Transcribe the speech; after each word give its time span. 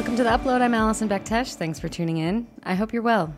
Welcome 0.00 0.16
to 0.16 0.24
the 0.24 0.30
upload. 0.30 0.62
I'm 0.62 0.72
Allison 0.72 1.10
Bektesh. 1.10 1.56
Thanks 1.56 1.78
for 1.78 1.90
tuning 1.90 2.16
in. 2.16 2.46
I 2.62 2.74
hope 2.74 2.90
you're 2.90 3.02
well. 3.02 3.34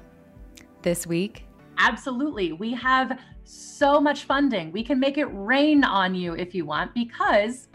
This 0.83 1.09
week, 1.09 1.43
Absolutely. 1.77 2.53
We 2.53 2.73
have 2.75 3.19
so 3.43 4.01
much 4.01 4.23
funding. 4.23 4.71
We 4.71 4.85
can 4.85 5.01
make 5.01 5.19
it 5.19 5.27
rain 5.33 5.83
on 5.83 6.15
you 6.15 6.35
if 6.35 6.55
you 6.55 6.65
want 6.65 6.95
because 6.95 7.67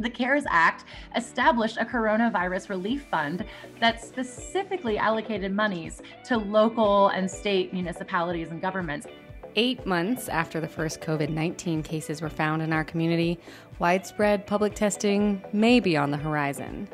the 0.00 0.10
CARES 0.10 0.46
Act 0.50 0.84
established 1.14 1.76
a 1.76 1.84
coronavirus 1.84 2.70
relief 2.70 3.06
fund 3.08 3.44
that 3.78 4.02
specifically 4.02 4.98
allocated 4.98 5.52
monies 5.52 6.02
to 6.24 6.36
local 6.36 7.10
and 7.10 7.30
state 7.30 7.72
municipalities 7.72 8.50
and 8.50 8.60
governments. 8.60 9.06
eight 9.54 9.86
months 9.86 10.28
after 10.28 10.60
the 10.60 10.66
first 10.66 11.00
COVID 11.00 11.28
19 11.28 11.84
cases 11.84 12.20
were 12.20 12.28
found 12.28 12.62
in 12.62 12.72
our 12.72 12.82
community, 12.82 13.38
widespread 13.78 14.44
public 14.44 14.74
testing 14.74 15.40
may 15.52 15.78
be 15.78 15.96
on 15.96 16.10
the 16.10 16.16
horizon. 16.16 16.88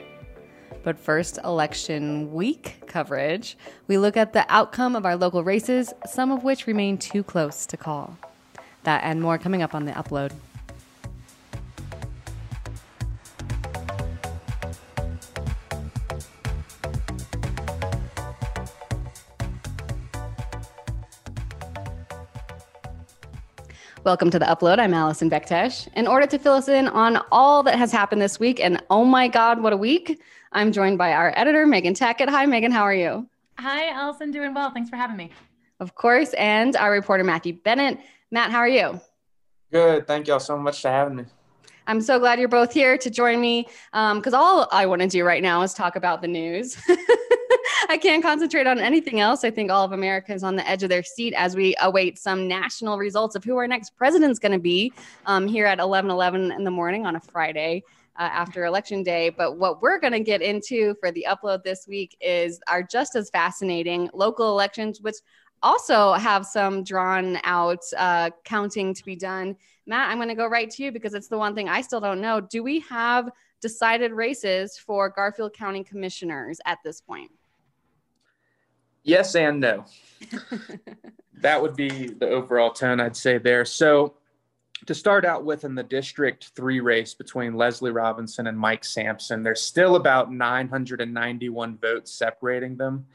But 0.82 0.98
first, 0.98 1.38
election 1.44 2.32
week 2.32 2.84
coverage. 2.86 3.58
We 3.86 3.98
look 3.98 4.16
at 4.16 4.32
the 4.32 4.46
outcome 4.48 4.96
of 4.96 5.04
our 5.04 5.14
local 5.14 5.44
races, 5.44 5.92
some 6.06 6.32
of 6.32 6.42
which 6.42 6.66
remain 6.66 6.96
too 6.96 7.22
close 7.22 7.66
to 7.66 7.76
call. 7.76 8.16
That 8.84 9.02
and 9.04 9.20
more 9.20 9.36
coming 9.36 9.60
up 9.60 9.74
on 9.74 9.84
the 9.84 9.92
upload. 9.92 10.32
Welcome 24.02 24.30
to 24.30 24.38
the 24.38 24.46
upload. 24.46 24.78
I'm 24.78 24.94
Allison 24.94 25.28
Bektesh. 25.28 25.88
In 25.94 26.06
order 26.06 26.26
to 26.26 26.38
fill 26.38 26.54
us 26.54 26.68
in 26.68 26.88
on 26.88 27.22
all 27.30 27.62
that 27.64 27.76
has 27.76 27.92
happened 27.92 28.22
this 28.22 28.40
week, 28.40 28.58
and 28.58 28.82
oh 28.88 29.04
my 29.04 29.28
God, 29.28 29.62
what 29.62 29.74
a 29.74 29.76
week, 29.76 30.22
I'm 30.52 30.72
joined 30.72 30.98
by 30.98 31.12
our 31.12 31.32
editor, 31.36 31.64
Megan 31.64 31.94
Tackett. 31.94 32.28
Hi, 32.28 32.44
Megan. 32.44 32.72
How 32.72 32.82
are 32.82 32.94
you? 32.94 33.28
Hi, 33.58 33.90
Allison. 33.90 34.32
Doing 34.32 34.52
well. 34.52 34.70
Thanks 34.72 34.90
for 34.90 34.96
having 34.96 35.16
me. 35.16 35.30
Of 35.78 35.94
course. 35.94 36.32
And 36.34 36.74
our 36.74 36.90
reporter, 36.90 37.22
Matthew 37.22 37.52
Bennett. 37.52 37.98
Matt, 38.32 38.50
how 38.50 38.58
are 38.58 38.68
you? 38.68 39.00
Good. 39.70 40.08
Thank 40.08 40.26
y'all 40.26 40.40
so 40.40 40.58
much 40.58 40.82
for 40.82 40.88
having 40.88 41.16
me. 41.16 41.24
I'm 41.86 42.00
so 42.00 42.18
glad 42.18 42.38
you're 42.38 42.48
both 42.48 42.72
here 42.72 42.98
to 42.98 43.10
join 43.10 43.40
me 43.40 43.68
because 43.92 44.34
all 44.34 44.68
I 44.72 44.86
want 44.86 45.02
to 45.02 45.08
do 45.08 45.24
right 45.24 45.42
now 45.42 45.62
is 45.62 45.72
talk 45.72 45.94
about 45.94 46.20
the 46.20 46.28
news. 46.28 46.76
I 47.88 47.98
can't 48.00 48.22
concentrate 48.22 48.66
on 48.66 48.78
anything 48.78 49.20
else. 49.20 49.44
I 49.44 49.50
think 49.50 49.70
all 49.70 49.84
of 49.84 49.92
America 49.92 50.32
is 50.32 50.42
on 50.42 50.56
the 50.56 50.68
edge 50.68 50.82
of 50.82 50.88
their 50.88 51.02
seat 51.02 51.32
as 51.34 51.56
we 51.56 51.74
await 51.80 52.18
some 52.18 52.46
national 52.46 52.98
results 52.98 53.34
of 53.34 53.44
who 53.44 53.56
our 53.56 53.66
next 53.66 53.96
president's 53.96 54.38
going 54.38 54.52
to 54.52 54.58
be 54.58 54.92
um, 55.26 55.46
here 55.46 55.66
at 55.66 55.78
11 55.78 56.10
11 56.10 56.52
in 56.52 56.64
the 56.64 56.70
morning 56.70 57.06
on 57.06 57.16
a 57.16 57.20
Friday. 57.20 57.82
Uh, 58.20 58.28
after 58.34 58.66
election 58.66 59.02
day. 59.02 59.30
But 59.30 59.56
what 59.56 59.80
we're 59.80 59.98
going 59.98 60.12
to 60.12 60.20
get 60.20 60.42
into 60.42 60.94
for 61.00 61.10
the 61.10 61.26
upload 61.26 61.62
this 61.64 61.88
week 61.88 62.18
is 62.20 62.60
our 62.68 62.82
just 62.82 63.16
as 63.16 63.30
fascinating 63.30 64.10
local 64.12 64.50
elections, 64.50 65.00
which 65.00 65.14
also 65.62 66.12
have 66.12 66.44
some 66.44 66.84
drawn 66.84 67.38
out 67.44 67.82
uh, 67.96 68.28
counting 68.44 68.92
to 68.92 69.02
be 69.06 69.16
done. 69.16 69.56
Matt, 69.86 70.10
I'm 70.10 70.18
going 70.18 70.28
to 70.28 70.34
go 70.34 70.46
right 70.46 70.68
to 70.68 70.84
you 70.84 70.92
because 70.92 71.14
it's 71.14 71.28
the 71.28 71.38
one 71.38 71.54
thing 71.54 71.70
I 71.70 71.80
still 71.80 71.98
don't 71.98 72.20
know. 72.20 72.42
Do 72.42 72.62
we 72.62 72.80
have 72.80 73.30
decided 73.62 74.12
races 74.12 74.76
for 74.76 75.08
Garfield 75.08 75.54
County 75.54 75.82
commissioners 75.82 76.60
at 76.66 76.76
this 76.84 77.00
point? 77.00 77.30
Yes 79.02 79.34
and 79.34 79.60
no. 79.60 79.86
that 81.40 81.62
would 81.62 81.74
be 81.74 82.08
the 82.08 82.28
overall 82.28 82.70
tone 82.70 83.00
I'd 83.00 83.16
say 83.16 83.38
there. 83.38 83.64
So, 83.64 84.16
to 84.86 84.94
start 84.94 85.24
out 85.24 85.44
with 85.44 85.64
in 85.64 85.74
the 85.74 85.82
District 85.82 86.50
3 86.56 86.80
race 86.80 87.14
between 87.14 87.54
Leslie 87.54 87.90
Robinson 87.90 88.46
and 88.46 88.58
Mike 88.58 88.84
Samson, 88.84 89.42
there's 89.42 89.60
still 89.60 89.96
about 89.96 90.32
991 90.32 91.78
votes 91.78 92.12
separating 92.12 92.76
them 92.76 93.06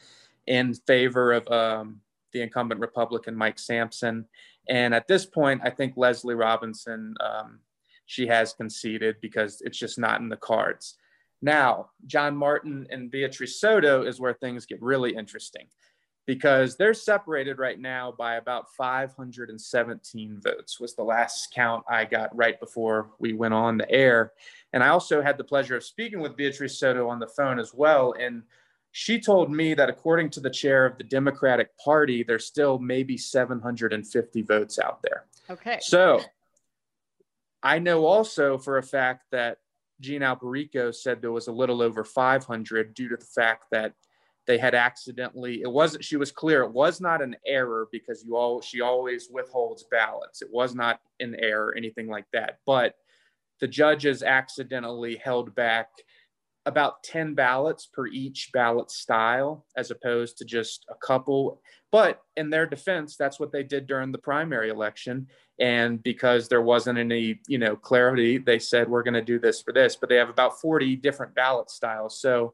in 0.48 0.74
favor 0.74 1.34
of 1.34 1.48
um, 1.48 2.02
the 2.34 2.42
incumbent 2.42 2.82
Republican 2.82 3.36
Mike 3.36 3.58
Samson. 3.58 4.26
And 4.70 4.94
at 4.94 5.08
this 5.08 5.26
point, 5.26 5.62
I 5.64 5.70
think 5.70 5.94
Leslie 5.96 6.36
Robinson, 6.36 7.16
um, 7.20 7.60
she 8.06 8.28
has 8.28 8.54
conceded 8.54 9.16
because 9.22 9.62
it's 9.62 9.78
just 9.78 9.98
not 9.98 10.22
in 10.22 10.30
the 10.30 10.38
cards. 10.38 10.96
Now, 11.42 11.90
John 12.06 12.36
Martin 12.36 12.88
and 12.90 13.12
Beatrice 13.12 13.60
Soto 13.60 14.04
is 14.04 14.20
where 14.20 14.34
things 14.34 14.66
get 14.66 14.82
really 14.82 15.16
interesting 15.16 15.68
because 16.26 16.76
they're 16.76 16.94
separated 16.94 17.60
right 17.60 17.80
now 17.80 18.12
by 18.12 18.36
about 18.36 18.74
517 18.76 20.40
votes 20.42 20.80
was 20.80 20.96
the 20.96 21.04
last 21.04 21.54
count 21.54 21.84
i 21.90 22.04
got 22.04 22.36
right 22.36 22.60
before 22.60 23.12
we 23.20 23.34
went 23.34 23.54
on 23.54 23.78
the 23.78 23.90
air. 23.92 24.34
And 24.74 24.84
i 24.84 24.90
also 24.90 25.22
had 25.22 25.38
the 25.38 25.44
pleasure 25.44 25.76
of 25.76 25.84
speaking 25.84 26.20
with 26.20 26.36
beatrice 26.36 26.80
soto 26.80 27.08
on 27.10 27.20
the 27.20 27.28
phone 27.28 27.60
as 27.60 27.74
well. 27.74 28.14
And 28.20 28.44
she 28.92 29.20
told 29.20 29.52
me 29.52 29.74
that 29.74 29.90
according 29.90 30.30
to 30.32 30.40
the 30.40 30.50
chair 30.50 30.86
of 30.86 30.98
the 30.98 31.04
democratic 31.04 31.78
party 31.78 32.24
there's 32.24 32.46
still 32.46 32.80
maybe 32.80 33.18
750 33.18 34.42
votes 34.42 34.80
out 34.80 35.02
there. 35.02 35.26
Okay. 35.50 35.78
so 35.82 36.22
i 37.62 37.78
know 37.78 38.06
also 38.06 38.58
for 38.58 38.78
a 38.78 38.84
fact 38.84 39.26
that 39.32 39.60
Jean 40.02 40.22
Alberico 40.22 40.94
said 40.94 41.22
there 41.22 41.32
was 41.32 41.48
a 41.48 41.54
little 41.54 41.82
over 41.82 42.04
500 42.04 42.94
due 42.94 43.08
to 43.08 43.16
the 43.16 43.26
fact 43.26 43.68
that 43.72 43.94
they 44.48 44.58
had 44.58 44.76
accidentally 44.76 45.62
it 45.62 45.72
wasn't 45.72 46.04
she 46.04 46.18
was 46.18 46.32
clear 46.32 46.62
it 46.62 46.72
was 46.72 47.02
not 47.02 47.22
an 47.22 47.36
error 47.46 47.88
because 47.92 48.24
you 48.24 48.36
all 48.36 48.62
she 48.62 48.82
always 48.82 49.28
withholds 49.32 49.86
ballots. 49.90 50.42
It 50.42 50.50
was 50.52 50.76
not 50.76 51.00
an 51.20 51.36
error 51.40 51.74
anything 51.76 52.08
like 52.08 52.26
that. 52.34 52.60
But 52.66 52.96
the 53.60 53.68
judges 53.68 54.22
accidentally 54.22 55.16
held 55.16 55.56
back 55.56 55.90
about 56.68 57.04
10 57.04 57.36
ballots 57.36 57.86
per 57.86 58.08
each 58.08 58.50
ballot 58.52 58.90
style 58.90 59.66
as 59.78 59.92
opposed 59.92 60.38
to 60.38 60.46
just 60.46 60.86
a 60.90 60.96
couple. 60.96 61.62
But 61.92 62.22
in 62.36 62.50
their 62.50 62.66
defense 62.66 63.18
that's 63.18 63.40
what 63.40 63.52
they 63.52 63.64
did 63.64 63.88
during 63.88 64.12
the 64.12 64.18
primary 64.18 64.70
election. 64.70 65.28
And 65.60 66.04
because 66.04 66.50
there 66.50 66.62
wasn't 66.62 67.00
any 67.00 67.40
you 67.48 67.58
know 67.58 67.76
clarity 67.76 68.38
they 68.38 68.60
said 68.60 68.90
we're 68.90 69.04
going 69.04 69.14
to 69.16 69.22
do 69.22 69.40
this 69.40 69.62
for 69.62 69.74
this 69.74 69.96
but 69.96 70.10
they 70.10 70.18
have 70.18 70.30
about 70.30 70.62
40 70.62 70.98
different 70.98 71.34
ballot 71.34 71.72
styles. 71.72 72.20
So 72.20 72.54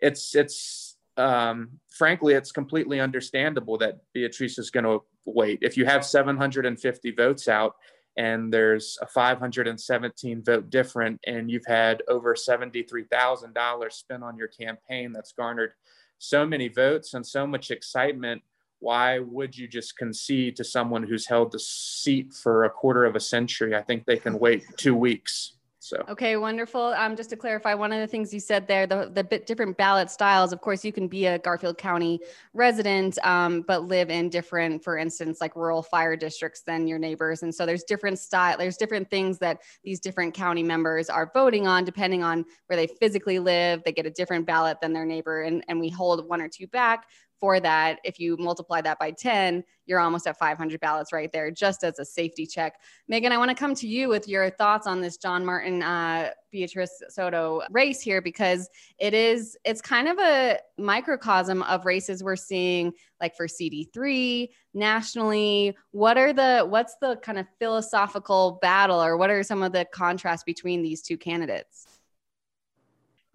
it's 0.00 0.34
it's 0.34 0.85
um, 1.16 1.70
frankly, 1.88 2.34
it's 2.34 2.52
completely 2.52 3.00
understandable 3.00 3.78
that 3.78 3.98
Beatrice 4.12 4.58
is 4.58 4.70
going 4.70 4.84
to 4.84 5.02
wait. 5.24 5.58
If 5.62 5.76
you 5.76 5.84
have 5.84 6.04
750 6.04 7.10
votes 7.12 7.48
out 7.48 7.74
and 8.16 8.52
there's 8.52 8.98
a 9.02 9.06
517 9.06 10.42
vote 10.42 10.70
different, 10.70 11.20
and 11.26 11.50
you've 11.50 11.66
had 11.66 12.02
over 12.08 12.34
$73,000 12.34 13.92
spent 13.92 14.22
on 14.22 14.36
your 14.38 14.48
campaign 14.48 15.12
that's 15.12 15.32
garnered 15.32 15.72
so 16.18 16.46
many 16.46 16.68
votes 16.68 17.12
and 17.12 17.26
so 17.26 17.46
much 17.46 17.70
excitement, 17.70 18.42
why 18.78 19.18
would 19.18 19.56
you 19.56 19.68
just 19.68 19.96
concede 19.96 20.56
to 20.56 20.64
someone 20.64 21.02
who's 21.02 21.26
held 21.26 21.52
the 21.52 21.58
seat 21.58 22.32
for 22.32 22.64
a 22.64 22.70
quarter 22.70 23.04
of 23.04 23.16
a 23.16 23.20
century? 23.20 23.74
I 23.74 23.82
think 23.82 24.04
they 24.04 24.16
can 24.16 24.38
wait 24.38 24.64
two 24.76 24.94
weeks. 24.94 25.55
So 25.86 26.04
Okay, 26.08 26.36
wonderful. 26.36 26.80
Um, 26.80 27.14
just 27.14 27.30
to 27.30 27.36
clarify, 27.36 27.72
one 27.72 27.92
of 27.92 28.00
the 28.00 28.08
things 28.08 28.34
you 28.34 28.40
said 28.40 28.66
there, 28.66 28.88
the, 28.88 29.08
the 29.14 29.22
bit 29.22 29.46
different 29.46 29.76
ballot 29.76 30.10
styles. 30.10 30.52
Of 30.52 30.60
course, 30.60 30.84
you 30.84 30.92
can 30.92 31.06
be 31.06 31.26
a 31.26 31.38
Garfield 31.38 31.78
County 31.78 32.18
resident, 32.54 33.24
um, 33.24 33.62
but 33.62 33.84
live 33.84 34.10
in 34.10 34.28
different, 34.28 34.82
for 34.82 34.98
instance, 34.98 35.40
like 35.40 35.54
rural 35.54 35.84
fire 35.84 36.16
districts 36.16 36.62
than 36.62 36.88
your 36.88 36.98
neighbors. 36.98 37.44
And 37.44 37.54
so 37.54 37.64
there's 37.64 37.84
different 37.84 38.18
style, 38.18 38.58
there's 38.58 38.76
different 38.76 39.08
things 39.10 39.38
that 39.38 39.60
these 39.84 40.00
different 40.00 40.34
county 40.34 40.64
members 40.64 41.08
are 41.08 41.30
voting 41.32 41.68
on, 41.68 41.84
depending 41.84 42.24
on 42.24 42.44
where 42.66 42.76
they 42.76 42.88
physically 42.88 43.38
live. 43.38 43.84
They 43.84 43.92
get 43.92 44.06
a 44.06 44.10
different 44.10 44.44
ballot 44.44 44.80
than 44.80 44.92
their 44.92 45.06
neighbor, 45.06 45.42
and, 45.42 45.64
and 45.68 45.78
we 45.78 45.88
hold 45.88 46.28
one 46.28 46.40
or 46.40 46.48
two 46.48 46.66
back 46.66 47.06
for 47.38 47.60
that. 47.60 47.98
If 48.04 48.18
you 48.18 48.36
multiply 48.38 48.80
that 48.80 48.98
by 48.98 49.10
10, 49.10 49.64
you're 49.86 50.00
almost 50.00 50.26
at 50.26 50.38
500 50.38 50.80
ballots 50.80 51.12
right 51.12 51.30
there, 51.32 51.50
just 51.50 51.84
as 51.84 51.98
a 51.98 52.04
safety 52.04 52.46
check. 52.46 52.74
Megan, 53.08 53.32
I 53.32 53.38
want 53.38 53.50
to 53.50 53.54
come 53.54 53.74
to 53.76 53.86
you 53.86 54.08
with 54.08 54.26
your 54.28 54.50
thoughts 54.50 54.86
on 54.86 55.00
this 55.00 55.16
John 55.16 55.44
Martin, 55.44 55.82
uh, 55.82 56.30
Beatrice 56.50 57.02
Soto 57.08 57.62
race 57.70 58.00
here, 58.00 58.20
because 58.20 58.68
it 58.98 59.14
is, 59.14 59.56
it's 59.64 59.80
kind 59.80 60.08
of 60.08 60.18
a 60.18 60.58
microcosm 60.78 61.62
of 61.62 61.84
races 61.84 62.22
we're 62.22 62.36
seeing 62.36 62.92
like 63.20 63.36
for 63.36 63.46
CD3 63.46 64.48
nationally. 64.74 65.76
What 65.92 66.18
are 66.18 66.32
the, 66.32 66.66
what's 66.68 66.96
the 67.00 67.16
kind 67.16 67.38
of 67.38 67.46
philosophical 67.58 68.58
battle 68.62 69.02
or 69.02 69.16
what 69.16 69.30
are 69.30 69.42
some 69.42 69.62
of 69.62 69.72
the 69.72 69.86
contrasts 69.92 70.44
between 70.44 70.82
these 70.82 71.02
two 71.02 71.16
candidates? 71.16 71.86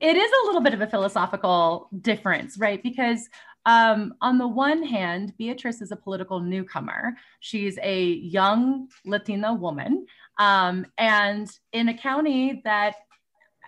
It 0.02 0.18
is 0.18 0.32
a 0.32 0.46
little 0.48 0.62
bit 0.62 0.74
of 0.74 0.82
a 0.82 0.88
philosophical 0.88 1.88
difference, 2.02 2.58
right? 2.58 2.82
Because 2.82 3.30
um, 3.66 4.16
on 4.22 4.38
the 4.38 4.48
one 4.48 4.84
hand, 4.84 5.34
Beatrice 5.38 5.82
is 5.82 5.92
a 5.92 5.96
political 5.96 6.40
newcomer. 6.40 7.14
She's 7.40 7.78
a 7.82 8.04
young 8.04 8.88
Latina 9.06 9.54
woman. 9.54 10.06
Um, 10.40 10.86
and 10.98 11.50
in 11.72 11.90
a 11.90 11.98
county 11.98 12.62
that 12.64 12.96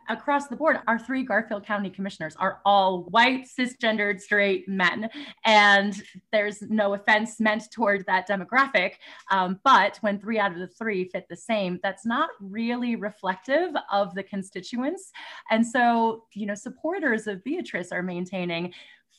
across 0.10 0.48
the 0.48 0.56
board, 0.56 0.80
our 0.88 1.00
three 1.00 1.24
Garfield 1.24 1.66
County 1.66 1.90
commissioners 1.90 2.36
are 2.38 2.60
all 2.66 3.04
white, 3.04 3.46
cisgendered, 3.48 4.20
straight 4.20 4.68
men. 4.68 5.10
And 5.46 6.02
there's 6.32 6.62
no 6.64 6.94
offense 6.94 7.40
meant 7.40 7.72
toward 7.72 8.06
that 8.06 8.28
demographic. 8.28 8.94
Um, 9.32 9.60
but 9.64 9.98
when 10.02 10.20
three 10.20 10.40
out 10.40 10.52
of 10.52 10.60
the 10.60 10.68
three 10.68 11.06
fit 11.06 11.28
the 11.30 11.36
same, 11.38 11.80
that's 11.84 12.06
not 12.06 12.30
really 12.40 12.96
reflective 12.96 13.72
of 13.92 14.14
the 14.16 14.24
constituents. 14.24 15.12
And 15.52 15.66
so, 15.66 16.26
you 16.34 16.46
know, 16.46 16.56
supporters 16.56 17.28
of 17.28 17.44
Beatrice 17.44 17.92
are 17.92 18.04
maintaining 18.04 18.74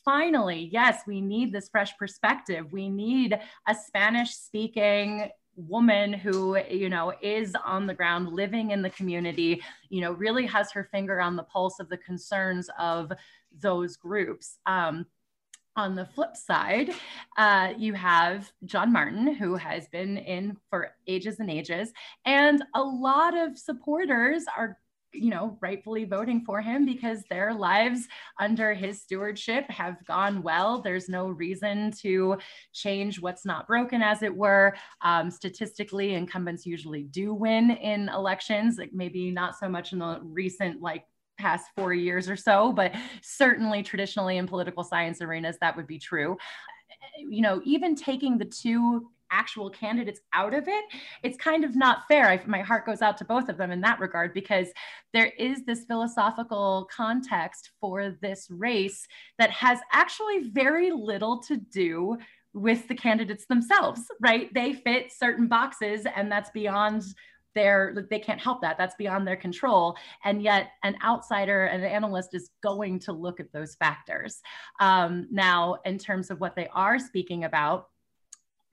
finally, 0.04 0.68
yes, 0.72 1.02
we 1.06 1.20
need 1.20 1.52
this 1.52 1.68
fresh 1.68 1.96
perspective. 1.96 2.72
We 2.72 2.88
need 2.88 3.38
a 3.66 3.74
Spanish 3.74 4.34
speaking 4.34 5.30
woman 5.56 6.12
who 6.12 6.58
you 6.68 6.88
know 6.88 7.12
is 7.22 7.54
on 7.64 7.86
the 7.86 7.94
ground 7.94 8.28
living 8.28 8.72
in 8.72 8.82
the 8.82 8.90
community 8.90 9.62
you 9.88 10.00
know 10.00 10.10
really 10.10 10.44
has 10.44 10.72
her 10.72 10.88
finger 10.90 11.20
on 11.20 11.36
the 11.36 11.44
pulse 11.44 11.78
of 11.78 11.88
the 11.88 11.96
concerns 11.98 12.68
of 12.76 13.12
those 13.60 13.96
groups 13.96 14.58
um, 14.66 15.06
on 15.76 15.94
the 15.96 16.06
flip 16.06 16.36
side, 16.36 16.90
uh, 17.36 17.72
you 17.76 17.94
have 17.94 18.52
John 18.64 18.92
Martin, 18.92 19.34
who 19.34 19.56
has 19.56 19.88
been 19.88 20.18
in 20.18 20.56
for 20.70 20.94
ages 21.08 21.40
and 21.40 21.50
ages, 21.50 21.92
and 22.24 22.62
a 22.74 22.82
lot 22.82 23.36
of 23.36 23.58
supporters 23.58 24.44
are 24.56 24.78
you 25.14 25.30
know, 25.30 25.56
rightfully 25.60 26.04
voting 26.04 26.44
for 26.44 26.60
him 26.60 26.84
because 26.84 27.22
their 27.30 27.54
lives 27.54 28.06
under 28.38 28.74
his 28.74 29.00
stewardship 29.02 29.68
have 29.70 30.04
gone 30.06 30.42
well. 30.42 30.80
There's 30.80 31.08
no 31.08 31.28
reason 31.28 31.92
to 32.02 32.38
change 32.72 33.20
what's 33.20 33.46
not 33.46 33.66
broken, 33.66 34.02
as 34.02 34.22
it 34.22 34.34
were. 34.34 34.74
Um, 35.02 35.30
statistically, 35.30 36.14
incumbents 36.14 36.66
usually 36.66 37.04
do 37.04 37.34
win 37.34 37.70
in 37.70 38.08
elections, 38.08 38.78
like 38.78 38.92
maybe 38.92 39.30
not 39.30 39.58
so 39.58 39.68
much 39.68 39.92
in 39.92 39.98
the 40.00 40.20
recent, 40.22 40.80
like, 40.80 41.04
past 41.36 41.66
four 41.76 41.92
years 41.92 42.28
or 42.28 42.36
so, 42.36 42.72
but 42.72 42.94
certainly 43.20 43.82
traditionally 43.82 44.36
in 44.36 44.46
political 44.46 44.84
science 44.84 45.20
arenas, 45.20 45.56
that 45.60 45.76
would 45.76 45.86
be 45.88 45.98
true 45.98 46.36
you 47.18 47.40
know, 47.40 47.60
even 47.64 47.94
taking 47.94 48.38
the 48.38 48.44
two 48.44 49.10
actual 49.34 49.68
candidates 49.68 50.20
out 50.32 50.54
of 50.54 50.68
it, 50.68 50.84
it's 51.22 51.36
kind 51.36 51.64
of 51.64 51.74
not 51.74 52.06
fair. 52.08 52.28
I, 52.28 52.40
my 52.46 52.60
heart 52.60 52.86
goes 52.86 53.02
out 53.02 53.18
to 53.18 53.24
both 53.24 53.48
of 53.48 53.56
them 53.56 53.70
in 53.70 53.80
that 53.80 54.00
regard 54.00 54.32
because 54.32 54.68
there 55.12 55.32
is 55.38 55.64
this 55.64 55.84
philosophical 55.84 56.88
context 56.94 57.70
for 57.80 58.16
this 58.22 58.48
race 58.50 59.06
that 59.38 59.50
has 59.50 59.80
actually 59.92 60.50
very 60.50 60.90
little 60.90 61.42
to 61.42 61.56
do 61.56 62.16
with 62.52 62.86
the 62.86 62.94
candidates 62.94 63.46
themselves, 63.46 64.02
right? 64.20 64.52
They 64.54 64.74
fit 64.74 65.12
certain 65.12 65.48
boxes 65.48 66.06
and 66.14 66.30
that's 66.30 66.50
beyond 66.50 67.02
their 67.54 68.06
they 68.10 68.18
can't 68.18 68.40
help 68.40 68.60
that 68.60 68.76
that's 68.76 68.96
beyond 68.96 69.26
their 69.26 69.36
control 69.36 69.96
and 70.24 70.42
yet 70.42 70.70
an 70.82 70.96
outsider 71.04 71.66
an 71.66 71.84
analyst 71.84 72.34
is 72.34 72.50
going 72.62 72.98
to 72.98 73.12
look 73.12 73.38
at 73.38 73.52
those 73.52 73.76
factors 73.76 74.40
um, 74.80 75.28
now 75.30 75.76
in 75.84 75.96
terms 75.96 76.30
of 76.30 76.40
what 76.40 76.56
they 76.56 76.66
are 76.74 76.98
speaking 76.98 77.44
about 77.44 77.90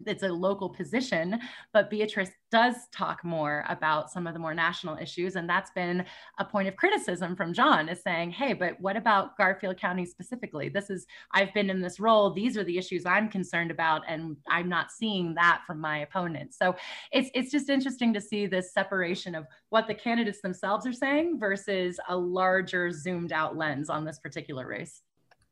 it's 0.06 0.24
a 0.24 0.30
local 0.30 0.69
position, 0.69 1.39
but 1.74 1.89
Beatrice 1.89 2.31
does 2.51 2.75
talk 2.92 3.24
more 3.24 3.63
about 3.69 4.12
some 4.12 4.27
of 4.27 4.33
the 4.33 4.39
more 4.39 4.53
national 4.53 4.98
issues. 4.98 5.36
And 5.36 5.50
that's 5.50 5.71
been 5.71 6.06
a 6.38 6.45
point 6.45 6.68
of 6.68 6.75
criticism 6.75 7.36
from 7.36 7.53
John 7.53 7.88
is 7.88 8.01
saying, 8.01 8.31
hey, 8.31 8.53
but 8.53 8.80
what 8.80 8.98
about 8.98 9.38
Garfield 9.38 9.77
County 9.77 10.06
specifically? 10.06 10.68
This 10.68 10.89
is, 10.89 11.06
I've 11.31 11.53
been 11.53 11.69
in 11.69 11.81
this 11.81 12.00
role. 12.00 12.31
These 12.31 12.57
are 12.57 12.63
the 12.63 12.77
issues 12.77 13.06
I'm 13.06 13.30
concerned 13.30 13.71
about. 13.71 14.01
And 14.07 14.36
I'm 14.50 14.68
not 14.68 14.92
seeing 14.92 15.33
that 15.36 15.62
from 15.65 15.80
my 15.80 16.00
opponent. 16.00 16.54
So 16.54 16.75
it's, 17.12 17.30
it's 17.33 17.51
just 17.51 17.69
interesting 17.69 18.13
to 18.13 18.21
see 18.21 18.47
this 18.47 18.74
separation 18.74 19.33
of 19.33 19.47
what 19.69 19.88
the 19.88 19.95
candidates 19.95 20.42
themselves 20.42 20.86
are 20.86 20.94
saying 20.94 21.39
versus 21.39 22.00
a 22.09 22.18
larger 22.18 22.92
zoomed 22.92 23.31
out 23.31 23.56
lens 23.56 23.89
on 23.89 24.04
this 24.04 24.19
particular 24.19 24.68
race 24.68 25.01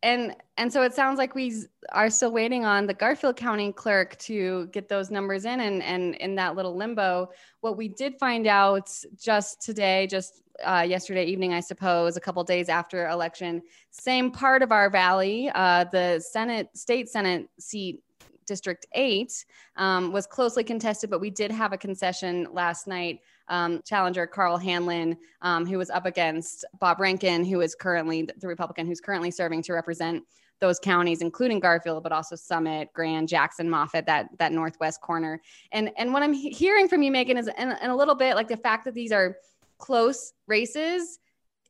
and 0.03 0.35
and 0.57 0.71
so 0.71 0.81
it 0.83 0.93
sounds 0.93 1.17
like 1.17 1.35
we 1.35 1.53
are 1.91 2.09
still 2.09 2.31
waiting 2.31 2.65
on 2.65 2.87
the 2.87 2.93
Garfield 2.93 3.35
County 3.35 3.71
clerk 3.71 4.17
to 4.19 4.67
get 4.67 4.87
those 4.87 5.11
numbers 5.11 5.45
in 5.45 5.59
and 5.59 5.83
and 5.83 6.15
in 6.15 6.35
that 6.35 6.55
little 6.55 6.75
limbo. 6.75 7.29
What 7.61 7.77
we 7.77 7.89
did 7.89 8.17
find 8.17 8.47
out 8.47 8.89
just 9.17 9.61
today, 9.61 10.07
just 10.07 10.41
uh, 10.63 10.85
yesterday 10.87 11.25
evening, 11.25 11.53
I 11.53 11.59
suppose, 11.59 12.17
a 12.17 12.21
couple 12.21 12.43
days 12.43 12.69
after 12.69 13.07
election, 13.07 13.61
same 13.91 14.31
part 14.31 14.61
of 14.61 14.71
our 14.71 14.89
valley, 14.89 15.49
uh, 15.53 15.85
the 15.85 16.19
Senate 16.19 16.69
state 16.75 17.09
Senate 17.09 17.49
seat 17.59 18.01
District 18.49 18.85
8 18.93 19.45
um, 19.77 20.11
was 20.11 20.27
closely 20.27 20.63
contested, 20.63 21.09
but 21.09 21.21
we 21.21 21.29
did 21.29 21.51
have 21.51 21.71
a 21.71 21.77
concession 21.77 22.47
last 22.51 22.87
night. 22.87 23.21
Um, 23.47 23.81
challenger 23.85 24.27
Karl 24.27 24.57
Hanlon, 24.57 25.17
um, 25.41 25.65
who 25.65 25.77
was 25.77 25.89
up 25.89 26.05
against 26.05 26.65
Bob 26.79 26.99
Rankin, 26.99 27.45
who 27.45 27.61
is 27.61 27.73
currently 27.75 28.27
the 28.37 28.47
Republican 28.47 28.85
who's 28.85 28.99
currently 28.99 29.31
serving 29.31 29.63
to 29.63 29.73
represent 29.73 30.23
those 30.59 30.79
counties, 30.79 31.21
including 31.21 31.59
Garfield, 31.59 32.03
but 32.03 32.11
also 32.11 32.35
Summit, 32.35 32.89
Grand, 32.93 33.27
Jackson, 33.29 33.69
Moffat, 33.69 34.05
that 34.05 34.29
that 34.37 34.51
northwest 34.51 35.01
corner. 35.01 35.41
And 35.71 35.91
and 35.97 36.11
what 36.11 36.21
I'm 36.21 36.33
hearing 36.33 36.87
from 36.87 37.01
you, 37.01 37.11
Megan, 37.11 37.37
is 37.37 37.47
and, 37.47 37.77
a 37.81 37.95
little 37.95 38.15
bit 38.15 38.35
like 38.35 38.47
the 38.47 38.57
fact 38.57 38.85
that 38.85 38.93
these 38.93 39.11
are 39.11 39.37
close 39.77 40.33
races 40.47 41.19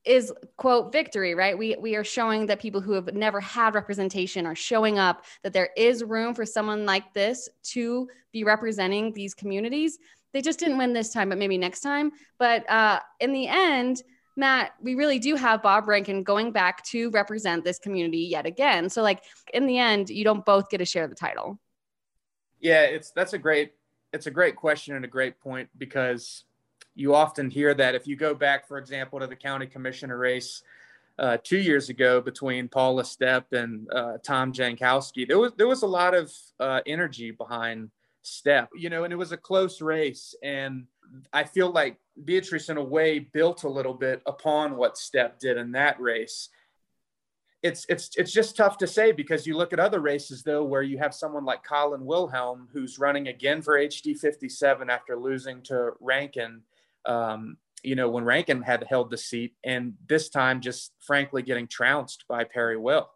is 0.06 0.32
quote 0.58 0.92
victory 0.92 1.36
right? 1.36 1.58
We 1.58 1.76
we 1.80 1.96
are 1.96 2.04
showing 2.04 2.46
that 2.48 2.60
people 2.60 2.82
who 2.82 2.94
have 2.94 3.14
never 3.14 3.40
had 3.40 3.76
representation 3.76 4.46
are 4.46 4.56
showing 4.56 4.98
up 4.98 5.26
that 5.44 5.54
there 5.54 5.70
is 5.76 6.04
room 6.04 6.34
for 6.34 6.46
someone 6.46 6.86
like 6.86 7.14
this 7.14 7.50
to 7.64 8.08
be 8.32 8.44
representing 8.44 9.14
these 9.14 9.34
communities. 9.34 10.00
They 10.32 10.42
just 10.42 10.60
didn't 10.60 10.78
win 10.78 10.94
this 10.94 11.12
time 11.12 11.30
but 11.30 11.38
maybe 11.38 11.58
next 11.58 11.82
time. 11.82 12.12
But 12.38 12.70
uh, 12.70 13.00
in 13.20 13.34
the 13.34 13.48
end 13.48 14.04
matt 14.36 14.72
we 14.82 14.96
really 14.96 15.20
do 15.20 15.36
have 15.36 15.62
bob 15.62 15.86
rankin 15.88 16.24
going 16.24 16.52
back 16.52 16.82
to 16.86 17.10
represent 17.10 17.66
this 17.66 17.78
community 17.78 18.20
yet 18.20 18.46
again. 18.46 18.90
So 18.90 19.02
like 19.02 19.24
in 19.54 19.66
the 19.66 19.78
end 19.78 20.10
you 20.10 20.24
don't 20.24 20.46
both 20.46 20.70
get 20.70 20.78
to 20.78 20.86
share 20.86 21.08
the 21.08 21.16
title. 21.16 21.60
Yeah 22.60 22.84
it's 22.84 23.12
that's 23.12 23.34
a 23.34 23.38
great 23.38 23.74
it's 24.14 24.28
a 24.28 24.32
great 24.32 24.56
question 24.56 24.96
and 24.96 25.04
a 25.06 25.10
great 25.10 25.40
point 25.40 25.70
because 25.78 26.46
you 27.00 27.16
often 27.16 27.50
hear 27.50 27.74
that 27.74 27.96
if 27.96 28.06
you 28.06 28.16
go 28.16 28.36
back, 28.36 28.68
for 28.68 28.78
example, 28.78 29.20
to 29.20 29.28
the 29.28 29.36
county 29.36 29.66
commissioner 29.66 30.18
race 30.18 30.64
uh, 31.18 31.38
two 31.44 31.58
years 31.58 31.90
ago 31.90 32.20
between 32.20 32.68
Paula 32.68 33.04
Stepp 33.04 33.54
and 33.54 33.88
uh, 33.92 34.18
Tom 34.24 34.52
Jankovsky, 34.52 35.28
there 35.28 35.40
was 35.40 35.54
there 35.58 35.68
was 35.68 35.84
a 35.84 35.88
lot 35.88 36.14
of 36.14 36.32
uh, 36.60 36.82
energy 36.86 37.32
behind 37.32 37.90
Stepp, 38.24 38.68
you 38.76 38.90
know, 38.90 39.06
and 39.06 39.14
it 39.14 39.16
was 39.16 39.32
a 39.32 39.38
close 39.38 39.82
race. 39.82 40.36
And 40.44 40.88
I 41.32 41.46
feel 41.46 41.72
like 41.72 41.98
Beatrice, 42.26 42.70
in 42.70 42.78
a 42.78 42.84
way, 42.84 43.20
built 43.20 43.64
a 43.64 43.70
little 43.70 43.94
bit 43.94 44.22
upon 44.26 44.76
what 44.76 44.96
Stepp 44.96 45.40
did 45.40 45.58
in 45.58 45.72
that 45.72 46.00
race. 46.02 46.50
It's 47.64 47.86
it's 47.90 48.12
it's 48.18 48.32
just 48.32 48.58
tough 48.58 48.78
to 48.80 48.88
say 48.88 49.14
because 49.14 49.48
you 49.48 49.56
look 49.56 49.74
at 49.74 49.80
other 49.80 50.00
races 50.00 50.44
though 50.44 50.64
where 50.64 50.82
you 50.82 50.98
have 50.98 51.14
someone 51.14 51.44
like 51.44 51.64
Colin 51.64 52.06
Wilhelm 52.06 52.70
who's 52.72 53.00
running 53.00 53.28
again 53.28 53.62
for 53.62 53.78
HD 53.78 54.18
57 54.18 54.90
after 54.90 55.18
losing 55.18 55.62
to 55.64 55.92
Rankin 56.00 56.62
um, 57.10 57.58
you 57.84 57.96
know, 57.96 58.10
when 58.10 58.24
Rankin 58.24 58.62
had 58.62 58.86
held 58.88 59.10
the 59.10 59.18
seat, 59.18 59.56
and 59.64 59.94
this 60.08 60.30
time 60.30 60.62
just 60.62 60.94
frankly 61.00 61.42
getting 61.42 61.68
trounced 61.68 62.26
by 62.30 62.44
Perry 62.44 62.78
Will. 62.78 63.10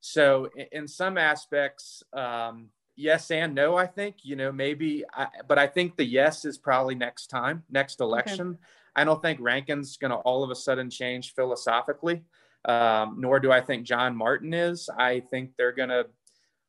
So, 0.00 0.48
in, 0.72 0.86
some 0.86 1.18
aspects, 1.18 2.02
um, 2.12 2.68
yes 2.96 3.30
and 3.30 3.54
no, 3.54 3.76
I 3.76 3.86
think, 3.86 4.16
you 4.22 4.36
know, 4.36 4.52
maybe, 4.52 5.04
I, 5.12 5.28
but 5.46 5.58
I 5.58 5.66
think 5.66 5.96
the 5.96 6.04
yes 6.04 6.44
is 6.44 6.58
probably 6.58 6.94
next 6.94 7.26
time, 7.28 7.64
next 7.70 8.00
election. 8.00 8.48
Okay. 8.48 8.58
I 8.96 9.04
don't 9.04 9.22
think 9.22 9.40
Rankin's 9.40 9.96
going 9.96 10.10
to 10.10 10.16
all 10.18 10.42
of 10.42 10.50
a 10.50 10.54
sudden 10.54 10.90
change 10.90 11.34
philosophically, 11.34 12.22
um, 12.64 13.16
nor 13.18 13.40
do 13.40 13.52
I 13.52 13.60
think 13.60 13.86
John 13.86 14.16
Martin 14.16 14.52
is. 14.52 14.88
I 14.96 15.20
think 15.30 15.52
they're 15.56 15.72
going 15.72 15.90
to 15.90 16.06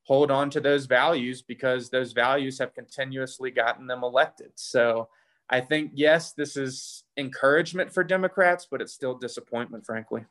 hold 0.03 0.29
on 0.29 0.49
to 0.51 0.59
those 0.59 0.85
values 0.85 1.41
because 1.41 1.89
those 1.89 2.11
values 2.11 2.59
have 2.59 2.73
continuously 2.73 3.49
gotten 3.49 3.87
them 3.87 4.03
elected. 4.03 4.51
So, 4.55 5.09
I 5.51 5.59
think, 5.59 5.91
yes, 5.93 6.31
this 6.31 6.55
is 6.55 7.03
encouragement 7.17 7.93
for 7.93 8.03
Democrats, 8.03 8.65
but 8.69 8.81
it's 8.81 8.93
still 8.93 9.15
disappointment, 9.15 9.85
frankly. 9.85 10.25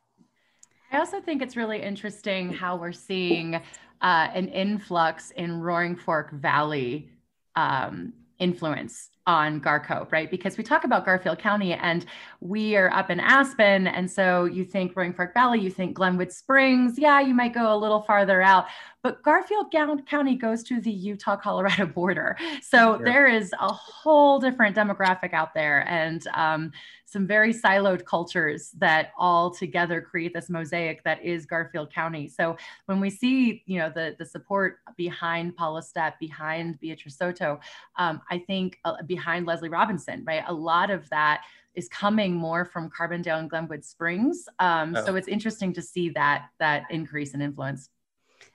I 0.90 0.98
also 0.98 1.20
think 1.20 1.42
it's 1.42 1.56
really 1.56 1.80
interesting 1.80 2.52
how 2.52 2.76
we're 2.76 2.92
seeing 2.92 3.54
uh, 3.54 3.60
an 4.00 4.48
influx 4.48 5.30
in 5.32 5.60
Roaring 5.60 5.94
Fork 5.94 6.32
Valley 6.32 7.10
um, 7.54 8.14
influence 8.38 9.10
on 9.26 9.60
Garcope, 9.60 10.10
right? 10.12 10.30
Because 10.30 10.56
we 10.56 10.64
talk 10.64 10.84
about 10.84 11.04
Garfield 11.04 11.38
County 11.38 11.74
and 11.74 12.06
we 12.40 12.76
are 12.76 12.92
up 12.92 13.10
in 13.10 13.20
Aspen. 13.20 13.86
And 13.86 14.10
so 14.10 14.44
you 14.46 14.64
think 14.64 14.96
Roaring 14.96 15.12
Fork 15.12 15.34
Valley, 15.34 15.60
you 15.60 15.70
think 15.70 15.94
Glenwood 15.94 16.32
Springs. 16.32 16.98
Yeah, 16.98 17.20
you 17.20 17.34
might 17.34 17.54
go 17.54 17.74
a 17.74 17.76
little 17.76 18.02
farther 18.02 18.42
out, 18.42 18.66
but 19.02 19.22
Garfield 19.22 19.70
County 19.70 20.34
goes 20.34 20.62
to 20.64 20.80
the 20.80 20.90
Utah 20.90 21.36
Colorado 21.36 21.86
border. 21.94 22.36
So 22.62 22.96
sure. 22.96 23.04
there 23.04 23.26
is 23.28 23.52
a 23.60 23.72
whole 23.72 24.38
different 24.38 24.76
demographic 24.76 25.32
out 25.32 25.54
there. 25.54 25.88
And 25.88 26.26
um, 26.34 26.72
some 27.10 27.26
very 27.26 27.52
siloed 27.52 28.04
cultures 28.04 28.70
that 28.78 29.10
all 29.18 29.50
together 29.50 30.00
create 30.00 30.32
this 30.32 30.48
mosaic 30.48 31.02
that 31.02 31.22
is 31.24 31.44
Garfield 31.44 31.92
County. 31.92 32.28
So 32.28 32.56
when 32.86 33.00
we 33.00 33.10
see, 33.10 33.64
you 33.66 33.78
know, 33.78 33.90
the 33.90 34.14
the 34.18 34.24
support 34.24 34.78
behind 34.96 35.56
Paula 35.56 35.82
Stepp, 35.82 36.18
behind 36.20 36.78
Beatrice 36.78 37.16
Soto, 37.16 37.58
um, 37.96 38.20
I 38.30 38.38
think 38.38 38.78
a, 38.84 39.02
behind 39.11 39.45
Leslie 39.45 39.69
Robinson, 39.69 40.23
right? 40.25 40.45
A 40.47 40.52
lot 40.52 40.88
of 40.88 41.07
that 41.11 41.43
is 41.75 41.88
coming 41.88 42.33
more 42.33 42.64
from 42.64 42.88
Carbondale 42.88 43.40
and 43.40 43.50
Glenwood 43.50 43.85
Springs. 43.85 44.49
Um, 44.61 44.95
oh. 44.97 45.05
So 45.05 45.17
it's 45.17 45.26
interesting 45.26 45.73
to 45.73 45.83
see 45.83 46.11
that 46.11 46.47
that 46.61 46.85
increase 46.90 47.35
in 47.35 47.43
influence. 47.43 47.90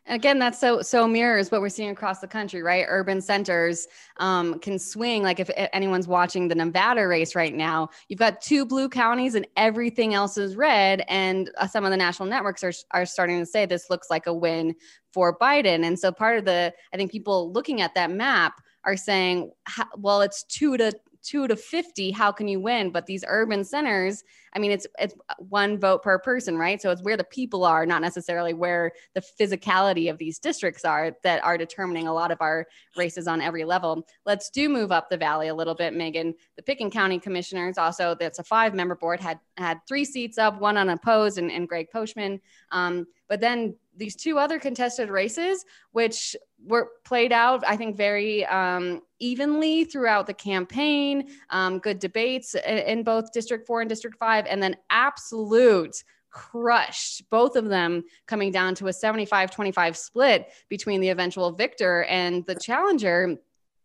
Again, 0.08 0.40
that's 0.40 0.60
so 0.60 0.82
so 0.82 1.08
mirrors 1.08 1.52
what 1.52 1.62
we're 1.62 1.70
seeing 1.70 1.90
across 1.90 2.20
the 2.20 2.28
country, 2.28 2.62
right? 2.62 2.86
Urban 2.88 3.22
centers 3.22 3.88
um, 4.18 4.60
can 4.60 4.80
swing. 4.80 5.24
Like 5.24 5.40
if 5.40 5.50
anyone's 5.74 6.08
watching 6.08 6.48
the 6.48 6.56
Nevada 6.56 7.06
race 7.06 7.36
right 7.36 7.54
now, 7.54 7.90
you've 8.08 8.20
got 8.20 8.40
two 8.40 8.66
blue 8.66 8.88
counties 8.88 9.36
and 9.36 9.46
everything 9.58 10.14
else 10.14 10.38
is 10.38 10.56
red. 10.56 11.04
And 11.10 11.52
uh, 11.58 11.68
some 11.68 11.84
of 11.86 11.92
the 11.92 11.98
national 11.98 12.30
networks 12.30 12.64
are 12.64 12.74
are 12.92 13.06
starting 13.06 13.40
to 13.40 13.46
say 13.46 13.66
this 13.66 13.90
looks 13.90 14.10
like 14.10 14.28
a 14.28 14.34
win 14.34 14.76
for 15.12 15.38
Biden. 15.38 15.84
And 15.86 15.98
so 15.98 16.12
part 16.12 16.38
of 16.38 16.46
the, 16.46 16.74
I 16.94 16.98
think 16.98 17.10
people 17.10 17.52
looking 17.54 17.82
at 17.82 17.96
that 17.96 18.12
map 18.12 18.62
are 18.86 18.98
saying, 18.98 19.52
well, 19.98 20.22
it's 20.22 20.44
two 20.44 20.78
to 20.78 20.94
two 21.26 21.48
to 21.48 21.56
50 21.56 22.12
how 22.12 22.32
can 22.32 22.48
you 22.48 22.60
win? 22.60 22.92
But 22.92 23.08
these 23.08 23.26
urban 23.28 23.64
centers 23.64 24.24
i 24.54 24.60
mean 24.60 24.72
it's 24.72 24.88
it's 25.00 25.14
one 25.40 25.80
vote 25.80 26.04
per 26.04 26.20
person 26.20 26.58
right? 26.58 26.82
So 26.82 26.92
it's 26.92 27.02
where 27.02 27.18
the 27.18 27.24
people 27.24 27.66
are 27.66 27.86
not 27.86 28.02
necessarily 28.02 28.54
where 28.54 28.92
the 29.16 29.24
physicality 29.40 30.10
of 30.10 30.18
these 30.18 30.40
districts 30.40 30.86
are 30.86 31.18
that 31.24 31.44
are 31.44 31.58
determining 31.58 32.08
a 32.08 32.14
lot 32.14 32.32
of 32.32 32.38
our 32.42 32.68
races 32.96 33.28
on 33.28 33.42
every 33.42 33.66
level. 33.66 34.06
Let's 34.26 34.50
do 34.50 34.70
move 34.70 34.92
up 34.92 35.10
the 35.10 35.18
valley 35.18 35.48
a 35.48 35.56
little 35.56 35.76
bit 35.76 35.94
megan. 35.94 36.36
The 36.58 36.64
Pitkin 36.64 36.92
county 36.92 37.20
commissioners 37.20 37.78
also 37.78 38.16
that's 38.20 38.40
a 38.40 38.44
five 38.44 38.76
member 38.76 38.96
board 38.96 39.20
had 39.20 39.40
had 39.58 39.80
three 39.88 40.06
seats 40.06 40.38
up 40.38 40.62
one 40.62 40.78
unopposed 40.78 41.38
and, 41.40 41.52
and 41.52 41.68
greg 41.68 41.88
poschman 41.94 42.40
um, 42.72 43.08
but 43.28 43.42
then 43.42 43.76
these 43.98 44.16
two 44.16 44.38
other 44.38 44.60
contested 44.60 45.10
races, 45.10 45.66
which 45.92 46.36
were 46.64 46.92
played 47.04 47.32
out, 47.32 47.64
I 47.66 47.78
think, 47.78 47.96
very 47.96 48.46
um, 48.46 49.02
evenly 49.20 49.86
throughout 49.86 50.28
the 50.28 50.34
campaign. 50.34 51.30
Um, 51.50 51.80
good 51.80 52.00
debates 52.00 52.56
in, 52.56 53.04
both 53.04 53.32
District 53.32 53.66
4 53.66 53.82
and 53.82 53.90
District 53.90 54.18
5, 54.18 54.46
and 54.48 54.62
then 54.62 54.76
absolute 54.90 56.04
crushed, 56.32 57.30
both 57.30 57.56
of 57.56 57.70
them 57.70 58.04
coming 58.26 58.52
down 58.52 58.76
to 58.76 58.88
a 58.88 58.94
75 58.94 59.52
25 59.52 59.96
split 59.96 60.52
between 60.68 61.00
the 61.00 61.10
eventual 61.10 61.52
victor 61.52 62.04
and 62.04 62.46
the 62.46 62.56
challenger. 62.56 63.38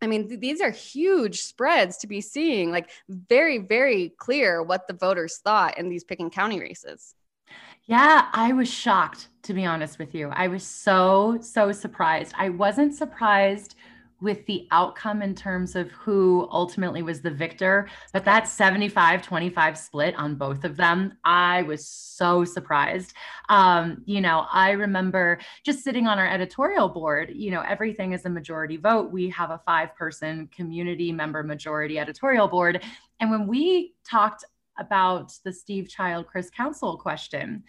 I 0.03 0.07
mean, 0.07 0.29
th- 0.29 0.41
these 0.41 0.61
are 0.61 0.71
huge 0.71 1.43
spreads 1.43 1.99
to 1.99 2.09
be 2.09 2.21
seeing, 2.21 2.73
like 2.73 2.91
very, 3.09 3.59
very 3.59 4.15
clear 4.17 4.63
what 4.63 4.89
the 4.89 4.95
voters 4.95 5.39
thought 5.39 5.79
in 5.79 5.89
these 5.89 6.03
Pitkin 6.03 6.31
County 6.31 6.59
races. 6.59 7.15
Yeah, 7.91 8.29
I 8.33 8.53
was 8.53 8.73
shocked, 8.73 9.31
to 9.43 9.53
be 9.53 9.65
honest 9.65 9.99
with 9.99 10.15
you. 10.15 10.29
I 10.29 10.47
was 10.47 10.63
so, 10.63 11.39
so 11.41 11.73
surprised. 11.73 12.33
I 12.39 12.49
wasn't 12.49 12.95
surprised 12.95 13.75
with 14.21 14.47
the 14.47 14.69
outcome 14.71 15.23
in 15.23 15.35
terms 15.35 15.75
of 15.75 15.91
who 15.91 16.47
ultimately 16.53 17.03
was 17.03 17.21
the 17.21 17.33
victor, 17.33 17.89
but 18.13 18.25
that 18.27 18.47
75 18.47 19.23
25 19.23 19.77
split 19.77 20.15
on 20.15 20.37
both 20.37 20.63
of 20.63 20.77
them, 20.77 21.15
I 21.25 21.63
was 21.63 21.85
so 21.85 22.45
surprised. 22.45 23.13
Um, 23.49 24.05
you 24.05 24.21
know, 24.21 24.47
I 24.53 24.71
remember 24.71 25.41
just 25.65 25.83
sitting 25.83 26.07
on 26.07 26.17
our 26.17 26.29
editorial 26.29 26.89
board, 26.89 27.33
you 27.35 27.51
know, 27.51 27.63
everything 27.63 28.13
is 28.13 28.25
a 28.25 28.31
majority 28.31 28.77
vote. 28.77 29.11
We 29.11 29.31
have 29.31 29.51
a 29.51 29.63
five 29.67 29.97
person 29.97 30.49
community 30.55 31.11
member 31.11 31.43
majority 31.43 31.99
editorial 31.99 32.47
board. 32.47 32.85
And 33.19 33.33
when 33.33 33.49
we 33.49 33.95
talked 34.09 34.45
about 34.81 35.33
the 35.45 35.53
Steve 35.53 35.89
Child 35.89 36.27
Chris 36.27 36.51
Council 36.51 36.97
question. 36.97 37.63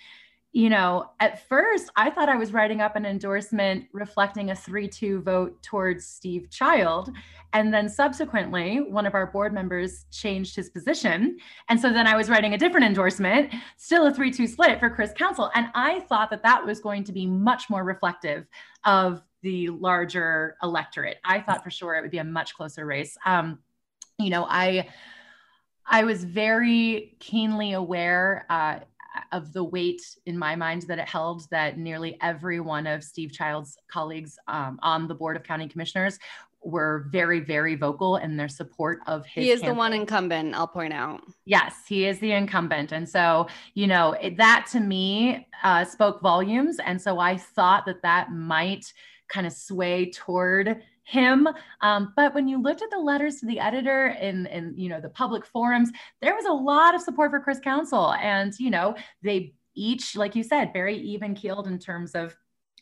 You 0.53 0.69
know, 0.69 1.11
at 1.21 1.47
first 1.47 1.89
I 1.95 2.09
thought 2.09 2.27
I 2.27 2.35
was 2.35 2.51
writing 2.51 2.81
up 2.81 2.97
an 2.97 3.05
endorsement 3.05 3.85
reflecting 3.93 4.51
a 4.51 4.55
3 4.55 4.87
2 4.87 5.21
vote 5.21 5.61
towards 5.63 6.05
Steve 6.05 6.49
Child. 6.49 7.09
And 7.53 7.73
then 7.73 7.87
subsequently, 7.87 8.81
one 8.81 9.05
of 9.05 9.13
our 9.13 9.27
board 9.27 9.53
members 9.53 10.05
changed 10.11 10.57
his 10.57 10.69
position. 10.69 11.37
And 11.69 11.79
so 11.79 11.93
then 11.93 12.05
I 12.05 12.17
was 12.17 12.29
writing 12.29 12.53
a 12.53 12.57
different 12.57 12.85
endorsement, 12.85 13.53
still 13.77 14.07
a 14.07 14.13
3 14.13 14.29
2 14.31 14.47
split 14.47 14.79
for 14.79 14.89
Chris 14.89 15.13
Council. 15.13 15.49
And 15.55 15.67
I 15.73 16.01
thought 16.01 16.29
that 16.31 16.43
that 16.43 16.65
was 16.65 16.81
going 16.81 17.05
to 17.05 17.13
be 17.13 17.25
much 17.25 17.69
more 17.69 17.85
reflective 17.85 18.45
of 18.83 19.21
the 19.41 19.69
larger 19.69 20.57
electorate. 20.61 21.17
I 21.23 21.39
thought 21.39 21.63
for 21.63 21.71
sure 21.71 21.95
it 21.95 22.01
would 22.01 22.11
be 22.11 22.17
a 22.17 22.23
much 22.25 22.55
closer 22.55 22.85
race. 22.85 23.17
Um, 23.25 23.59
you 24.19 24.29
know, 24.29 24.45
I 24.47 24.89
I 25.91 26.05
was 26.05 26.23
very 26.23 27.15
keenly 27.19 27.73
aware 27.73 28.45
uh, 28.49 28.79
of 29.33 29.51
the 29.51 29.63
weight 29.63 30.01
in 30.25 30.37
my 30.37 30.55
mind 30.55 30.83
that 30.83 30.99
it 30.99 31.07
held 31.07 31.49
that 31.51 31.77
nearly 31.77 32.17
every 32.21 32.61
one 32.61 32.87
of 32.87 33.03
Steve 33.03 33.33
Child's 33.33 33.77
colleagues 33.91 34.39
um, 34.47 34.79
on 34.81 35.09
the 35.09 35.13
Board 35.13 35.35
of 35.35 35.43
County 35.43 35.67
Commissioners 35.67 36.17
were 36.63 37.07
very, 37.11 37.41
very 37.41 37.75
vocal 37.75 38.17
in 38.17 38.37
their 38.37 38.47
support 38.47 38.99
of 39.05 39.25
his. 39.25 39.43
He 39.43 39.49
is 39.51 39.59
campaign. 39.59 39.75
the 39.75 39.79
one 39.79 39.93
incumbent, 39.93 40.55
I'll 40.55 40.67
point 40.67 40.93
out. 40.93 41.21
Yes, 41.45 41.75
he 41.87 42.05
is 42.05 42.19
the 42.19 42.31
incumbent. 42.31 42.93
And 42.93 43.07
so, 43.07 43.47
you 43.73 43.87
know, 43.87 44.13
it, 44.13 44.37
that 44.37 44.67
to 44.71 44.79
me 44.79 45.47
uh, 45.63 45.83
spoke 45.83 46.21
volumes. 46.21 46.77
And 46.79 47.01
so 47.01 47.19
I 47.19 47.35
thought 47.35 47.85
that 47.87 48.01
that 48.03 48.31
might 48.31 48.93
kind 49.27 49.47
of 49.47 49.53
sway 49.53 50.11
toward 50.11 50.83
him. 51.03 51.47
Um, 51.81 52.13
but 52.15 52.33
when 52.33 52.47
you 52.47 52.61
looked 52.61 52.81
at 52.81 52.89
the 52.91 52.99
letters 52.99 53.37
to 53.37 53.45
the 53.45 53.59
editor 53.59 54.07
and 54.07 54.47
and 54.47 54.79
you 54.79 54.89
know 54.89 55.01
the 55.01 55.09
public 55.09 55.45
forums, 55.45 55.89
there 56.21 56.35
was 56.35 56.45
a 56.45 56.51
lot 56.51 56.95
of 56.95 57.01
support 57.01 57.31
for 57.31 57.39
Chris 57.39 57.59
Council, 57.59 58.13
and 58.13 58.53
you 58.59 58.69
know 58.69 58.95
they 59.21 59.53
each, 59.73 60.15
like 60.15 60.35
you 60.35 60.43
said, 60.43 60.73
very 60.73 60.97
even 60.97 61.33
keeled 61.33 61.67
in 61.67 61.79
terms 61.79 62.11
of 62.11 62.35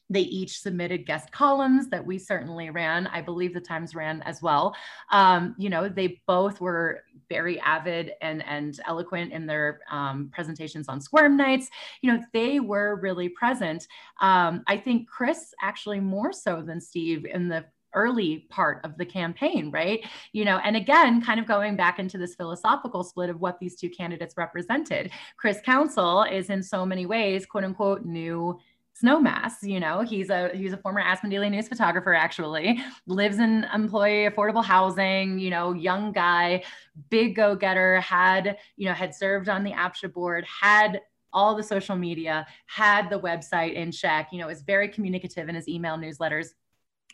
they 0.10 0.22
each 0.22 0.60
submitted 0.60 1.06
guest 1.06 1.32
columns 1.32 1.88
that 1.90 2.04
we 2.04 2.18
certainly 2.18 2.72
ran. 2.72 3.06
I 3.08 3.22
believe 3.22 3.54
the 3.54 3.62
Times 3.62 3.94
ran 3.94 4.22
as 4.24 4.42
well. 4.42 4.76
Um, 5.12 5.56
you 5.58 5.70
know, 5.70 5.88
they 5.88 6.22
both 6.26 6.60
were 6.60 7.04
very 7.30 7.60
avid 7.60 8.14
and, 8.22 8.44
and 8.46 8.80
eloquent 8.88 9.32
in 9.32 9.46
their 9.46 9.82
um, 9.92 10.30
presentations 10.34 10.90
on 10.90 11.00
Squirm 11.00 11.38
nights. 11.38 11.70
You 12.02 12.12
know, 12.12 12.24
they 12.34 12.60
were 12.60 13.00
really 13.02 13.30
present. 13.30 13.88
Um, 14.20 14.64
I 14.66 14.78
think 14.78 15.08
Chris 15.08 15.54
actually 15.62 16.00
more 16.00 16.34
so 16.34 16.64
than 16.64 16.82
Steve 16.82 17.26
in 17.26 17.48
the 17.48 17.66
early 17.94 18.48
part 18.50 18.84
of 18.84 18.98
the 18.98 19.06
campaign, 19.06 19.72
right? 19.72 20.06
You 20.34 20.46
know, 20.46 20.58
and 20.64 20.76
again, 20.76 21.22
kind 21.22 21.40
of 21.40 21.46
going 21.46 21.76
back 21.76 22.00
into 22.00 22.18
this 22.18 22.36
philosophical 22.36 23.04
split 23.04 23.30
of 23.30 23.40
what 23.40 23.60
these 23.60 23.76
two 23.76 23.90
candidates 23.90 24.36
represented. 24.38 25.12
Chris 25.38 25.60
Council 25.62 26.24
is 26.24 26.50
in 26.50 26.64
so 26.64 26.86
many 26.86 27.06
ways, 27.06 27.46
quote 27.46 27.64
unquote, 27.64 28.06
new 28.06 28.60
snowmass 29.02 29.54
you 29.62 29.80
know 29.80 30.02
he's 30.02 30.30
a 30.30 30.50
he's 30.54 30.74
a 30.74 30.78
former 30.78 31.00
aspen 31.00 31.30
daily 31.30 31.50
news 31.50 31.68
photographer 31.68 32.14
actually 32.14 32.80
lives 33.08 33.40
in 33.40 33.66
employee 33.74 34.28
affordable 34.30 34.64
housing 34.64 35.40
you 35.40 35.50
know 35.50 35.74
young 35.74 36.12
guy 36.12 36.62
big 37.10 37.36
go-getter 37.36 38.02
had 38.02 38.58
you 38.76 38.88
know 38.88 38.94
had 38.94 39.16
served 39.16 39.48
on 39.48 39.64
the 39.64 39.72
APCHA 39.72 40.12
board 40.12 40.46
had 40.46 41.00
all 41.32 41.56
the 41.56 41.64
social 41.64 41.96
media 41.96 42.46
had 42.66 43.10
the 43.10 43.20
website 43.20 43.74
in 43.74 43.92
check 43.92 44.30
you 44.32 44.40
know 44.40 44.50
is 44.50 44.64
very 44.64 44.90
communicative 44.90 45.48
in 45.48 45.56
his 45.56 45.68
email 45.68 45.96
newsletters 45.96 46.48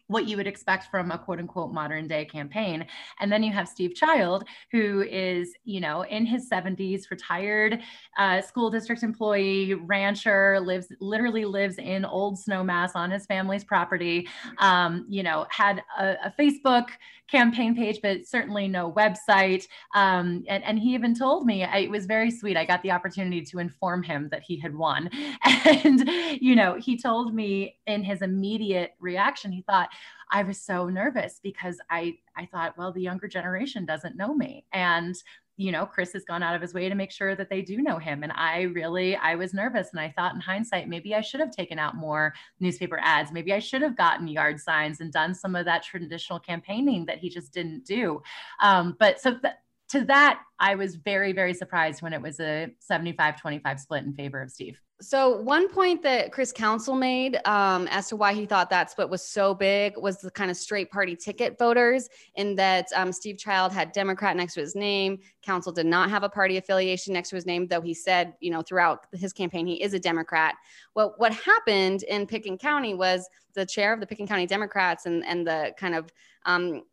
what 0.08 0.28
you 0.28 0.38
would 0.38 0.48
expect 0.48 0.86
from 0.92 1.12
a 1.12 1.18
quote 1.18 1.40
unquote 1.40 1.74
modern 1.74 2.08
day 2.08 2.26
campaign. 2.26 2.86
And 3.20 3.32
then 3.32 3.44
you 3.44 3.52
have 3.52 3.68
Steve 3.68 3.96
Child, 3.96 4.46
who 4.72 5.02
is, 5.02 5.54
you 5.64 5.80
know, 5.80 6.04
in 6.04 6.26
his 6.26 6.50
70s, 6.50 7.10
retired 7.10 7.82
uh, 8.18 8.42
school 8.42 8.70
district 8.70 9.04
employee, 9.04 9.74
rancher, 9.74 10.60
lives 10.60 10.88
literally 11.00 11.46
lives 11.46 11.78
in 11.78 12.06
Old 12.06 12.38
Snowmass 12.38 12.92
on 12.96 13.12
his 13.12 13.26
family's 13.26 13.64
property. 13.64 14.28
Um, 14.60 15.06
you 15.10 15.24
know, 15.24 15.48
had 15.50 15.82
a, 15.98 16.16
a, 16.26 16.34
Facebook 16.40 16.90
campaign 17.30 17.76
page, 17.76 18.00
but 18.04 18.26
certainly 18.26 18.68
no 18.68 18.92
website. 18.92 19.66
Um, 19.96 20.44
and, 20.48 20.64
and 20.64 20.78
he 20.78 20.94
even 20.94 21.16
told 21.16 21.46
me 21.46 21.64
it 21.64 21.90
was 21.90 22.06
very 22.06 22.30
sweet. 22.30 22.58
I 22.58 22.66
got 22.66 22.84
the 22.84 22.92
opportunity 22.92 23.42
to 23.42 23.60
inform 23.60 24.04
him 24.04 24.30
that 24.32 24.44
he 24.44 24.60
had 24.60 24.76
won. 24.76 25.10
And, 25.66 26.08
you 26.42 26.56
know, 26.56 26.76
he 26.76 26.96
told 26.98 27.34
me 27.34 27.78
in 27.88 28.04
his 28.04 28.22
immediate 28.22 28.92
reaction, 29.00 29.52
he 29.52 29.64
thought, 29.64 29.90
I 30.32 30.44
was 30.44 30.60
so 30.62 30.90
nervous 30.90 31.40
because 31.42 31.80
I 31.90 32.18
I 32.36 32.46
thought, 32.46 32.78
well, 32.78 32.92
the 32.92 33.02
younger 33.02 33.28
generation 33.28 33.86
doesn't 33.86 34.18
know 34.18 34.34
me. 34.34 34.66
And 34.74 35.16
you 35.58 35.72
know, 35.72 35.86
Chris 35.86 36.12
has 36.14 36.25
gone 36.25 36.44
out 36.44 36.56
of 36.56 36.62
his 36.62 36.74
way 36.74 36.90
to 36.90 36.96
make 36.96 37.12
sure 37.12 37.34
that 37.36 37.50
they 37.50 37.62
do 37.62 37.82
know 37.82 37.98
him. 37.98 38.24
And 38.24 38.32
I 38.34 38.64
really, 38.64 39.16
I 39.16 39.36
was 39.36 39.54
nervous. 39.54 39.92
And 39.92 40.02
I 40.02 40.14
thought 40.16 40.36
in 40.36 40.42
hindsight, 40.42 40.90
maybe 40.90 41.16
I 41.16 41.22
should 41.22 41.40
have 41.40 41.52
taken 41.52 41.80
out 41.80 41.96
more 41.96 42.34
newspaper 42.60 43.00
ads. 43.02 43.32
Maybe 43.32 43.54
I 43.54 43.60
should 43.60 43.82
have 43.82 43.96
gotten 43.96 44.28
yard 44.28 44.60
signs 44.60 45.00
and 45.00 45.14
done 45.14 45.34
some 45.34 45.56
of 45.56 45.64
that 45.66 45.84
traditional 45.84 46.40
campaigning 46.40 47.06
that 47.06 47.20
he 47.20 47.30
just 47.30 47.54
didn't 47.54 47.86
do. 47.86 48.22
Um, 48.62 48.98
but 49.00 49.22
so 49.22 49.40
to 49.89 50.06
that, 50.06 50.42
I 50.60 50.75
was 50.75 50.96
very, 50.96 51.32
very 51.34 51.54
surprised 51.54 52.01
when 52.01 52.13
it 52.13 52.22
was 52.22 52.39
a 52.39 52.72
75 52.80 53.39
25 53.39 53.80
split 53.80 54.04
in 54.04 54.13
favor 54.13 54.42
of 54.42 54.50
Steve. 54.50 54.80
So, 55.01 55.42
one 55.42 55.68
point 55.68 56.01
that 56.04 56.32
Chris 56.32 56.54
Council 56.54 56.96
made 56.96 57.38
um, 57.46 57.86
as 57.92 58.08
to 58.08 58.15
why 58.15 58.34
he 58.34 58.46
thought 58.46 58.70
that 58.70 58.89
split 58.89 59.10
was 59.10 59.22
so 59.27 59.54
big 59.54 59.98
was 59.98 60.20
the 60.22 60.32
kind 60.32 60.50
of 60.50 60.56
straight 60.56 60.89
party 60.89 61.18
ticket 61.18 61.60
voters, 61.60 62.08
in 62.36 62.56
that 62.56 62.88
um, 62.96 63.12
Steve 63.12 63.38
Child 63.38 63.74
had 63.74 63.92
Democrat 63.92 64.38
next 64.38 64.54
to 64.54 64.62
his 64.62 64.74
name. 64.74 65.20
Council 65.44 65.74
did 65.74 65.86
not 65.86 66.10
have 66.10 66.24
a 66.24 66.30
party 66.30 66.56
affiliation 66.56 67.13
next 67.13 67.30
to 67.30 67.36
his 67.36 67.46
name, 67.46 67.68
though 67.68 67.82
he 67.82 67.94
said, 67.94 68.34
you 68.39 68.50
know, 68.50 68.62
throughout 68.62 69.06
his 69.12 69.34
campaign, 69.34 69.68
he 69.68 69.84
is 69.84 69.94
a 69.94 70.00
Democrat. 70.00 70.56
Well, 70.96 71.13
what 71.18 71.34
happened 71.34 72.04
in 72.04 72.25
Pitkin 72.25 72.58
County 72.58 72.94
was 72.94 73.30
the 73.54 73.65
chair 73.65 73.92
of 73.92 74.00
the 74.00 74.08
Pitkin 74.08 74.27
County 74.27 74.46
Democrats 74.48 75.06
and, 75.06 75.25
and 75.25 75.46
the 75.46 75.74
kind 75.77 75.94
of 75.94 76.10
um, 76.46 76.84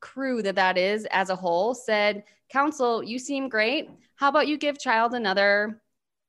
crew 0.00 0.42
that 0.42 0.56
that 0.56 0.78
is 0.78 1.06
as 1.10 1.30
a 1.30 1.36
whole 1.36 1.74
said, 1.74 2.24
Council, 2.48 3.02
you 3.02 3.18
seem 3.18 3.48
great. 3.48 3.90
How 4.16 4.28
about 4.28 4.48
you 4.48 4.56
give 4.56 4.78
Child 4.78 5.14
another 5.14 5.80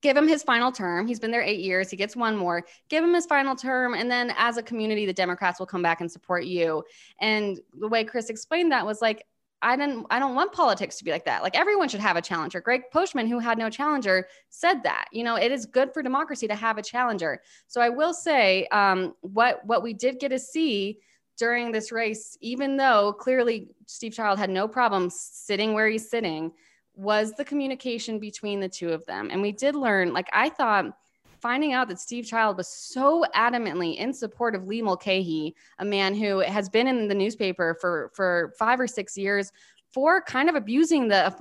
give 0.01 0.15
him 0.15 0.27
his 0.27 0.43
final 0.43 0.71
term. 0.71 1.07
He's 1.07 1.19
been 1.19 1.31
there 1.31 1.41
eight 1.41 1.59
years. 1.59 1.89
He 1.89 1.97
gets 1.97 2.15
one 2.15 2.35
more. 2.35 2.65
Give 2.89 3.03
him 3.03 3.13
his 3.13 3.25
final 3.25 3.55
term. 3.55 3.93
And 3.93 4.09
then 4.09 4.33
as 4.38 4.57
a 4.57 4.63
community, 4.63 5.05
the 5.05 5.13
Democrats 5.13 5.59
will 5.59 5.65
come 5.65 5.81
back 5.81 6.01
and 6.01 6.11
support 6.11 6.45
you. 6.45 6.83
And 7.19 7.59
the 7.77 7.88
way 7.88 8.03
Chris 8.03 8.29
explained 8.29 8.71
that 8.71 8.85
was 8.85 9.01
like, 9.01 9.25
I 9.61 9.75
didn't 9.75 10.05
I 10.09 10.19
don't 10.19 10.35
want 10.35 10.53
politics 10.53 10.97
to 10.97 11.03
be 11.03 11.11
like 11.11 11.25
that. 11.25 11.43
Like 11.43 11.57
everyone 11.57 11.89
should 11.89 11.99
have 11.99 12.15
a 12.15 12.21
challenger. 12.21 12.61
Greg 12.61 12.83
Poschman, 12.93 13.27
who 13.27 13.39
had 13.39 13.57
no 13.57 13.69
challenger, 13.69 14.27
said 14.47 14.83
that. 14.83 15.07
You 15.11 15.25
know, 15.25 15.35
it 15.35 15.51
is 15.51 15.65
good 15.65 15.93
for 15.93 16.01
democracy 16.01 16.47
to 16.47 16.55
have 16.55 16.77
a 16.77 16.81
challenger. 16.81 17.41
So 17.67 17.81
I 17.81 17.89
will 17.89 18.13
say 18.13 18.67
um, 18.67 19.15
what 19.19 19.65
what 19.65 19.83
we 19.83 19.93
did 19.93 20.19
get 20.19 20.29
to 20.29 20.39
see 20.39 20.99
during 21.39 21.72
this 21.72 21.91
race, 21.91 22.38
even 22.41 22.77
though 22.77 23.13
clearly 23.13 23.69
Steve 23.86 24.13
Child 24.13 24.38
had 24.38 24.50
no 24.50 24.67
problem 24.67 25.10
sitting 25.10 25.74
where 25.74 25.88
he's 25.88 26.10
sitting, 26.10 26.51
was 26.96 27.31
the 27.31 27.46
communication 27.46 28.19
between 28.19 28.60
the 28.60 28.67
two 28.67 28.89
of 28.89 29.05
them. 29.05 29.29
And 29.31 29.41
we 29.41 29.53
did 29.53 29.74
learn, 29.74 30.13
like, 30.13 30.27
I 30.34 30.50
thought 30.50 30.98
finding 31.39 31.72
out 31.72 31.88
that 31.88 32.00
Steve 32.00 32.25
Child 32.25 32.58
was 32.58 32.67
so 32.67 33.24
adamantly 33.34 33.96
in 33.96 34.13
support 34.13 34.53
of 34.53 34.67
Lee 34.67 34.81
Mulcahy, 34.81 35.55
a 35.79 35.86
man 35.86 36.13
who 36.13 36.39
has 36.39 36.67
been 36.67 36.88
in 36.88 37.08
the 37.08 37.15
newspaper 37.15 37.77
for, 37.79 38.12
for 38.13 38.53
five 38.60 38.77
or 38.77 38.88
six 38.88 39.17
years 39.17 39.53
for 39.93 40.22
kind 40.22 40.50
of 40.50 40.55
abusing 40.55 41.08
the 41.08 41.34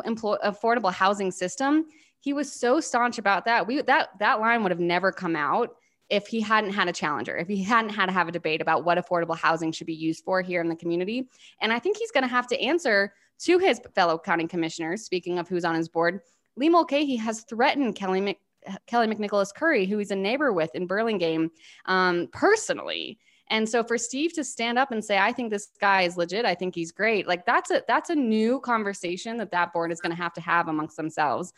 affordable 0.45 0.93
housing 0.93 1.33
system. 1.33 1.87
He 2.21 2.33
was 2.33 2.53
so 2.53 2.81
staunch 2.81 3.19
about 3.19 3.45
that. 3.47 3.67
We 3.67 3.83
that 3.83 4.11
that 4.21 4.41
line 4.41 4.63
would 4.63 4.73
have 4.73 4.81
never 4.81 5.13
come 5.13 5.37
out 5.37 5.77
if 6.11 6.27
he 6.27 6.41
hadn't 6.41 6.73
had 6.73 6.89
a 6.89 6.93
challenger, 6.93 7.37
if 7.37 7.49
he 7.49 7.63
hadn't 7.63 7.91
had 7.91 8.07
to 8.07 8.13
have 8.13 8.29
a 8.29 8.33
debate 8.33 8.63
about 8.63 8.85
what 8.85 8.99
affordable 8.99 9.37
housing 9.37 9.73
should 9.73 9.87
be 9.87 9.95
used 9.95 10.25
for 10.25 10.41
here 10.41 10.61
in 10.61 10.69
the 10.69 10.77
community. 10.77 11.29
And 11.61 11.73
I 11.73 11.79
think 11.79 11.99
he's 11.99 12.11
going 12.11 12.23
to 12.23 12.29
have 12.29 12.47
to 12.49 12.61
answer 12.61 13.13
to 13.41 13.59
his 13.59 13.81
fellow 13.95 14.19
county 14.19 14.47
commissioners, 14.47 15.05
speaking 15.05 15.39
of 15.39 15.49
who's 15.49 15.65
on 15.65 15.75
his 15.75 15.89
board, 15.89 16.21
Lee 16.57 16.69
Mulcahy 16.69 17.17
has 17.17 17.43
threatened 17.43 17.95
Kelly 17.95 18.21
Mc, 18.21 18.39
Kelly 18.87 19.07
McNicholas 19.07 19.53
Kury, 19.55 19.89
who 19.89 19.99
he's 19.99 20.11
a 20.11 20.17
neighbor 20.17 20.53
with 20.53 20.75
in 20.75 20.87
Burlingame, 20.87 21.51
um, 21.87 22.29
personally. 22.33 23.19
And 23.51 23.67
so 23.67 23.83
for 23.83 23.97
Steve 23.97 24.35
to 24.35 24.45
stand 24.45 24.79
up 24.79 24.91
and 24.91 25.03
say, 25.03 25.17
"I 25.17 25.33
think 25.33 25.51
this 25.51 25.69
guy 25.81 26.03
is 26.03 26.17
legit. 26.17 26.45
I 26.45 26.55
think 26.55 26.75
he's 26.75 26.93
great," 26.93 27.27
like 27.27 27.47
that's 27.47 27.71
a 27.71 27.83
that's 27.89 28.11
a 28.11 28.15
new 28.15 28.61
conversation 28.61 29.37
that 29.39 29.53
that 29.53 29.73
board 29.73 29.93
is 29.93 30.01
going 30.01 30.11
to 30.11 30.23
have 30.23 30.35
to 30.35 30.41
have 30.41 30.69
amongst 30.69 30.97
themselves. 30.97 31.53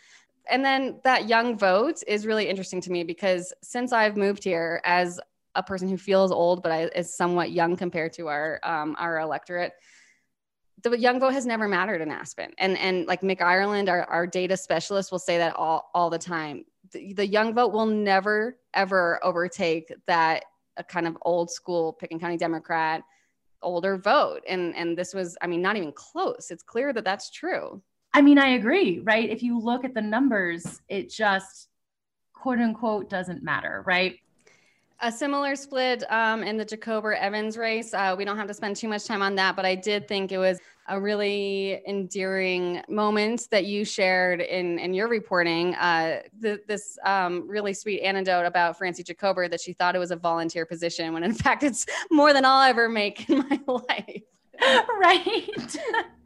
And 0.48 0.64
then 0.64 1.00
that 1.04 1.28
young 1.28 1.56
vote 1.56 2.02
is 2.06 2.26
really 2.26 2.48
interesting 2.48 2.80
to 2.82 2.92
me 2.92 3.04
because 3.04 3.52
since 3.62 3.92
I've 3.92 4.16
moved 4.16 4.42
here 4.42 4.80
as 4.84 5.20
a 5.54 5.62
person 5.62 5.88
who 5.88 5.96
feels 5.96 6.30
old 6.30 6.62
but 6.62 6.72
I, 6.72 6.84
is 6.96 7.14
somewhat 7.14 7.50
young 7.50 7.76
compared 7.76 8.12
to 8.14 8.28
our 8.28 8.60
um, 8.62 8.96
our 8.98 9.20
electorate, 9.20 9.72
the 10.82 10.98
young 10.98 11.20
vote 11.20 11.32
has 11.32 11.46
never 11.46 11.68
mattered 11.68 12.00
in 12.00 12.10
Aspen. 12.10 12.52
And 12.58 12.78
and 12.78 13.06
like 13.06 13.20
Mick 13.22 13.40
Ireland, 13.40 13.88
our, 13.88 14.04
our 14.04 14.26
data 14.26 14.56
specialist, 14.56 15.12
will 15.12 15.18
say 15.18 15.38
that 15.38 15.54
all, 15.56 15.90
all 15.94 16.10
the 16.10 16.18
time. 16.18 16.64
The, 16.92 17.12
the 17.12 17.26
young 17.26 17.54
vote 17.54 17.72
will 17.72 17.86
never, 17.86 18.56
ever 18.74 19.20
overtake 19.22 19.92
that 20.06 20.44
a 20.76 20.84
kind 20.84 21.06
of 21.06 21.16
old 21.22 21.50
school 21.50 21.92
Pitkin 21.92 22.18
County 22.18 22.36
Democrat 22.36 23.02
older 23.62 23.98
vote. 23.98 24.40
And 24.48 24.74
and 24.74 24.96
this 24.96 25.14
was, 25.14 25.36
I 25.42 25.46
mean, 25.46 25.62
not 25.62 25.76
even 25.76 25.92
close. 25.92 26.50
It's 26.50 26.62
clear 26.62 26.92
that 26.92 27.04
that's 27.04 27.30
true. 27.30 27.82
I 28.12 28.22
mean, 28.22 28.38
I 28.38 28.50
agree, 28.50 29.00
right? 29.00 29.28
If 29.28 29.42
you 29.42 29.58
look 29.58 29.84
at 29.84 29.94
the 29.94 30.02
numbers, 30.02 30.80
it 30.88 31.10
just 31.10 31.68
quote 32.32 32.58
unquote 32.58 33.08
doesn't 33.08 33.42
matter, 33.42 33.82
right? 33.86 34.16
A 35.02 35.10
similar 35.10 35.56
split 35.56 36.04
um, 36.12 36.42
in 36.42 36.58
the 36.58 36.64
Jacober 36.64 37.16
Evans 37.16 37.56
race. 37.56 37.94
Uh, 37.94 38.14
we 38.18 38.24
don't 38.24 38.36
have 38.36 38.48
to 38.48 38.54
spend 38.54 38.76
too 38.76 38.88
much 38.88 39.06
time 39.06 39.22
on 39.22 39.34
that, 39.36 39.56
but 39.56 39.64
I 39.64 39.74
did 39.74 40.06
think 40.06 40.30
it 40.30 40.36
was 40.38 40.58
a 40.88 41.00
really 41.00 41.80
endearing 41.86 42.82
moment 42.88 43.48
that 43.50 43.64
you 43.64 43.84
shared 43.84 44.40
in, 44.40 44.78
in 44.78 44.92
your 44.92 45.08
reporting. 45.08 45.74
Uh, 45.76 46.20
the, 46.38 46.60
this 46.66 46.98
um, 47.06 47.48
really 47.48 47.72
sweet 47.72 48.02
anecdote 48.02 48.44
about 48.44 48.76
Francie 48.76 49.04
Jacober 49.04 49.50
that 49.50 49.60
she 49.60 49.72
thought 49.72 49.94
it 49.94 50.00
was 50.00 50.10
a 50.10 50.16
volunteer 50.16 50.66
position 50.66 51.14
when 51.14 51.22
in 51.22 51.32
fact 51.34 51.62
it's 51.62 51.86
more 52.10 52.34
than 52.34 52.44
I'll 52.44 52.68
ever 52.68 52.88
make 52.88 53.30
in 53.30 53.38
my 53.38 53.60
life. 53.88 54.22
right. 55.00 55.76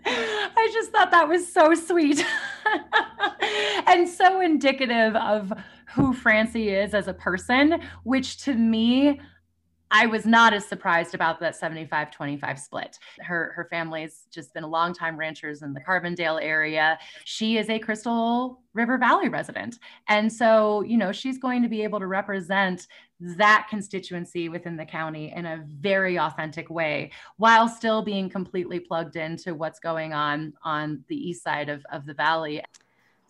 I 0.06 0.70
just 0.72 0.90
thought 0.90 1.10
that 1.12 1.28
was 1.28 1.50
so 1.50 1.74
sweet 1.74 2.24
and 3.86 4.08
so 4.08 4.40
indicative 4.40 5.16
of 5.16 5.52
who 5.94 6.12
Francie 6.12 6.70
is 6.70 6.92
as 6.92 7.09
a 7.09 7.14
person, 7.14 7.80
which 8.02 8.38
to 8.44 8.54
me, 8.54 9.20
I 9.90 10.06
was 10.06 10.26
not 10.26 10.52
as 10.52 10.66
surprised 10.66 11.14
about 11.14 11.38
that 11.40 11.54
75 11.54 12.11
25 12.11 12.59
split. 12.59 12.98
Her, 13.20 13.52
her 13.54 13.68
family's 13.70 14.24
just 14.30 14.52
been 14.52 14.64
a 14.64 14.68
long 14.68 14.92
time 14.92 15.16
ranchers 15.16 15.62
in 15.62 15.72
the 15.72 15.80
Carbondale 15.80 16.42
area. 16.42 16.98
She 17.24 17.59
is 17.59 17.70
a 17.70 17.78
Crystal 17.78 18.61
River 18.72 18.98
Valley 18.98 19.28
resident. 19.28 19.78
And 20.09 20.32
so, 20.32 20.82
you 20.82 20.96
know, 20.96 21.12
she's 21.12 21.38
going 21.38 21.62
to 21.62 21.68
be 21.68 21.82
able 21.82 22.00
to 22.00 22.09
represent 22.09 22.88
that 23.37 23.66
constituency 23.70 24.48
within 24.48 24.76
the 24.76 24.84
county 24.84 25.32
in 25.34 25.46
a 25.46 25.64
very 25.66 26.18
authentic 26.18 26.68
way 26.68 27.10
while 27.38 27.68
still 27.68 28.02
being 28.02 28.28
completely 28.28 28.78
plugged 28.78 29.16
into 29.16 29.54
what's 29.54 29.80
going 29.80 30.12
on 30.12 30.52
on 30.62 31.02
the 31.08 31.16
east 31.16 31.42
side 31.42 31.68
of, 31.68 31.84
of 31.90 32.04
the 32.04 32.14
valley. 32.14 32.62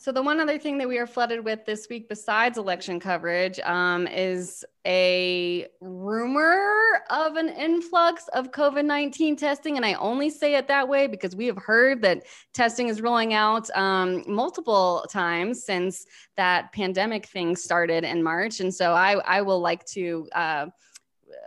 So 0.04 0.12
the 0.12 0.20
one 0.20 0.38
other 0.38 0.58
thing 0.58 0.76
that 0.76 0.86
we 0.86 0.98
are 0.98 1.06
flooded 1.06 1.42
with 1.42 1.64
this 1.64 1.86
week, 1.88 2.10
besides 2.10 2.58
election 2.58 3.00
coverage, 3.00 3.58
um, 3.60 4.06
is 4.06 4.62
a 4.86 5.66
rumor 5.80 7.00
of 7.08 7.36
an 7.36 7.48
influx 7.48 8.28
of 8.34 8.50
COVID 8.50 8.84
19 8.84 9.34
testing. 9.34 9.78
And 9.78 9.86
I 9.86 9.94
only 9.94 10.28
say 10.28 10.56
it 10.56 10.68
that 10.68 10.86
way 10.86 11.06
because 11.06 11.34
we 11.34 11.46
have 11.46 11.56
heard 11.56 12.02
that 12.02 12.24
testing 12.52 12.88
is 12.88 13.00
rolling 13.00 13.32
out 13.32 13.74
um, 13.74 14.22
multiple 14.26 15.06
times 15.08 15.64
since 15.64 16.04
that 16.36 16.70
pandemic 16.72 17.24
thing 17.24 17.56
started 17.56 18.04
in 18.04 18.22
March. 18.22 18.60
And 18.60 18.74
so 18.74 18.92
I, 18.92 19.12
I 19.24 19.40
will 19.40 19.60
like 19.60 19.86
to. 19.86 20.28
Uh, 20.34 20.66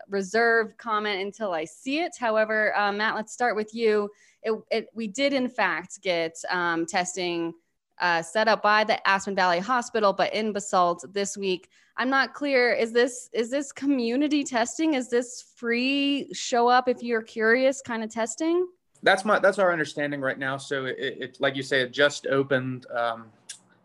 reserve 0.10 0.78
comment 0.78 1.22
until 1.22 1.52
I 1.54 1.65
see 1.65 2.00
it. 2.00 2.13
However, 2.17 2.76
uh, 2.78 2.91
Matt, 2.93 3.15
let's 3.15 3.34
start 3.34 3.58
with 3.58 3.74
you. 3.74 4.10
It, 4.41 4.54
it, 4.72 4.88
we 4.93 5.08
did, 5.08 5.34
in 5.34 5.50
fact, 5.50 6.02
get 6.02 6.38
um, 6.50 6.86
testing 6.86 7.54
uh, 7.99 8.21
set 8.21 8.47
up 8.47 8.62
by 8.62 8.83
the 8.83 9.05
Aspen 9.07 9.36
Valley 9.36 9.60
Hospital, 9.60 10.13
but 10.13 10.33
in 10.33 10.53
Basalt 10.53 11.03
this 11.13 11.38
week. 11.38 11.69
I'm 11.97 12.10
not 12.10 12.33
clear. 12.33 12.73
Is 12.73 12.91
this 12.91 13.29
is 13.33 13.49
this 13.49 13.71
community 13.71 14.43
testing? 14.43 14.93
Is 14.93 15.10
this 15.10 15.43
free? 15.55 16.29
Show 16.31 16.67
up 16.67 16.88
if 16.88 17.01
you're 17.01 17.23
curious, 17.23 17.81
kind 17.81 18.03
of 18.03 18.12
testing. 18.12 18.67
That's 19.03 19.25
my 19.25 19.39
that's 19.39 19.60
our 19.60 19.71
understanding 19.71 20.21
right 20.21 20.38
now. 20.38 20.57
So 20.57 20.86
it, 20.86 20.95
it 20.99 21.38
like 21.39 21.55
you 21.55 21.63
say, 21.63 21.81
it 21.81 21.91
just 21.91 22.27
opened 22.27 22.86
um, 22.95 23.25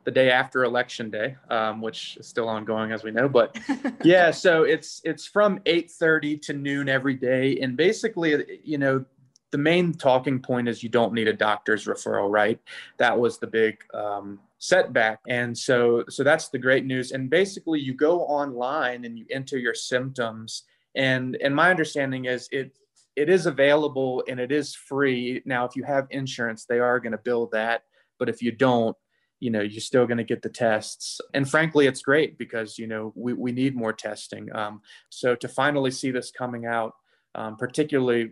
the 0.05 0.11
day 0.11 0.31
after 0.31 0.65
election 0.65 1.11
day, 1.11 1.37
um, 1.49 1.81
which 1.81 2.17
is 2.19 2.27
still 2.27 2.49
ongoing 2.49 2.93
as 2.93 3.05
we 3.05 3.11
know. 3.11 3.29
But 3.29 3.59
yeah, 4.05 4.31
so 4.31 4.65
it's 4.65 5.01
it's 5.05 5.27
from 5.27 5.59
8:30 5.61 6.43
to 6.43 6.53
noon 6.53 6.89
every 6.89 7.15
day, 7.15 7.59
and 7.61 7.77
basically, 7.77 8.61
you 8.65 8.79
know, 8.79 9.05
the 9.53 9.59
main 9.59 9.93
talking 9.93 10.41
point 10.41 10.69
is 10.69 10.83
you 10.83 10.89
don't 10.89 11.13
need 11.13 11.29
a 11.29 11.33
doctor's 11.33 11.85
referral, 11.85 12.31
right? 12.31 12.59
That 12.97 13.19
was 13.19 13.39
the 13.39 13.47
big 13.47 13.79
um, 13.95 14.41
setback, 14.59 15.21
and 15.29 15.57
so 15.57 16.05
so 16.09 16.25
that's 16.25 16.49
the 16.49 16.59
great 16.59 16.85
news. 16.85 17.13
And 17.13 17.31
basically, 17.31 17.79
you 17.79 17.95
go 17.95 18.23
online 18.23 19.05
and 19.05 19.17
you 19.19 19.27
enter 19.31 19.59
your 19.59 19.75
symptoms, 19.75 20.65
and 20.97 21.37
and 21.37 21.55
my 21.55 21.71
understanding 21.71 22.25
is 22.25 22.49
it 22.51 22.77
it 23.15 23.29
is 23.29 23.45
available 23.45 24.25
and 24.27 24.41
it 24.41 24.51
is 24.51 24.75
free. 24.75 25.43
Now, 25.45 25.67
if 25.67 25.77
you 25.77 25.85
have 25.85 26.07
insurance, 26.11 26.65
they 26.65 26.79
are 26.79 26.99
going 26.99 27.13
to 27.13 27.19
bill 27.19 27.51
that, 27.53 27.83
but 28.19 28.31
if 28.31 28.41
you 28.41 28.53
don't, 28.53 28.97
you 29.39 29.51
know 29.51 29.61
you're 29.61 29.81
still 29.81 30.07
going 30.07 30.19
to 30.19 30.25
get 30.25 30.41
the 30.41 30.49
tests 30.49 31.21
and 31.35 31.51
frankly 31.51 31.89
it's 31.89 32.01
great 32.01 32.39
because 32.39 32.79
you 32.79 32.87
know 32.87 33.13
we, 33.17 33.33
we 33.33 33.51
need 33.51 33.75
more 33.75 33.93
testing 33.93 34.49
um, 34.55 34.81
so 35.09 35.35
to 35.35 35.49
finally 35.49 35.91
see 35.91 36.13
this 36.13 36.31
coming 36.31 36.65
out 36.65 36.95
um, 37.35 37.57
particularly 37.57 38.31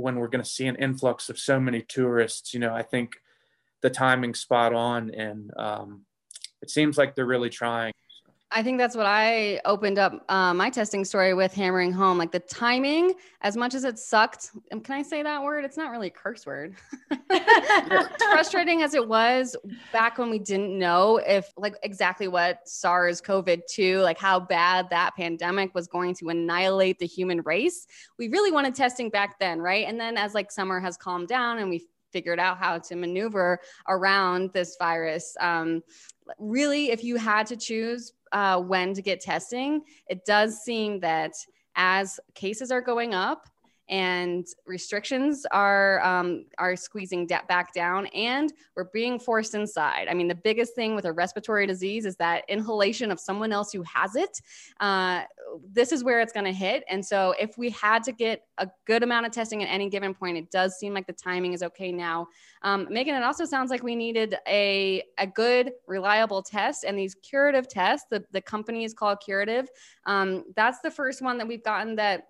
when 0.00 0.16
we're 0.16 0.28
going 0.28 0.44
to 0.44 0.50
see 0.50 0.66
an 0.66 0.76
influx 0.76 1.28
of 1.28 1.38
so 1.38 1.60
many 1.60 1.82
tourists, 1.82 2.52
you 2.54 2.60
know, 2.60 2.74
I 2.74 2.82
think 2.82 3.12
the 3.82 3.90
timing's 3.90 4.40
spot 4.40 4.74
on, 4.74 5.10
and 5.14 5.50
um, 5.56 6.04
it 6.62 6.70
seems 6.70 6.98
like 6.98 7.14
they're 7.14 7.26
really 7.26 7.50
trying. 7.50 7.92
I 8.52 8.64
think 8.64 8.78
that's 8.78 8.96
what 8.96 9.06
I 9.06 9.60
opened 9.64 9.98
up 9.98 10.24
uh, 10.28 10.52
my 10.52 10.70
testing 10.70 11.04
story 11.04 11.34
with 11.34 11.54
hammering 11.54 11.92
home. 11.92 12.18
Like 12.18 12.32
the 12.32 12.40
timing, 12.40 13.14
as 13.42 13.56
much 13.56 13.74
as 13.74 13.84
it 13.84 13.96
sucked, 13.96 14.50
can 14.70 14.96
I 14.96 15.02
say 15.02 15.22
that 15.22 15.42
word? 15.42 15.64
It's 15.64 15.76
not 15.76 15.92
really 15.92 16.08
a 16.08 16.10
curse 16.10 16.44
word. 16.44 16.74
frustrating 18.18 18.82
as 18.82 18.94
it 18.94 19.06
was 19.06 19.56
back 19.92 20.18
when 20.18 20.30
we 20.30 20.40
didn't 20.40 20.76
know 20.76 21.18
if, 21.18 21.52
like, 21.56 21.76
exactly 21.84 22.26
what 22.26 22.68
SARS 22.68 23.20
CoV 23.20 23.48
2, 23.68 24.00
like 24.00 24.18
how 24.18 24.40
bad 24.40 24.90
that 24.90 25.14
pandemic 25.14 25.72
was 25.72 25.86
going 25.86 26.14
to 26.16 26.30
annihilate 26.30 26.98
the 26.98 27.06
human 27.06 27.42
race. 27.42 27.86
We 28.18 28.28
really 28.28 28.50
wanted 28.50 28.74
testing 28.74 29.10
back 29.10 29.38
then, 29.38 29.60
right? 29.60 29.86
And 29.86 30.00
then 30.00 30.16
as 30.16 30.34
like 30.34 30.50
summer 30.50 30.80
has 30.80 30.96
calmed 30.96 31.28
down 31.28 31.58
and 31.58 31.70
we 31.70 31.86
figured 32.12 32.40
out 32.40 32.58
how 32.58 32.78
to 32.78 32.96
maneuver 32.96 33.60
around 33.88 34.52
this 34.52 34.76
virus. 34.76 35.36
Um, 35.40 35.82
really, 36.38 36.90
if 36.90 37.04
you 37.04 37.16
had 37.16 37.46
to 37.46 37.56
choose 37.56 38.12
uh, 38.32 38.60
when 38.60 38.94
to 38.94 39.02
get 39.02 39.20
testing, 39.20 39.82
it 40.08 40.24
does 40.24 40.60
seem 40.62 41.00
that 41.00 41.32
as 41.76 42.18
cases 42.34 42.70
are 42.70 42.80
going 42.80 43.14
up 43.14 43.48
and 43.90 44.46
restrictions 44.66 45.44
are 45.50 46.00
um, 46.04 46.46
are 46.58 46.76
squeezing 46.76 47.26
de- 47.26 47.42
back 47.48 47.74
down, 47.74 48.06
and 48.08 48.52
we're 48.76 48.88
being 48.92 49.18
forced 49.18 49.54
inside. 49.54 50.06
I 50.08 50.14
mean, 50.14 50.28
the 50.28 50.34
biggest 50.34 50.76
thing 50.76 50.94
with 50.94 51.04
a 51.04 51.12
respiratory 51.12 51.66
disease 51.66 52.06
is 52.06 52.14
that 52.16 52.44
inhalation 52.48 53.10
of 53.10 53.18
someone 53.18 53.52
else 53.52 53.72
who 53.72 53.82
has 53.82 54.14
it. 54.14 54.40
Uh, 54.78 55.22
this 55.72 55.90
is 55.90 56.04
where 56.04 56.20
it's 56.20 56.32
going 56.32 56.46
to 56.46 56.52
hit, 56.52 56.84
and 56.88 57.04
so 57.04 57.34
if 57.38 57.58
we 57.58 57.68
had 57.70 58.04
to 58.04 58.12
get 58.12 58.44
a 58.58 58.68
good 58.86 59.02
amount 59.02 59.26
of 59.26 59.32
testing 59.32 59.62
at 59.62 59.66
any 59.66 59.90
given 59.90 60.14
point, 60.14 60.38
it 60.38 60.50
does 60.52 60.78
seem 60.78 60.94
like 60.94 61.08
the 61.08 61.12
timing 61.12 61.52
is 61.52 61.62
okay 61.64 61.90
now. 61.90 62.28
Um, 62.62 62.86
Megan, 62.88 63.16
it 63.16 63.24
also 63.24 63.44
sounds 63.44 63.70
like 63.70 63.82
we 63.82 63.96
needed 63.96 64.36
a 64.46 65.02
a 65.18 65.26
good, 65.26 65.72
reliable 65.88 66.42
test, 66.42 66.84
and 66.84 66.96
these 66.96 67.16
curative 67.16 67.66
tests. 67.66 68.06
The 68.08 68.24
the 68.30 68.40
company 68.40 68.84
is 68.84 68.94
called 68.94 69.18
Curative. 69.20 69.68
Um, 70.06 70.44
that's 70.54 70.78
the 70.80 70.92
first 70.92 71.22
one 71.22 71.38
that 71.38 71.48
we've 71.48 71.64
gotten 71.64 71.96
that 71.96 72.28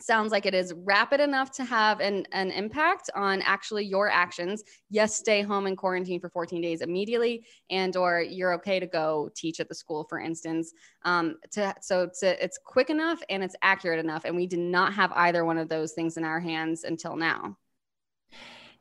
sounds 0.00 0.32
like 0.32 0.46
it 0.46 0.54
is 0.54 0.72
rapid 0.84 1.20
enough 1.20 1.50
to 1.52 1.64
have 1.64 2.00
an, 2.00 2.26
an 2.32 2.50
impact 2.50 3.10
on 3.14 3.42
actually 3.42 3.84
your 3.84 4.08
actions. 4.08 4.62
Yes 4.90 5.16
stay 5.16 5.42
home 5.42 5.66
and 5.66 5.76
quarantine 5.76 6.20
for 6.20 6.28
14 6.28 6.60
days 6.60 6.80
immediately 6.80 7.44
and 7.70 7.96
or 7.96 8.20
you're 8.20 8.54
okay 8.54 8.78
to 8.78 8.86
go 8.86 9.30
teach 9.34 9.60
at 9.60 9.68
the 9.68 9.74
school 9.74 10.04
for 10.08 10.20
instance. 10.20 10.72
Um, 11.02 11.36
to, 11.52 11.74
so 11.80 12.10
to, 12.20 12.44
it's 12.44 12.58
quick 12.64 12.90
enough 12.90 13.20
and 13.28 13.42
it's 13.42 13.56
accurate 13.62 13.98
enough 13.98 14.24
and 14.24 14.36
we 14.36 14.46
did 14.46 14.60
not 14.60 14.94
have 14.94 15.12
either 15.12 15.44
one 15.44 15.58
of 15.58 15.68
those 15.68 15.92
things 15.92 16.16
in 16.16 16.24
our 16.24 16.40
hands 16.40 16.84
until 16.84 17.16
now. 17.16 17.56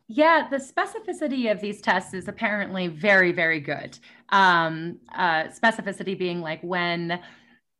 Yeah, 0.09 0.47
the 0.49 0.57
specificity 0.57 1.51
of 1.51 1.59
these 1.59 1.81
tests 1.81 2.13
is 2.13 2.29
apparently 2.29 2.87
very, 2.87 3.33
very 3.33 3.59
good. 3.59 3.99
Um, 4.29 4.99
uh, 5.13 5.45
specificity 5.45 6.17
being 6.17 6.39
like 6.39 6.61
when 6.61 7.19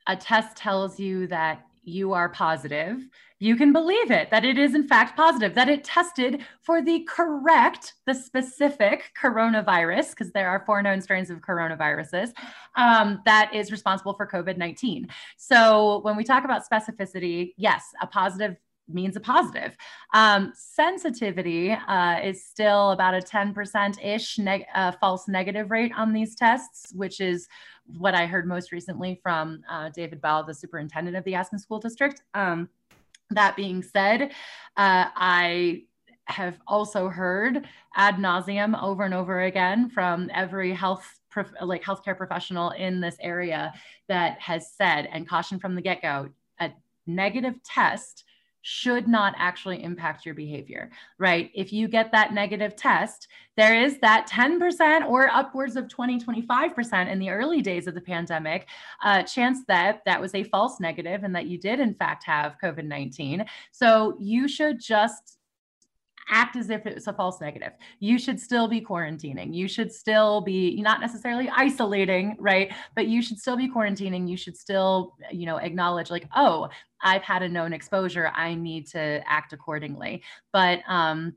a 0.08 0.16
test 0.16 0.58
tells 0.58 1.00
you 1.00 1.28
that 1.28 1.67
you 1.88 2.14
are 2.14 2.30
positive, 2.30 3.08
you 3.40 3.56
can 3.56 3.72
believe 3.72 4.12
it, 4.12 4.30
that 4.32 4.44
it 4.44 4.58
is 4.58 4.76
in 4.76 4.88
fact 4.88 5.16
positive, 5.16 5.54
that 5.56 5.70
it 5.70 5.84
tested 5.84 6.44
for 6.62 6.82
the 6.82 7.08
correct, 7.08 7.94
the 8.06 8.14
specific 8.14 9.12
coronavirus, 9.20 10.10
because 10.10 10.32
there 10.32 10.50
are 10.50 10.64
four 10.66 10.82
known 10.82 11.00
strains 11.02 11.30
of 11.30 11.40
coronaviruses 11.40 12.34
um, 12.76 13.22
that 13.26 13.54
is 13.54 13.72
responsible 13.72 14.14
for 14.14 14.28
COVID 14.28 14.58
19. 14.58 15.08
So 15.38 16.00
when 16.02 16.18
we 16.18 16.24
talk 16.24 16.44
about 16.44 16.64
specificity, 16.70 17.54
yes, 17.58 17.86
a 18.02 18.08
positive 18.08 18.58
means 18.88 19.16
a 19.16 19.20
positive. 19.20 19.76
Um, 20.14 20.54
sensitivity 20.56 21.72
uh, 21.72 22.20
is 22.24 22.46
still 22.46 22.92
about 22.92 23.14
a 23.14 23.20
10% 23.20 24.04
ish 24.04 24.40
neg- 24.40 24.66
uh, 24.74 24.92
false 25.00 25.28
negative 25.28 25.72
rate 25.72 25.92
on 25.96 26.14
these 26.14 26.36
tests, 26.36 26.94
which 26.94 27.20
is 27.20 27.48
what 27.98 28.16
I 28.16 28.26
heard 28.26 28.48
most 28.48 28.72
recently 28.72 29.20
from 29.22 29.62
uh, 29.70 29.90
David 29.90 30.22
Baugh, 30.22 30.44
the 30.44 30.54
superintendent 30.54 31.16
of 31.16 31.24
the 31.24 31.36
Aspen 31.36 31.60
School 31.60 31.80
District. 31.80 32.22
Um, 32.34 32.70
that 33.32 33.56
being 33.56 33.84
said, 33.84 34.32
uh, 34.78 35.06
I 35.16 35.84
have 36.26 36.60
also 36.68 37.08
heard 37.08 37.68
ad 37.96 38.16
nauseum 38.16 38.82
over 38.82 39.04
and 39.04 39.14
over 39.14 39.42
again 39.44 39.90
from 39.90 40.30
every 40.34 40.74
health 40.74 41.20
prof- 41.30 41.54
like 41.62 41.84
healthcare 41.84 42.18
professional 42.18 42.72
in 42.72 43.00
this 43.00 43.18
area 43.22 43.74
that 44.10 44.40
has 44.42 44.72
said 44.72 45.08
and 45.12 45.28
cautioned 45.28 45.62
from 45.62 45.76
the 45.76 45.82
get-go 45.82 46.30
a 46.60 46.72
negative 47.06 47.56
test 47.64 48.26
should 48.70 49.08
not 49.08 49.34
actually 49.38 49.82
impact 49.82 50.26
your 50.26 50.36
behavior, 50.36 50.92
right? 51.18 51.52
If 51.56 51.72
you 51.72 51.88
get 51.88 52.12
that 52.12 52.34
negative 52.34 52.76
test, 52.76 53.30
there 53.56 53.82
is 53.82 53.98
that 54.00 54.28
10% 54.30 55.08
or 55.08 55.30
upwards 55.30 55.78
of 55.78 55.88
20, 55.88 56.20
25% 56.20 57.10
in 57.10 57.18
the 57.18 57.30
early 57.30 57.62
days 57.62 57.88
of 57.88 57.96
the 57.96 58.02
pandemic 58.02 58.68
uh, 59.02 59.24
chance 59.24 59.60
that 59.70 60.02
that 60.06 60.20
was 60.20 60.36
a 60.36 60.44
false 60.44 60.82
negative 60.82 61.24
and 61.24 61.34
that 61.34 61.46
you 61.46 61.58
did, 61.58 61.80
in 61.80 61.94
fact, 61.94 62.26
have 62.26 62.58
COVID 62.62 62.84
19. 62.84 63.46
So 63.72 64.18
you 64.20 64.50
should 64.50 64.82
just 64.82 65.38
act 66.30 66.56
as 66.56 66.70
if 66.70 66.86
it 66.86 66.96
was 66.96 67.08
a 67.08 67.14
false 67.14 67.40
negative. 67.42 67.74
You 68.00 68.20
should 68.20 68.40
still 68.40 68.68
be 68.68 68.82
quarantining. 68.82 69.54
You 69.54 69.68
should 69.68 69.92
still 69.92 70.42
be 70.42 70.82
not 70.82 71.00
necessarily 71.00 71.50
isolating, 71.50 72.36
right? 72.40 72.74
But 72.96 73.08
you 73.08 73.22
should 73.22 73.40
still 73.40 73.58
be 73.58 73.70
quarantining. 73.70 74.28
You 74.30 74.38
should 74.38 74.58
still, 74.58 75.16
you 75.32 75.46
know, 75.46 75.58
acknowledge 75.58 76.10
like, 76.10 76.28
oh, 76.36 76.70
I've 77.02 77.24
had 77.24 77.44
a 77.44 77.50
known 77.50 77.74
exposure. 77.74 78.32
I 78.36 78.56
need 78.56 78.88
to 78.88 79.22
act 79.26 79.54
accordingly. 79.54 80.24
But 80.52 80.82
um, 80.88 81.36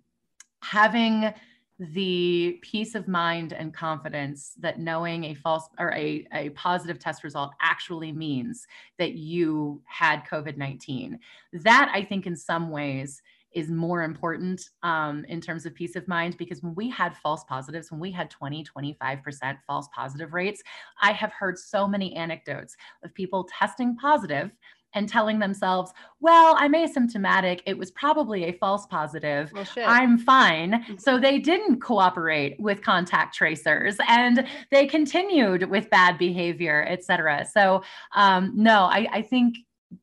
having 0.62 1.33
the 1.81 2.59
peace 2.61 2.94
of 2.94 3.09
mind 3.09 3.55
and 3.55 3.72
confidence 3.72 4.53
that 4.61 4.79
knowing 4.79 5.24
a 5.24 5.35
false 5.35 5.66
or 5.79 5.92
a, 5.94 6.26
a 6.35 6.50
positive 6.50 6.98
test 6.98 7.24
result 7.24 7.53
actually 7.62 8.12
means 8.12 8.66
that 8.98 9.14
you 9.14 9.81
had 9.87 10.26
COVID 10.31 10.59
19. 10.59 11.18
That 11.55 11.90
I 11.94 12.05
think 12.05 12.26
in 12.26 12.37
some 12.37 12.70
ways 12.70 13.22
is 13.53 13.71
more 13.71 14.03
important 14.03 14.63
um, 14.83 15.25
in 15.27 15.41
terms 15.41 15.67
of 15.67 15.75
peace 15.75 15.97
of 15.97 16.07
mind 16.07 16.37
because 16.39 16.63
when 16.63 16.75
we 16.75 16.89
had 16.89 17.17
false 17.17 17.45
positives, 17.45 17.91
when 17.91 18.01
we 18.01 18.11
had 18.11 18.31
20, 18.31 18.65
25% 18.65 19.59
false 19.67 19.89
positive 19.95 20.33
rates, 20.33 20.63
I 21.01 21.13
have 21.13 21.33
heard 21.33 21.59
so 21.59 21.89
many 21.89 22.15
anecdotes 22.15 22.77
of 23.05 23.15
people 23.15 23.49
testing 23.59 23.97
positive 23.97 24.51
and 24.95 25.09
telling 25.09 25.39
themselves, 25.39 25.93
well, 26.21 26.57
I'm 26.59 26.73
asymptomatic. 26.73 27.61
It 27.67 27.79
was 27.79 27.91
probably 27.93 28.45
a 28.45 28.53
false 28.53 28.87
positive. 28.87 29.53
Well, 29.53 29.67
I'm 29.87 30.19
fine. 30.19 30.73
Mm-hmm. 30.73 30.97
So 30.99 31.19
they 31.19 31.39
didn't 31.39 31.81
cooperate 31.81 32.59
with 32.59 32.83
contact 32.83 33.35
tracers 33.35 33.97
and 34.09 34.47
they 34.71 34.87
continued 34.87 35.71
with 35.71 35.89
bad 35.91 36.19
behavior, 36.19 36.85
et 36.89 37.05
cetera. 37.05 37.47
So, 37.47 37.83
um, 38.15 38.53
no, 38.57 38.85
I, 38.85 39.07
I 39.13 39.23
think 39.23 39.59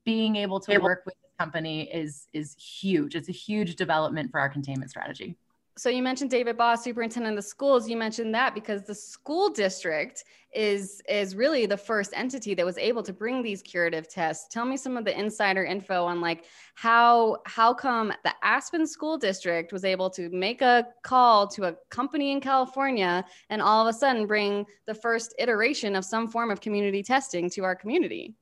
being 0.06 0.36
able 0.36 0.60
to 0.62 0.78
work 0.80 1.04
with 1.06 1.16
company 1.38 1.84
is 1.94 2.28
is 2.34 2.56
huge. 2.56 3.16
It's 3.16 3.30
a 3.30 3.34
huge 3.34 3.76
development 3.76 4.32
for 4.32 4.40
our 4.40 4.50
containment 4.50 4.90
strategy. 4.90 5.38
So 5.78 5.90
you 5.90 6.02
mentioned 6.02 6.32
David 6.32 6.58
Baugh, 6.58 6.76
superintendent 6.76 7.38
of 7.38 7.44
the 7.44 7.48
schools. 7.48 7.88
You 7.88 7.98
mentioned 7.98 8.34
that 8.34 8.56
because 8.56 8.82
the 8.82 8.96
school 8.96 9.50
district 9.50 10.24
is 10.52 11.04
is 11.08 11.36
really 11.36 11.68
the 11.68 11.78
first 11.78 12.14
entity 12.16 12.56
that 12.56 12.66
was 12.66 12.80
able 12.80 13.04
to 13.04 13.14
bring 13.14 13.44
these 13.44 13.62
curative 13.62 14.10
tests. 14.10 14.52
Tell 14.52 14.66
me 14.66 14.76
some 14.76 14.98
of 14.98 15.06
the 15.06 15.18
insider 15.18 15.64
info 15.64 16.04
on 16.06 16.20
like 16.20 16.46
how 16.74 17.38
how 17.46 17.76
come 17.76 18.12
the 18.24 18.34
Aspen 18.42 18.88
School 18.88 19.20
District 19.20 19.72
was 19.72 19.86
able 19.86 20.10
to 20.12 20.30
make 20.30 20.64
a 20.64 20.88
call 21.04 21.46
to 21.50 21.66
a 21.66 21.76
company 21.92 22.32
in 22.32 22.42
California 22.42 23.24
and 23.52 23.62
all 23.62 23.88
of 23.88 23.94
a 23.94 23.98
sudden 23.98 24.26
bring 24.26 24.66
the 24.88 24.96
first 24.96 25.36
iteration 25.38 25.96
of 25.96 26.04
some 26.04 26.28
form 26.28 26.50
of 26.50 26.60
community 26.60 27.04
testing 27.04 27.52
to 27.52 27.64
our 27.64 27.76
community. 27.76 28.34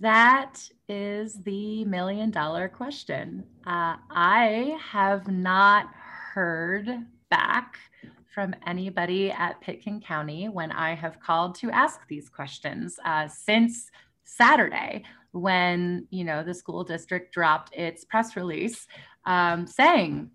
That 0.00 0.60
is 0.92 1.42
the 1.44 1.86
million 1.86 2.30
dollar 2.30 2.68
question. 2.68 3.42
Uh, 3.66 3.96
I 4.10 4.76
have 4.78 5.26
not 5.26 5.86
heard 6.34 6.86
back 7.30 7.78
from 8.34 8.54
anybody 8.66 9.30
at 9.30 9.58
Pitkin 9.62 10.02
County 10.02 10.50
when 10.50 10.70
I 10.70 10.94
have 10.94 11.18
called 11.18 11.54
to 11.56 11.70
ask 11.70 12.06
these 12.08 12.28
questions 12.28 12.98
uh, 13.06 13.26
since 13.26 13.90
Saturday 14.24 15.04
when 15.32 16.06
you 16.10 16.24
know 16.24 16.42
the 16.42 16.52
school 16.52 16.84
district 16.84 17.32
dropped 17.32 17.74
its 17.74 18.04
press 18.04 18.36
release 18.36 18.86
um, 19.24 19.66
saying 19.66 20.30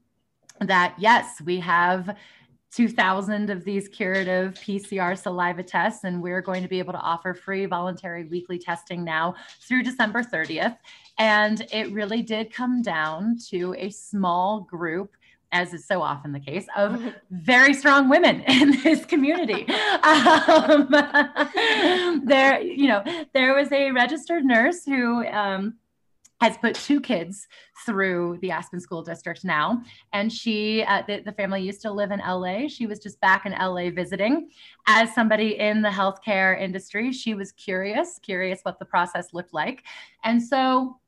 that 0.61 0.95
yes 0.97 1.39
we 1.45 1.59
have 1.59 2.15
2,000 2.73 3.49
of 3.49 3.63
these 3.63 3.87
curative 3.87 4.53
PCR 4.55 5.17
saliva 5.17 5.63
tests, 5.63 6.03
and 6.03 6.21
we're 6.21 6.41
going 6.41 6.61
to 6.63 6.69
be 6.69 6.79
able 6.79 6.93
to 6.93 6.99
offer 6.99 7.33
free 7.33 7.65
voluntary 7.65 8.25
weekly 8.25 8.59
testing 8.59 9.03
now 9.03 9.35
through 9.67 9.83
December 9.83 10.21
30th. 10.21 10.77
And 11.17 11.65
it 11.71 11.91
really 11.91 12.21
did 12.21 12.53
come 12.53 12.81
down 12.81 13.37
to 13.49 13.73
a 13.77 13.89
small 13.89 14.61
group 14.61 15.15
as 15.51 15.73
is 15.73 15.85
so 15.85 16.01
often 16.01 16.31
the 16.31 16.39
case, 16.39 16.65
of 16.75 17.01
very 17.31 17.73
strong 17.73 18.09
women 18.09 18.41
in 18.47 18.71
this 18.83 19.05
community. 19.05 19.65
um, 20.03 20.87
there, 22.25 22.61
you 22.61 22.87
know, 22.87 23.03
there 23.33 23.53
was 23.53 23.71
a 23.71 23.91
registered 23.91 24.45
nurse 24.45 24.83
who 24.83 25.25
um, 25.27 25.75
has 26.39 26.57
put 26.57 26.75
two 26.75 27.01
kids 27.01 27.47
through 27.85 28.37
the 28.41 28.51
Aspen 28.51 28.79
School 28.79 29.01
District 29.01 29.43
now. 29.43 29.81
And 30.13 30.31
she, 30.31 30.83
uh, 30.83 31.03
the, 31.07 31.21
the, 31.21 31.31
family 31.31 31.61
used 31.61 31.81
to 31.81 31.91
live 31.91 32.11
in 32.11 32.19
LA. 32.19 32.67
She 32.67 32.85
was 32.85 32.99
just 32.99 33.19
back 33.21 33.45
in 33.45 33.53
LA 33.53 33.89
visiting. 33.89 34.49
As 34.87 35.13
somebody 35.13 35.57
in 35.57 35.81
the 35.81 35.89
healthcare 35.89 36.59
industry, 36.59 37.11
she 37.11 37.33
was 37.33 37.51
curious, 37.53 38.19
curious 38.21 38.59
what 38.63 38.79
the 38.79 38.85
process 38.85 39.33
looked 39.33 39.53
like. 39.53 39.83
And 40.23 40.41
so 40.41 40.99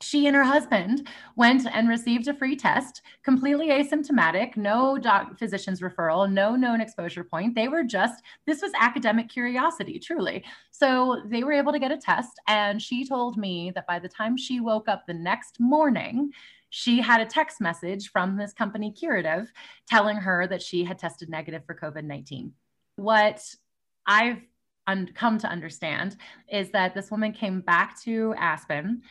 she 0.00 0.26
and 0.26 0.36
her 0.36 0.44
husband 0.44 1.08
went 1.34 1.66
and 1.66 1.88
received 1.88 2.28
a 2.28 2.34
free 2.34 2.54
test, 2.54 3.02
completely 3.24 3.68
asymptomatic, 3.68 4.56
no 4.56 4.96
doc- 4.96 5.36
physician's 5.36 5.80
referral, 5.80 6.30
no 6.30 6.54
known 6.54 6.80
exposure 6.80 7.24
point. 7.24 7.54
They 7.54 7.66
were 7.66 7.82
just, 7.82 8.22
this 8.46 8.62
was 8.62 8.70
academic 8.78 9.28
curiosity, 9.28 9.98
truly. 9.98 10.44
So 10.70 11.22
they 11.26 11.42
were 11.42 11.52
able 11.52 11.72
to 11.72 11.80
get 11.80 11.90
a 11.90 11.96
test. 11.96 12.40
And 12.46 12.80
she 12.80 13.04
told 13.04 13.36
me 13.36 13.72
that 13.74 13.88
by 13.88 13.98
the 13.98 14.08
time 14.08 14.36
she 14.36 14.60
woke 14.60 14.88
up 14.88 15.04
the 15.06 15.14
next 15.14 15.58
morning, 15.58 16.30
she 16.70 17.00
had 17.00 17.20
a 17.20 17.26
text 17.26 17.60
message 17.60 18.10
from 18.10 18.36
this 18.36 18.52
company, 18.52 18.92
Curative, 18.92 19.50
telling 19.88 20.16
her 20.16 20.46
that 20.46 20.62
she 20.62 20.84
had 20.84 20.98
tested 20.98 21.28
negative 21.28 21.64
for 21.64 21.74
COVID 21.74 22.04
19. 22.04 22.52
What 22.96 23.42
I've 24.06 24.42
un- 24.86 25.10
come 25.14 25.38
to 25.38 25.48
understand 25.48 26.16
is 26.50 26.70
that 26.70 26.94
this 26.94 27.10
woman 27.10 27.32
came 27.32 27.62
back 27.62 27.98
to 28.02 28.34
Aspen 28.38 29.02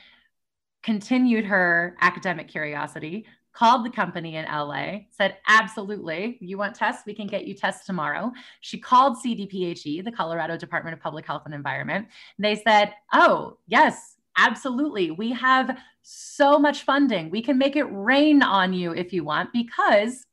continued 0.84 1.46
her 1.46 1.96
academic 2.02 2.48
curiosity, 2.48 3.26
called 3.58 3.84
the 3.84 3.90
company 3.90 4.36
in 4.36 4.46
LA, 4.46 5.00
said, 5.10 5.38
Absolutely, 5.48 6.38
you 6.40 6.58
want 6.60 6.76
tests? 6.76 7.04
We 7.08 7.16
can 7.16 7.26
get 7.26 7.46
you 7.46 7.56
tests 7.56 7.88
tomorrow. 7.88 8.32
She 8.62 8.80
called 8.80 9.18
CDPHE, 9.18 10.04
the 10.04 10.12
Colorado 10.12 10.58
Department 10.58 10.94
of 10.94 11.00
Public 11.00 11.26
Health 11.26 11.44
and 11.46 11.56
Environment. 11.56 12.08
They 12.38 12.56
said, 12.56 12.94
Oh, 13.14 13.58
yes, 13.66 14.18
absolutely. 14.38 15.10
We 15.10 15.32
have 15.32 15.76
so 16.04 16.60
much 16.60 16.84
funding. 16.84 17.32
We 17.32 17.42
can 17.42 17.58
make 17.58 17.76
it 17.76 17.86
rain 17.86 18.44
on 18.44 18.74
you 18.74 18.94
if 18.94 19.12
you 19.12 19.24
want, 19.24 19.52
because 19.54 20.24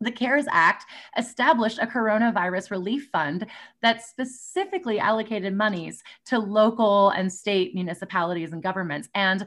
the 0.00 0.10
CARES 0.10 0.46
Act 0.50 0.86
established 1.16 1.78
a 1.78 1.86
coronavirus 1.86 2.70
relief 2.70 3.08
fund 3.12 3.46
that 3.82 4.02
specifically 4.02 4.98
allocated 4.98 5.54
monies 5.54 6.02
to 6.26 6.38
local 6.38 7.10
and 7.10 7.32
state 7.32 7.74
municipalities 7.74 8.52
and 8.52 8.62
governments. 8.62 9.08
And 9.14 9.46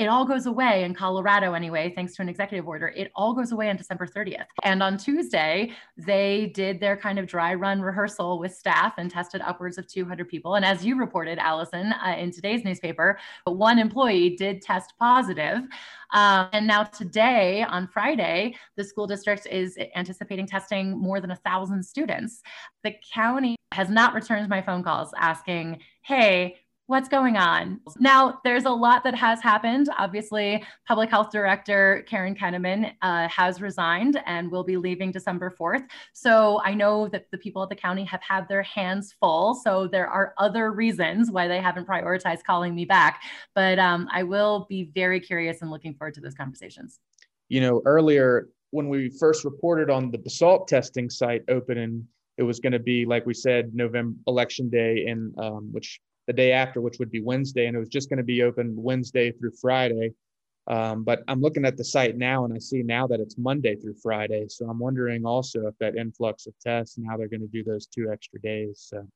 it 0.00 0.06
all 0.06 0.24
goes 0.24 0.46
away 0.46 0.84
in 0.84 0.94
Colorado 0.94 1.52
anyway, 1.52 1.92
thanks 1.94 2.16
to 2.16 2.22
an 2.22 2.28
executive 2.30 2.66
order. 2.66 2.88
It 2.88 3.12
all 3.14 3.34
goes 3.34 3.52
away 3.52 3.68
on 3.68 3.76
December 3.76 4.06
30th. 4.06 4.46
And 4.62 4.82
on 4.82 4.96
Tuesday, 4.96 5.72
they 5.98 6.50
did 6.54 6.80
their 6.80 6.96
kind 6.96 7.18
of 7.18 7.26
dry 7.26 7.52
run 7.52 7.82
rehearsal 7.82 8.38
with 8.38 8.54
staff 8.54 8.94
and 8.96 9.10
tested 9.10 9.42
upwards 9.42 9.76
of 9.76 9.86
200 9.86 10.26
people. 10.26 10.54
And 10.54 10.64
as 10.64 10.82
you 10.86 10.98
reported, 10.98 11.38
Allison, 11.38 11.92
uh, 11.92 12.16
in 12.18 12.30
today's 12.30 12.64
newspaper, 12.64 13.18
one 13.44 13.78
employee 13.78 14.36
did 14.36 14.62
test 14.62 14.94
positive. 14.98 15.58
Um, 16.14 16.48
and 16.54 16.66
now 16.66 16.84
today, 16.84 17.62
on 17.64 17.86
Friday, 17.86 18.54
the 18.76 18.84
school 18.84 19.06
district 19.06 19.48
is 19.50 19.76
anticipating 19.94 20.46
testing 20.46 20.98
more 20.98 21.20
than 21.20 21.32
a 21.32 21.36
thousand 21.36 21.82
students. 21.82 22.40
The 22.84 22.94
county 23.12 23.56
has 23.72 23.90
not 23.90 24.14
returned 24.14 24.48
my 24.48 24.62
phone 24.62 24.82
calls 24.82 25.12
asking, 25.18 25.82
hey, 26.00 26.56
what's 26.90 27.08
going 27.08 27.36
on. 27.36 27.80
Now, 28.00 28.40
there's 28.42 28.64
a 28.64 28.70
lot 28.70 29.04
that 29.04 29.14
has 29.14 29.40
happened. 29.40 29.88
Obviously, 29.96 30.64
Public 30.88 31.08
Health 31.08 31.30
Director 31.30 32.04
Karen 32.08 32.34
Koenemann 32.34 32.92
uh, 33.00 33.28
has 33.28 33.60
resigned 33.62 34.20
and 34.26 34.50
will 34.50 34.64
be 34.64 34.76
leaving 34.76 35.12
December 35.12 35.54
4th. 35.56 35.86
So 36.14 36.60
I 36.64 36.74
know 36.74 37.06
that 37.06 37.30
the 37.30 37.38
people 37.38 37.62
at 37.62 37.68
the 37.68 37.76
county 37.76 38.02
have 38.06 38.20
had 38.22 38.48
their 38.48 38.64
hands 38.64 39.14
full. 39.20 39.54
So 39.54 39.86
there 39.86 40.08
are 40.08 40.34
other 40.36 40.72
reasons 40.72 41.30
why 41.30 41.46
they 41.46 41.60
haven't 41.60 41.86
prioritized 41.86 42.42
calling 42.42 42.74
me 42.74 42.84
back. 42.84 43.22
But 43.54 43.78
um, 43.78 44.08
I 44.12 44.24
will 44.24 44.66
be 44.68 44.90
very 44.92 45.20
curious 45.20 45.62
and 45.62 45.70
looking 45.70 45.94
forward 45.94 46.14
to 46.14 46.20
those 46.20 46.34
conversations. 46.34 46.98
You 47.48 47.60
know, 47.60 47.82
earlier 47.84 48.48
when 48.72 48.88
we 48.88 49.10
first 49.10 49.44
reported 49.44 49.90
on 49.90 50.10
the 50.10 50.18
basalt 50.18 50.66
testing 50.66 51.08
site 51.08 51.42
opening, 51.48 52.08
it 52.36 52.42
was 52.42 52.58
going 52.58 52.72
to 52.72 52.80
be, 52.80 53.06
like 53.06 53.26
we 53.26 53.34
said, 53.34 53.74
November 53.74 54.18
election 54.26 54.70
day, 54.70 55.04
in 55.06 55.32
um, 55.38 55.68
which 55.70 56.00
the 56.26 56.32
day 56.32 56.52
after, 56.52 56.80
which 56.80 56.98
would 56.98 57.10
be 57.10 57.20
Wednesday, 57.20 57.66
and 57.66 57.76
it 57.76 57.80
was 57.80 57.88
just 57.88 58.08
going 58.08 58.18
to 58.18 58.24
be 58.24 58.42
open 58.42 58.74
Wednesday 58.76 59.32
through 59.32 59.52
Friday. 59.60 60.12
Um, 60.66 61.02
but 61.02 61.24
I'm 61.26 61.40
looking 61.40 61.64
at 61.64 61.76
the 61.76 61.84
site 61.84 62.16
now, 62.16 62.44
and 62.44 62.54
I 62.54 62.58
see 62.58 62.82
now 62.82 63.06
that 63.08 63.18
it's 63.18 63.36
Monday 63.38 63.76
through 63.76 63.96
Friday. 64.02 64.46
So 64.48 64.68
I'm 64.68 64.78
wondering 64.78 65.26
also 65.26 65.66
if 65.66 65.76
that 65.78 65.96
influx 65.96 66.46
of 66.46 66.54
tests 66.60 66.96
now 66.98 67.16
they're 67.16 67.28
going 67.28 67.40
to 67.40 67.46
do 67.48 67.64
those 67.64 67.86
two 67.86 68.10
extra 68.12 68.40
days. 68.40 68.86
So. 68.88 69.06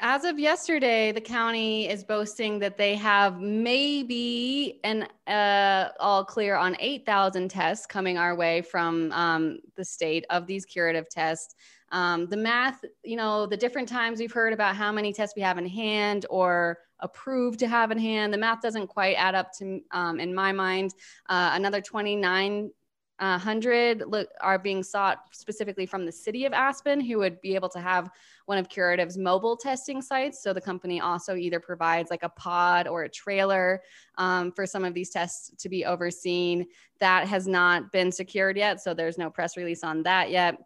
As 0.00 0.24
of 0.24 0.40
yesterday, 0.40 1.12
the 1.12 1.20
county 1.20 1.88
is 1.88 2.02
boasting 2.02 2.58
that 2.58 2.76
they 2.76 2.96
have 2.96 3.40
maybe 3.40 4.80
an 4.82 5.06
uh, 5.26 5.90
all 6.00 6.24
clear 6.24 6.56
on 6.56 6.76
8,000 6.80 7.48
tests 7.48 7.86
coming 7.86 8.18
our 8.18 8.34
way 8.34 8.60
from 8.60 9.12
um, 9.12 9.60
the 9.76 9.84
state 9.84 10.24
of 10.30 10.46
these 10.46 10.64
curative 10.64 11.08
tests. 11.08 11.54
Um, 11.94 12.26
the 12.26 12.36
math, 12.36 12.84
you 13.04 13.16
know, 13.16 13.46
the 13.46 13.56
different 13.56 13.88
times 13.88 14.18
we've 14.18 14.32
heard 14.32 14.52
about 14.52 14.74
how 14.74 14.90
many 14.90 15.12
tests 15.12 15.36
we 15.36 15.42
have 15.42 15.58
in 15.58 15.66
hand 15.66 16.26
or 16.28 16.78
approved 16.98 17.60
to 17.60 17.68
have 17.68 17.92
in 17.92 17.98
hand, 17.98 18.34
the 18.34 18.38
math 18.38 18.60
doesn't 18.60 18.88
quite 18.88 19.14
add 19.14 19.36
up 19.36 19.52
to, 19.58 19.80
um, 19.92 20.18
in 20.18 20.34
my 20.34 20.50
mind. 20.50 20.92
Uh, 21.28 21.52
another 21.54 21.80
29 21.80 22.72
100 23.20 24.02
look, 24.08 24.28
are 24.40 24.58
being 24.58 24.82
sought 24.82 25.18
specifically 25.30 25.86
from 25.86 26.04
the 26.04 26.10
city 26.10 26.46
of 26.46 26.52
Aspen, 26.52 27.00
who 27.00 27.18
would 27.18 27.40
be 27.40 27.54
able 27.54 27.68
to 27.68 27.78
have 27.78 28.10
one 28.46 28.58
of 28.58 28.68
Curative's 28.68 29.16
mobile 29.16 29.56
testing 29.56 30.02
sites. 30.02 30.42
So 30.42 30.52
the 30.52 30.60
company 30.60 31.00
also 31.00 31.36
either 31.36 31.60
provides 31.60 32.10
like 32.10 32.24
a 32.24 32.28
pod 32.30 32.88
or 32.88 33.04
a 33.04 33.08
trailer 33.08 33.82
um, 34.18 34.50
for 34.50 34.66
some 34.66 34.84
of 34.84 34.94
these 34.94 35.10
tests 35.10 35.52
to 35.62 35.68
be 35.68 35.84
overseen. 35.84 36.66
That 36.98 37.28
has 37.28 37.46
not 37.46 37.92
been 37.92 38.10
secured 38.10 38.56
yet, 38.56 38.82
so 38.82 38.94
there's 38.94 39.16
no 39.16 39.30
press 39.30 39.56
release 39.56 39.84
on 39.84 40.02
that 40.02 40.32
yet 40.32 40.58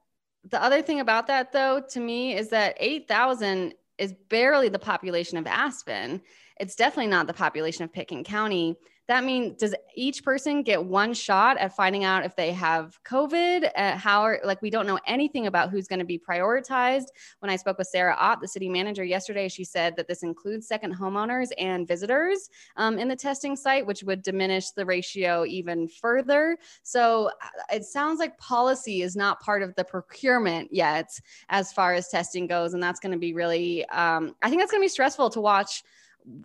the 0.45 0.63
other 0.63 0.83
thing 0.83 1.01
about 1.01 1.27
that, 1.27 1.53
though, 1.53 1.83
to 1.91 2.01
me, 2.01 2.37
is 2.37 2.49
that 2.51 2.77
8,000 2.79 3.75
is 3.99 4.15
barely 4.29 4.69
the 4.69 4.79
population 4.79 5.39
of 5.39 5.47
Aspen. 5.47 6.23
It's 6.61 6.77
definitely 6.77 7.11
not 7.11 7.27
the 7.27 7.35
population 7.35 7.85
of 7.85 7.93
Pitkin 7.93 8.25
County 8.25 8.77
that 9.09 9.25
mean 9.25 9.57
does 9.59 9.75
each 9.95 10.23
person 10.23 10.63
get 10.63 10.85
one 10.85 11.13
shot 11.15 11.57
at 11.59 11.75
finding 11.75 12.05
out 12.05 12.25
if 12.25 12.37
they 12.37 12.53
have 12.53 12.99
covid? 13.05 13.71
Uh, 13.75 13.97
how 13.97 14.23
are 14.23 14.41
like 14.45 14.63
we 14.63 14.71
don't 14.71 14.87
know 14.87 14.99
anything 15.07 15.47
about 15.47 15.71
who's 15.71 15.89
going 15.89 15.99
to 15.99 16.05
be 16.05 16.19
prioritized. 16.19 17.07
When 17.41 17.51
i 17.51 17.57
spoke 17.57 17.79
with 17.79 17.89
sara 17.89 18.15
ott 18.19 18.41
the 18.41 18.49
city 18.49 18.69
manager 18.69 19.05
yesterday 19.05 19.49
she 19.49 19.65
said 19.65 19.97
that 19.97 20.07
this 20.07 20.23
includes 20.23 20.69
second 20.69 20.95
homeowners 20.95 21.49
and 21.59 21.89
visitors 21.89 22.51
um, 22.77 22.99
in 22.99 23.09
the 23.09 23.17
testing 23.17 23.57
site 23.57 23.87
which 23.87 24.03
would 24.03 24.23
diminish 24.23 24.71
the 24.71 24.85
ratio 24.85 25.45
even 25.47 25.89
further. 25.89 26.59
So 26.83 27.31
uh, 27.43 27.75
it 27.75 27.85
sounds 27.85 28.19
like 28.19 28.39
policy 28.39 29.03
is 29.03 29.17
not 29.17 29.41
part 29.41 29.63
of 29.63 29.75
the 29.75 29.85
procurement 29.85 30.69
yet 30.73 31.11
as 31.49 31.73
far 31.73 31.95
as 31.95 32.09
testing 32.09 32.47
goes 32.47 32.75
and 32.75 32.83
that's 32.83 33.01
going 33.01 33.13
to 33.13 33.19
be 33.19 33.33
really 33.33 33.87
um, 33.89 34.35
i 34.43 34.49
think 34.49 34.61
that's 34.61 34.71
going 34.71 34.81
to 34.81 34.85
be 34.85 34.89
stressful 34.89 35.31
to 35.31 35.41
watch 35.41 35.83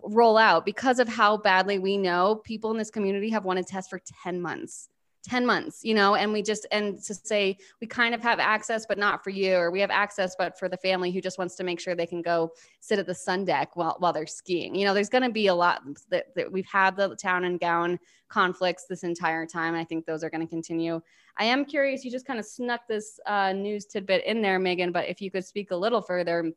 roll 0.02 0.36
out 0.36 0.64
because 0.64 0.98
of 0.98 1.08
how 1.08 1.36
badly 1.36 1.78
we 1.78 1.96
know 1.96 2.36
people 2.44 2.70
in 2.70 2.78
this 2.78 2.90
community 2.90 3.30
have 3.30 3.44
wanted 3.44 3.66
tests 3.66 3.90
for 3.90 4.00
10 4.22 4.40
months 4.40 4.88
10 5.24 5.46
months 5.46 5.82
you 5.82 5.94
know 5.94 6.14
and 6.16 6.32
we 6.32 6.42
just 6.42 6.66
and 6.70 7.02
to 7.02 7.14
say 7.14 7.56
we 7.80 7.86
kind 7.86 8.14
of 8.14 8.20
have 8.20 8.38
access 8.38 8.84
but 8.84 8.98
not 8.98 9.24
for 9.24 9.30
you 9.30 9.54
or 9.54 9.70
we 9.70 9.80
have 9.80 9.90
access 9.90 10.36
but 10.36 10.58
for 10.58 10.68
the 10.68 10.76
family 10.76 11.10
who 11.10 11.20
just 11.20 11.38
wants 11.38 11.54
to 11.54 11.64
make 11.64 11.80
sure 11.80 11.94
they 11.94 12.06
can 12.06 12.20
go 12.20 12.50
sit 12.80 12.98
at 12.98 13.06
the 13.06 13.14
sun 13.14 13.44
deck 13.44 13.74
while, 13.74 13.96
while 14.00 14.12
they're 14.12 14.26
skiing. 14.26 14.74
You 14.74 14.84
know 14.84 14.92
there's 14.92 15.08
going 15.08 15.24
to 15.24 15.30
be 15.30 15.46
a 15.46 15.54
lot 15.54 15.82
that, 16.10 16.34
that 16.36 16.52
we've 16.52 16.66
had 16.66 16.96
the 16.96 17.16
town 17.16 17.44
and 17.44 17.58
gown 17.58 17.98
conflicts 18.28 18.84
this 18.86 19.02
entire 19.02 19.46
time 19.46 19.74
i 19.74 19.84
think 19.84 20.04
those 20.04 20.22
are 20.22 20.30
going 20.30 20.40
to 20.40 20.50
continue. 20.50 21.00
I 21.38 21.46
am 21.46 21.64
curious 21.64 22.04
you 22.04 22.10
just 22.10 22.26
kind 22.26 22.38
of 22.38 22.44
snuck 22.44 22.86
this 22.86 23.18
uh, 23.26 23.52
news 23.52 23.86
tidbit 23.86 24.24
in 24.24 24.42
there 24.42 24.58
megan 24.58 24.92
but 24.92 25.08
if 25.08 25.22
you 25.22 25.30
could 25.30 25.44
speak 25.44 25.70
a 25.70 25.76
little 25.76 26.02
further 26.02 26.52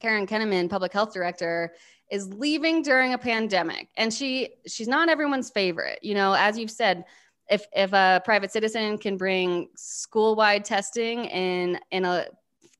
Karen 0.00 0.26
Koenemann, 0.26 0.68
public 0.68 0.92
health 0.92 1.12
director, 1.12 1.72
is 2.10 2.28
leaving 2.28 2.82
during 2.82 3.14
a 3.14 3.18
pandemic. 3.18 3.88
And 3.96 4.12
she 4.12 4.50
she's 4.66 4.88
not 4.88 5.08
everyone's 5.08 5.50
favorite 5.50 5.98
you 6.02 6.14
know 6.14 6.34
as 6.34 6.58
you've 6.58 6.70
said 6.70 7.04
if 7.48 7.66
if 7.74 7.92
a 7.92 8.20
private 8.24 8.50
citizen 8.50 8.98
can 8.98 9.16
bring 9.16 9.68
school-wide 9.76 10.64
testing 10.64 11.26
in 11.26 11.78
in 11.90 12.04
a 12.04 12.26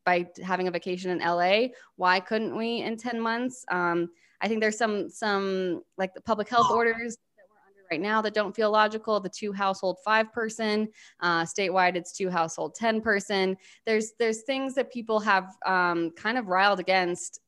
by 0.04 0.28
having 0.42 0.68
a 0.68 0.70
vacation 0.70 1.10
in 1.10 1.18
LA 1.18 1.68
why 1.96 2.20
couldn't 2.20 2.56
we 2.56 2.82
in 2.82 2.96
10 2.96 3.20
months? 3.20 3.64
Um, 3.70 4.10
I 4.40 4.48
think 4.48 4.60
there's 4.60 4.78
some 4.78 5.08
some 5.10 5.82
like 5.96 6.14
the 6.14 6.20
public 6.20 6.48
health 6.48 6.70
orders 6.70 7.16
that 7.36 7.44
we're 7.50 7.56
under 7.66 7.86
right 7.90 8.00
now 8.00 8.20
that 8.22 8.34
don't 8.34 8.54
feel 8.54 8.70
logical 8.70 9.18
the 9.18 9.28
two 9.28 9.52
household 9.52 9.96
five 10.04 10.32
person 10.32 10.88
uh, 11.20 11.42
statewide 11.42 11.96
it's 11.96 12.12
two 12.12 12.30
household 12.30 12.74
10 12.74 13.00
person. 13.00 13.56
There's 13.86 14.12
there's 14.18 14.42
things 14.42 14.74
that 14.74 14.92
people 14.92 15.20
have 15.20 15.56
um, 15.64 16.12
kind 16.12 16.38
of 16.38 16.48
riled 16.48 16.80
against 16.80 17.40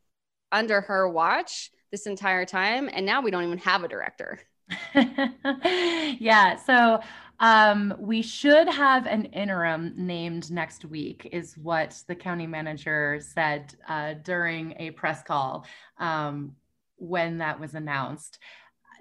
under 0.52 0.80
her 0.80 1.08
watch 1.08 1.70
this 1.90 2.06
entire 2.06 2.44
time. 2.44 2.88
And 2.92 3.06
now 3.06 3.20
we 3.20 3.30
don't 3.30 3.44
even 3.44 3.58
have 3.58 3.84
a 3.84 3.88
director. 3.88 4.40
yeah. 4.94 6.56
So 6.56 7.00
um, 7.40 7.94
we 7.98 8.22
should 8.22 8.68
have 8.68 9.06
an 9.06 9.26
interim 9.26 9.94
named 9.96 10.50
next 10.50 10.84
week, 10.84 11.28
is 11.32 11.56
what 11.56 12.02
the 12.08 12.14
county 12.14 12.46
manager 12.46 13.20
said 13.20 13.74
uh, 13.88 14.14
during 14.24 14.74
a 14.78 14.90
press 14.90 15.22
call 15.22 15.66
um, 15.98 16.56
when 16.96 17.38
that 17.38 17.60
was 17.60 17.74
announced. 17.74 18.38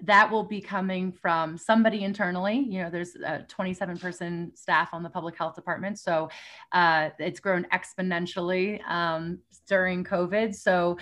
That 0.04 0.30
will 0.30 0.44
be 0.44 0.60
coming 0.60 1.10
from 1.10 1.58
somebody 1.58 2.04
internally. 2.04 2.56
You 2.56 2.84
know, 2.84 2.90
there's 2.90 3.16
a 3.16 3.44
27 3.48 3.98
person 3.98 4.52
staff 4.54 4.90
on 4.92 5.02
the 5.02 5.10
public 5.10 5.36
health 5.36 5.56
department. 5.56 5.98
So 5.98 6.28
uh, 6.70 7.10
it's 7.18 7.40
grown 7.40 7.66
exponentially 7.72 8.80
um, 8.88 9.40
during 9.66 10.04
COVID. 10.04 10.54
So 10.54 10.98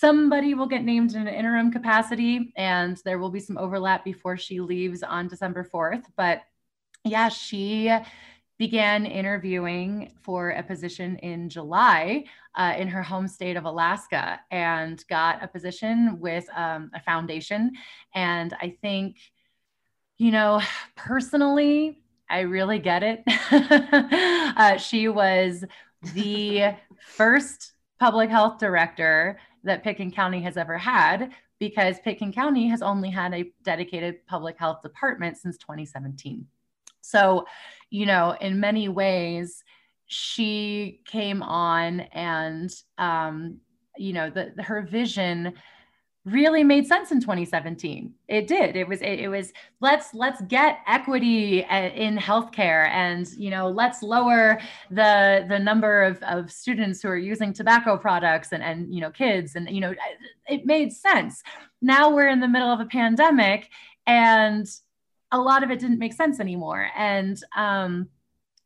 somebody 0.00 0.54
will 0.54 0.66
get 0.66 0.84
named 0.84 1.14
in 1.14 1.26
an 1.26 1.32
interim 1.32 1.70
capacity 1.70 2.52
and 2.56 3.00
there 3.04 3.18
will 3.18 3.30
be 3.30 3.38
some 3.38 3.56
overlap 3.56 4.04
before 4.04 4.36
she 4.36 4.60
leaves 4.60 5.04
on 5.04 5.28
December 5.28 5.68
4th. 5.72 6.02
But 6.16 6.42
yeah, 7.04 7.28
she 7.28 7.96
began 8.58 9.06
interviewing 9.06 10.12
for 10.22 10.50
a 10.50 10.62
position 10.64 11.16
in 11.18 11.48
July 11.48 12.24
uh, 12.56 12.74
in 12.76 12.88
her 12.88 13.02
home 13.04 13.28
state 13.28 13.56
of 13.56 13.66
Alaska 13.66 14.40
and 14.50 15.04
got 15.08 15.42
a 15.44 15.48
position 15.48 16.18
with 16.18 16.46
um, 16.56 16.90
a 16.94 17.00
foundation. 17.00 17.72
And 18.14 18.52
I 18.60 18.76
think, 18.82 19.18
you 20.18 20.32
know, 20.32 20.60
personally, 20.96 22.00
I 22.28 22.40
really 22.40 22.80
get 22.80 23.04
it. 23.04 23.22
uh, 24.56 24.76
she 24.76 25.08
was 25.08 25.64
the 26.14 26.74
first 27.00 27.74
public 28.00 28.28
health 28.28 28.58
director 28.58 29.38
that 29.64 29.82
Pitkin 29.82 30.10
County 30.10 30.40
has 30.42 30.56
ever 30.56 30.78
had 30.78 31.32
because 31.58 31.98
Pitkin 32.00 32.32
County 32.32 32.68
has 32.68 32.82
only 32.82 33.10
had 33.10 33.34
a 33.34 33.52
dedicated 33.62 34.26
public 34.26 34.58
health 34.58 34.82
department 34.82 35.36
since 35.36 35.56
2017. 35.58 36.46
So, 37.00 37.46
you 37.90 38.06
know, 38.06 38.36
in 38.40 38.60
many 38.60 38.88
ways, 38.88 39.62
she 40.06 41.00
came 41.06 41.42
on 41.42 42.00
and, 42.00 42.70
um, 42.98 43.58
you 43.96 44.12
know, 44.12 44.30
the, 44.30 44.52
the 44.56 44.62
her 44.62 44.82
vision 44.82 45.54
really 46.24 46.64
made 46.64 46.86
sense 46.86 47.12
in 47.12 47.20
2017 47.20 48.14
it 48.28 48.46
did. 48.46 48.76
It 48.76 48.88
was 48.88 49.02
it, 49.02 49.20
it, 49.20 49.28
was 49.28 49.52
let's 49.80 50.14
let's 50.14 50.40
get 50.42 50.78
equity 50.86 51.64
uh, 51.66 51.90
in 51.90 52.16
healthcare 52.16 52.88
and 52.88 53.28
you 53.36 53.50
know 53.50 53.68
let's 53.68 54.02
lower 54.02 54.58
the 54.90 55.44
the 55.48 55.58
number 55.58 56.02
of, 56.02 56.22
of 56.22 56.50
students 56.50 57.02
who 57.02 57.08
are 57.08 57.16
using 57.16 57.52
tobacco 57.52 57.98
products 57.98 58.52
and 58.52 58.62
and 58.62 58.94
you 58.94 59.02
know 59.02 59.10
kids 59.10 59.54
and 59.54 59.68
you 59.68 59.80
know 59.80 59.94
it 60.48 60.64
made 60.64 60.92
sense. 60.92 61.42
Now 61.82 62.10
we're 62.10 62.28
in 62.28 62.40
the 62.40 62.48
middle 62.48 62.72
of 62.72 62.80
a 62.80 62.86
pandemic 62.86 63.68
and 64.06 64.66
a 65.30 65.38
lot 65.38 65.62
of 65.62 65.70
it 65.70 65.78
didn't 65.78 65.98
make 65.98 66.14
sense 66.14 66.40
anymore. 66.40 66.88
And 66.96 67.38
um 67.54 68.08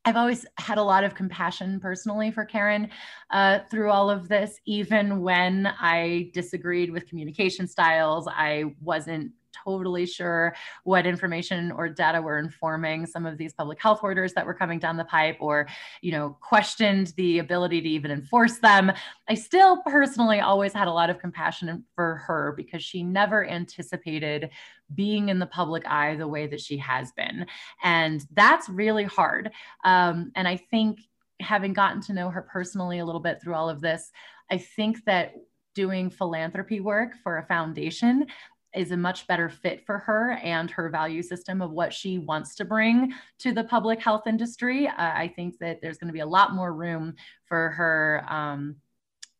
I've 0.05 0.17
always 0.17 0.47
had 0.59 0.79
a 0.79 0.83
lot 0.83 1.05
of 1.05 1.15
compassion 1.15 1.81
personally 1.81 2.31
for 2.31 2.45
Karen 2.45 2.89
uh, 3.31 3.61
through 3.71 3.91
all 3.91 4.09
of 4.09 4.29
this, 4.29 4.59
even 4.65 5.21
when 5.21 5.67
I 5.67 6.31
disagreed 6.33 6.91
with 6.91 7.07
communication 7.07 7.67
styles. 7.67 8.27
I 8.27 8.75
wasn't 8.81 9.33
totally 9.65 10.07
sure 10.07 10.55
what 10.85 11.07
information 11.07 11.71
or 11.73 11.89
data 11.89 12.21
were 12.21 12.39
informing 12.39 13.07
some 13.07 13.27
of 13.27 13.39
these 13.39 13.53
public 13.53 13.81
health 13.81 14.01
orders 14.03 14.33
that 14.35 14.47
were 14.47 14.55
coming 14.55 14.79
down 14.79 14.97
the 14.97 15.05
pipe 15.05 15.37
or 15.41 15.69
you 16.03 16.13
know 16.13 16.37
questioned 16.41 17.13
the 17.17 17.39
ability 17.39 17.81
to 17.81 17.89
even 17.89 18.11
enforce 18.11 18.59
them. 18.59 18.93
I 19.29 19.35
still 19.35 19.83
personally 19.83 20.41
always 20.41 20.73
had 20.73 20.89
a 20.89 20.93
lot 20.93 21.11
of 21.11 21.19
compassion 21.19 21.85
for 21.95 22.17
her 22.27 22.55
because 22.57 22.83
she 22.83 23.03
never 23.03 23.47
anticipated 23.47 24.51
being 24.95 25.29
in 25.29 25.39
the 25.39 25.47
public 25.47 25.87
eye 25.87 26.17
the 26.17 26.27
way 26.27 26.47
that 26.47 26.61
she 26.61 26.79
has 26.79 27.13
been. 27.13 27.45
And 27.83 28.25
that's 28.33 28.71
really 28.71 29.05
hard. 29.05 29.51
Um, 29.85 30.33
and 30.35 30.49
i 30.49 30.57
think 30.57 31.01
having 31.41 31.73
gotten 31.73 32.01
to 32.03 32.13
know 32.13 32.31
her 32.31 32.43
personally 32.43 32.99
a 32.99 33.05
little 33.05 33.21
bit 33.21 33.41
through 33.41 33.55
all 33.55 33.69
of 33.69 33.81
this 33.81 34.11
i 34.51 34.59
think 34.59 35.05
that 35.05 35.35
doing 35.75 36.11
philanthropy 36.11 36.81
work 36.81 37.13
for 37.23 37.39
a 37.39 37.47
foundation 37.47 38.27
is 38.75 38.91
a 38.91 38.97
much 38.97 39.27
better 39.27 39.49
fit 39.49 39.85
for 39.87 39.99
her 39.99 40.33
and 40.43 40.71
her 40.71 40.91
value 40.91 41.23
system 41.23 41.63
of 41.63 41.71
what 41.71 41.93
she 41.93 42.19
wants 42.19 42.55
to 42.57 42.65
bring 42.65 43.13
to 43.39 43.53
the 43.53 43.65
public 43.65 44.01
health 44.01 44.27
industry. 44.27 44.87
Uh, 44.87 44.93
I 44.97 45.33
think 45.35 45.59
that 45.59 45.81
there's 45.81 45.99
going 45.99 46.09
to 46.09 46.13
be 46.13 46.21
a 46.21 46.27
lot 46.27 46.55
more 46.55 46.73
room 46.75 47.15
for 47.47 47.71
her 47.71 48.25
um, 48.29 48.77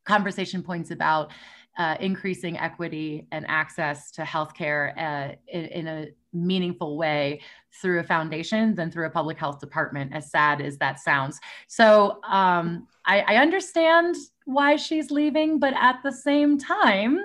conversation 0.05 0.63
points 0.63 0.91
about 0.91 1.31
uh, 1.79 1.97
increasing 2.01 2.59
equity 2.59 3.29
and 3.31 3.45
access 3.49 4.11
to 4.11 4.23
healthcare 4.23 4.97
uh, 4.99 5.35
in, 5.47 5.65
in, 5.67 5.87
a 5.87 6.09
meaningful 6.33 6.99
way 6.99 7.41
through 7.81 8.01
a 8.01 8.03
foundation 8.03 8.75
than 8.75 8.91
through 8.91 9.07
a 9.07 9.11
public 9.11 9.39
health 9.39 9.61
department, 9.61 10.13
as 10.13 10.31
sad 10.31 10.61
as 10.61 10.77
that 10.79 10.99
sounds. 10.99 11.39
So 11.69 12.19
um, 12.29 12.89
I, 13.07 13.21
I 13.21 13.37
understand 13.37 14.17
why 14.49 14.77
she's 14.77 15.11
leaving, 15.11 15.59
but 15.59 15.75
at 15.75 16.03
the 16.03 16.11
same 16.11 16.59
time, 16.59 17.21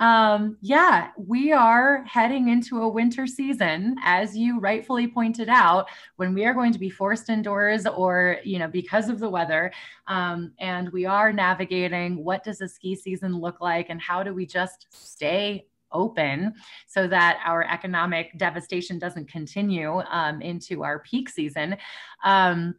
um, 0.00 0.56
yeah, 0.62 1.10
we 1.18 1.52
are 1.52 2.02
heading 2.04 2.48
into 2.48 2.82
a 2.82 2.88
winter 2.88 3.26
season, 3.26 3.96
as 4.02 4.34
you 4.34 4.58
rightfully 4.58 5.06
pointed 5.06 5.50
out, 5.50 5.88
when 6.16 6.32
we 6.32 6.46
are 6.46 6.54
going 6.54 6.72
to 6.72 6.78
be 6.78 6.88
forced 6.88 7.28
indoors 7.28 7.86
or, 7.86 8.38
you 8.44 8.58
know, 8.58 8.66
because 8.66 9.10
of 9.10 9.20
the 9.20 9.28
weather. 9.28 9.72
Um, 10.06 10.52
and 10.58 10.88
we 10.88 11.04
are 11.04 11.34
navigating 11.34 12.24
what 12.24 12.42
does 12.42 12.62
a 12.62 12.68
ski 12.68 12.96
season 12.96 13.38
look 13.38 13.60
like 13.60 13.90
and 13.90 14.00
how 14.00 14.22
do 14.22 14.32
we 14.32 14.46
just 14.46 14.86
stay 14.90 15.66
open 15.92 16.54
so 16.86 17.06
that 17.06 17.40
our 17.44 17.62
economic 17.70 18.36
devastation 18.38 18.98
doesn't 18.98 19.30
continue 19.30 20.00
um, 20.10 20.42
into 20.42 20.82
our 20.82 20.98
peak 21.00 21.28
season. 21.28 21.76
Um, 22.24 22.74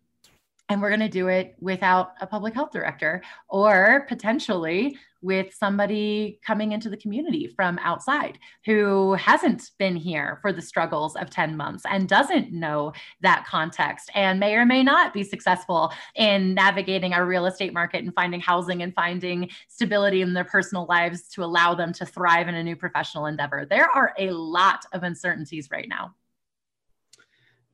and 0.69 0.81
we're 0.81 0.89
going 0.89 0.99
to 0.99 1.09
do 1.09 1.27
it 1.27 1.55
without 1.59 2.13
a 2.21 2.27
public 2.27 2.53
health 2.53 2.71
director 2.71 3.21
or 3.49 4.05
potentially 4.07 4.97
with 5.21 5.53
somebody 5.53 6.39
coming 6.45 6.71
into 6.71 6.89
the 6.89 6.97
community 6.97 7.47
from 7.55 7.79
outside 7.79 8.37
who 8.65 9.13
hasn't 9.13 9.71
been 9.79 9.95
here 9.95 10.37
for 10.41 10.51
the 10.51 10.61
struggles 10.61 11.15
of 11.15 11.29
10 11.29 11.57
months 11.57 11.83
and 11.89 12.07
doesn't 12.07 12.51
know 12.51 12.93
that 13.21 13.45
context 13.47 14.11
and 14.13 14.39
may 14.39 14.55
or 14.55 14.65
may 14.65 14.83
not 14.83 15.13
be 15.13 15.23
successful 15.23 15.91
in 16.15 16.53
navigating 16.53 17.13
our 17.13 17.25
real 17.25 17.47
estate 17.47 17.73
market 17.73 18.03
and 18.03 18.13
finding 18.13 18.39
housing 18.39 18.83
and 18.83 18.93
finding 18.93 19.49
stability 19.67 20.21
in 20.21 20.33
their 20.33 20.43
personal 20.43 20.85
lives 20.87 21.27
to 21.29 21.43
allow 21.43 21.73
them 21.73 21.91
to 21.91 22.05
thrive 22.05 22.47
in 22.47 22.55
a 22.55 22.63
new 22.63 22.75
professional 22.75 23.25
endeavor. 23.25 23.65
There 23.67 23.89
are 23.89 24.13
a 24.19 24.29
lot 24.31 24.85
of 24.93 25.03
uncertainties 25.03 25.69
right 25.71 25.89
now. 25.89 26.13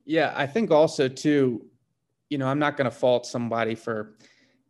Yeah, 0.04 0.32
I 0.34 0.46
think 0.46 0.70
also 0.70 1.06
too 1.06 1.66
you 2.32 2.38
know, 2.38 2.48
I'm 2.48 2.58
not 2.58 2.78
going 2.78 2.86
to 2.86 2.96
fault 2.96 3.26
somebody 3.26 3.74
for 3.74 4.14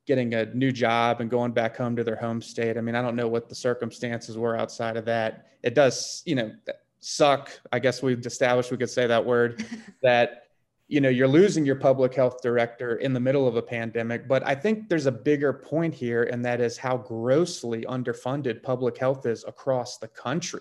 getting 0.05 0.35
a 0.35 0.47
new 0.47 0.73
job 0.73 1.21
and 1.21 1.31
going 1.31 1.53
back 1.53 1.77
home 1.77 1.95
to 1.95 2.03
their 2.03 2.17
home 2.17 2.43
state. 2.43 2.77
I 2.77 2.81
mean, 2.81 2.97
I 2.97 3.03
don't 3.03 3.15
know 3.15 3.29
what 3.29 3.49
the 3.49 3.55
circumstances 3.55 4.37
were 4.37 4.57
outside 4.57 4.97
of 4.97 5.05
that. 5.05 5.47
It 5.63 5.77
does, 5.77 6.25
you 6.27 6.35
know, 6.35 6.51
suck. 6.99 7.53
I 7.71 7.79
guess 7.79 8.03
we've 8.03 8.27
established 8.27 8.73
we 8.73 8.79
could 8.79 8.91
say 8.91 9.07
that 9.07 9.25
word 9.25 9.65
that 10.03 10.49
you 10.89 11.01
know 11.01 11.09
you're 11.09 11.29
losing 11.29 11.65
your 11.65 11.77
public 11.77 12.13
health 12.13 12.43
director 12.43 12.97
in 12.97 13.13
the 13.13 13.21
middle 13.21 13.47
of 13.47 13.57
a 13.57 13.63
pandemic 13.63 14.27
but 14.29 14.47
i 14.47 14.55
think 14.55 14.89
there's 14.89 15.07
a 15.07 15.13
bigger 15.13 15.53
point 15.53 15.95
here 15.95 16.25
and 16.25 16.45
that 16.45 16.61
is 16.61 16.77
how 16.77 16.99
grossly 16.99 17.83
underfunded 17.83 18.63
public 18.63 18.99
health 18.99 19.25
is 19.25 19.45
across 19.45 19.97
the 19.99 20.09
country 20.09 20.61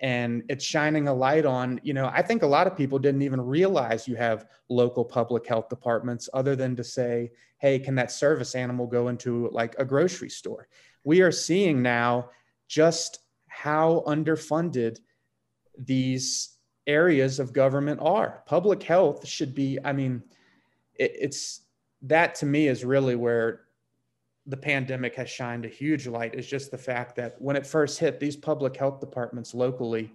and 0.00 0.42
it's 0.48 0.64
shining 0.64 1.08
a 1.08 1.14
light 1.14 1.46
on 1.46 1.80
you 1.82 1.94
know 1.94 2.10
i 2.12 2.20
think 2.20 2.42
a 2.42 2.46
lot 2.46 2.66
of 2.66 2.76
people 2.76 2.98
didn't 2.98 3.22
even 3.22 3.40
realize 3.40 4.06
you 4.06 4.14
have 4.14 4.46
local 4.68 5.04
public 5.04 5.46
health 5.46 5.68
departments 5.68 6.28
other 6.34 6.54
than 6.54 6.76
to 6.76 6.84
say 6.84 7.30
hey 7.58 7.78
can 7.78 7.94
that 7.94 8.12
service 8.12 8.54
animal 8.54 8.86
go 8.86 9.08
into 9.08 9.48
like 9.52 9.74
a 9.78 9.84
grocery 9.84 10.28
store? 10.28 10.68
We 11.04 11.20
are 11.22 11.32
seeing 11.32 11.82
now 11.82 12.30
just 12.68 13.20
how 13.48 14.02
underfunded 14.06 14.98
these 15.78 16.56
areas 16.86 17.40
of 17.40 17.52
government 17.52 18.00
are. 18.02 18.42
Public 18.46 18.82
health 18.82 19.26
should 19.26 19.54
be 19.54 19.78
i 19.84 19.92
mean 19.92 20.22
it, 20.94 21.12
it's 21.18 21.62
that 22.02 22.34
to 22.36 22.46
me 22.46 22.68
is 22.68 22.84
really 22.84 23.16
where 23.16 23.62
the 24.46 24.56
pandemic 24.56 25.14
has 25.16 25.28
shined 25.28 25.64
a 25.64 25.68
huge 25.68 26.06
light 26.06 26.34
is 26.34 26.46
just 26.46 26.70
the 26.70 26.78
fact 26.78 27.16
that 27.16 27.34
when 27.40 27.56
it 27.56 27.66
first 27.66 27.98
hit, 27.98 28.20
these 28.20 28.36
public 28.36 28.76
health 28.76 29.00
departments 29.00 29.54
locally, 29.54 30.12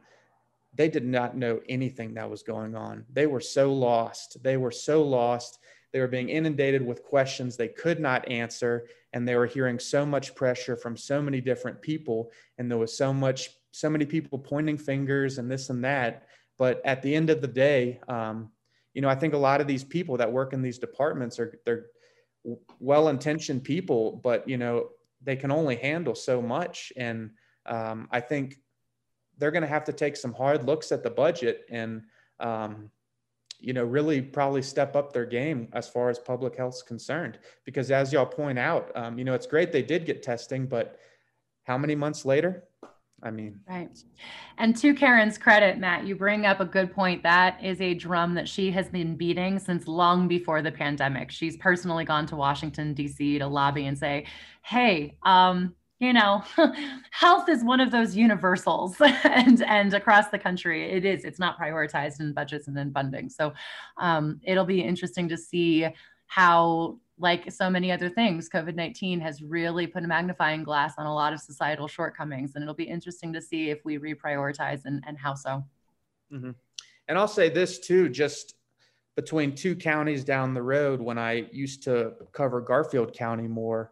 they 0.74 0.88
did 0.88 1.06
not 1.06 1.36
know 1.36 1.60
anything 1.68 2.14
that 2.14 2.30
was 2.30 2.44
going 2.44 2.76
on. 2.76 3.06
They 3.12 3.28
were 3.28 3.42
so 3.42 3.74
lost. 3.74 4.42
They 4.42 4.56
were 4.56 4.72
so 4.72 5.04
lost. 5.04 5.60
They 5.92 6.00
were 6.00 6.08
being 6.08 6.30
inundated 6.30 6.86
with 6.86 7.04
questions 7.04 7.58
they 7.58 7.68
could 7.68 8.00
not 8.00 8.30
answer. 8.30 8.88
And 9.12 9.28
they 9.28 9.36
were 9.36 9.48
hearing 9.48 9.80
so 9.80 10.06
much 10.06 10.34
pressure 10.34 10.78
from 10.78 10.96
so 10.96 11.22
many 11.22 11.42
different 11.42 11.82
people. 11.82 12.32
And 12.58 12.72
there 12.72 12.78
was 12.78 12.96
so 12.96 13.14
much, 13.14 13.50
so 13.72 13.90
many 13.90 14.06
people 14.06 14.40
pointing 14.40 14.78
fingers 14.78 15.38
and 15.40 15.52
this 15.52 15.70
and 15.70 15.84
that. 15.84 16.28
But 16.58 16.82
at 16.86 17.02
the 17.02 17.14
end 17.14 17.30
of 17.30 17.42
the 17.42 17.48
day, 17.48 18.00
um, 18.08 18.52
you 18.94 19.02
know, 19.02 19.10
I 19.10 19.16
think 19.16 19.34
a 19.34 19.38
lot 19.38 19.60
of 19.60 19.68
these 19.68 19.84
people 19.84 20.16
that 20.18 20.32
work 20.32 20.54
in 20.54 20.62
these 20.62 20.80
departments 20.80 21.38
are, 21.38 21.60
they're, 21.66 21.88
well-intentioned 22.80 23.64
people, 23.64 24.20
but 24.24 24.48
you 24.48 24.58
know 24.58 24.90
they 25.22 25.36
can 25.36 25.52
only 25.52 25.76
handle 25.76 26.16
so 26.16 26.42
much, 26.42 26.92
and 26.98 27.32
um, 27.66 28.08
I 28.12 28.20
think 28.20 28.58
they're 29.38 29.52
going 29.52 29.62
to 29.62 29.68
have 29.68 29.86
to 29.86 29.94
take 29.94 30.16
some 30.16 30.34
hard 30.34 30.66
looks 30.66 30.92
at 30.92 31.04
the 31.04 31.10
budget 31.10 31.66
and 31.70 32.04
um, 32.40 32.92
you 33.60 33.74
know 33.74 33.84
really 33.84 34.22
probably 34.22 34.62
step 34.62 34.96
up 34.96 35.14
their 35.14 35.26
game 35.26 35.70
as 35.74 35.88
far 35.88 36.10
as 36.10 36.20
public 36.20 36.56
health 36.58 36.76
is 36.76 36.84
concerned. 36.84 37.40
Because 37.66 37.92
as 37.92 38.12
y'all 38.12 38.26
point 38.26 38.60
out, 38.60 38.92
um, 38.96 39.18
you 39.18 39.24
know 39.24 39.34
it's 39.34 39.48
great 39.48 39.72
they 39.72 39.84
did 39.84 40.06
get 40.06 40.24
testing, 40.24 40.66
but 40.66 40.98
how 41.64 41.78
many 41.78 41.96
months 41.96 42.26
later? 42.26 42.64
I 43.24 43.30
mean, 43.30 43.60
right. 43.70 43.96
And 44.58 44.76
to 44.78 44.96
Karen's 44.96 45.38
credit, 45.38 45.78
Matt, 45.78 46.06
you 46.08 46.16
bring 46.16 46.46
up 46.46 46.60
a 46.60 46.66
good 46.66 46.92
point. 46.92 47.22
That 47.24 47.64
is 47.64 47.80
a 47.80 47.94
drum 47.94 48.34
that 48.34 48.50
she 48.50 48.72
has 48.72 48.90
been 48.90 49.16
beating 49.16 49.60
since 49.60 49.88
long 49.88 50.28
before 50.28 50.62
the 50.62 50.72
pandemic. 50.72 51.30
She's 51.30 51.56
personally 51.58 52.04
gone 52.04 52.26
to 52.28 52.36
Washington, 52.36 52.94
D.C. 52.94 53.38
to 53.40 53.48
lobby 53.48 53.86
and 53.86 53.98
say, 53.98 54.26
hey, 54.64 55.18
um, 55.24 55.76
you 56.00 56.14
know, 56.14 56.44
health 57.12 57.48
is 57.48 57.64
one 57.64 57.80
of 57.80 57.92
those 57.92 58.16
universals 58.16 58.96
and 59.24 59.62
and 59.62 59.94
across 59.94 60.30
the 60.30 60.40
country 60.40 60.92
it 60.92 61.06
is. 61.06 61.24
It's 61.24 61.38
not 61.38 61.60
prioritized 61.60 62.20
in 62.20 62.34
budgets 62.34 62.68
and 62.68 62.78
in 62.78 62.92
funding. 62.92 63.30
So 63.30 63.54
um, 63.98 64.42
it'll 64.44 64.66
be 64.66 64.82
interesting 64.82 65.30
to 65.30 65.38
see 65.38 65.88
how 66.26 66.98
like 67.22 67.52
so 67.52 67.70
many 67.70 67.92
other 67.92 68.10
things, 68.10 68.50
COVID 68.50 68.76
19 68.76 69.20
has 69.22 69.42
really 69.42 69.88
put 69.88 70.04
a 70.04 70.08
magnifying 70.08 70.64
glass 70.64 70.96
on 70.98 71.06
a 71.06 71.14
lot 71.14 71.34
of 71.34 71.40
societal 71.40 71.88
shortcomings. 71.88 72.56
And 72.56 72.64
it'll 72.64 72.74
be 72.74 72.84
interesting 72.84 73.32
to 73.34 73.42
see 73.42 73.70
if 73.70 73.86
we 73.86 73.98
reprioritize 73.98 74.86
and, 74.86 75.04
and 75.08 75.18
how 75.18 75.36
so. 75.36 75.64
Mm-hmm. 76.34 76.52
And 77.08 77.18
I'll 77.18 77.28
say 77.28 77.50
this 77.50 77.80
too 77.80 78.10
just 78.10 78.56
between 79.16 79.54
two 79.54 79.76
counties 79.76 80.24
down 80.24 80.54
the 80.54 80.62
road, 80.62 81.02
when 81.02 81.18
I 81.18 81.48
used 81.52 81.84
to 81.84 82.14
cover 82.32 82.62
Garfield 82.62 83.14
County 83.14 83.48
more, 83.48 83.92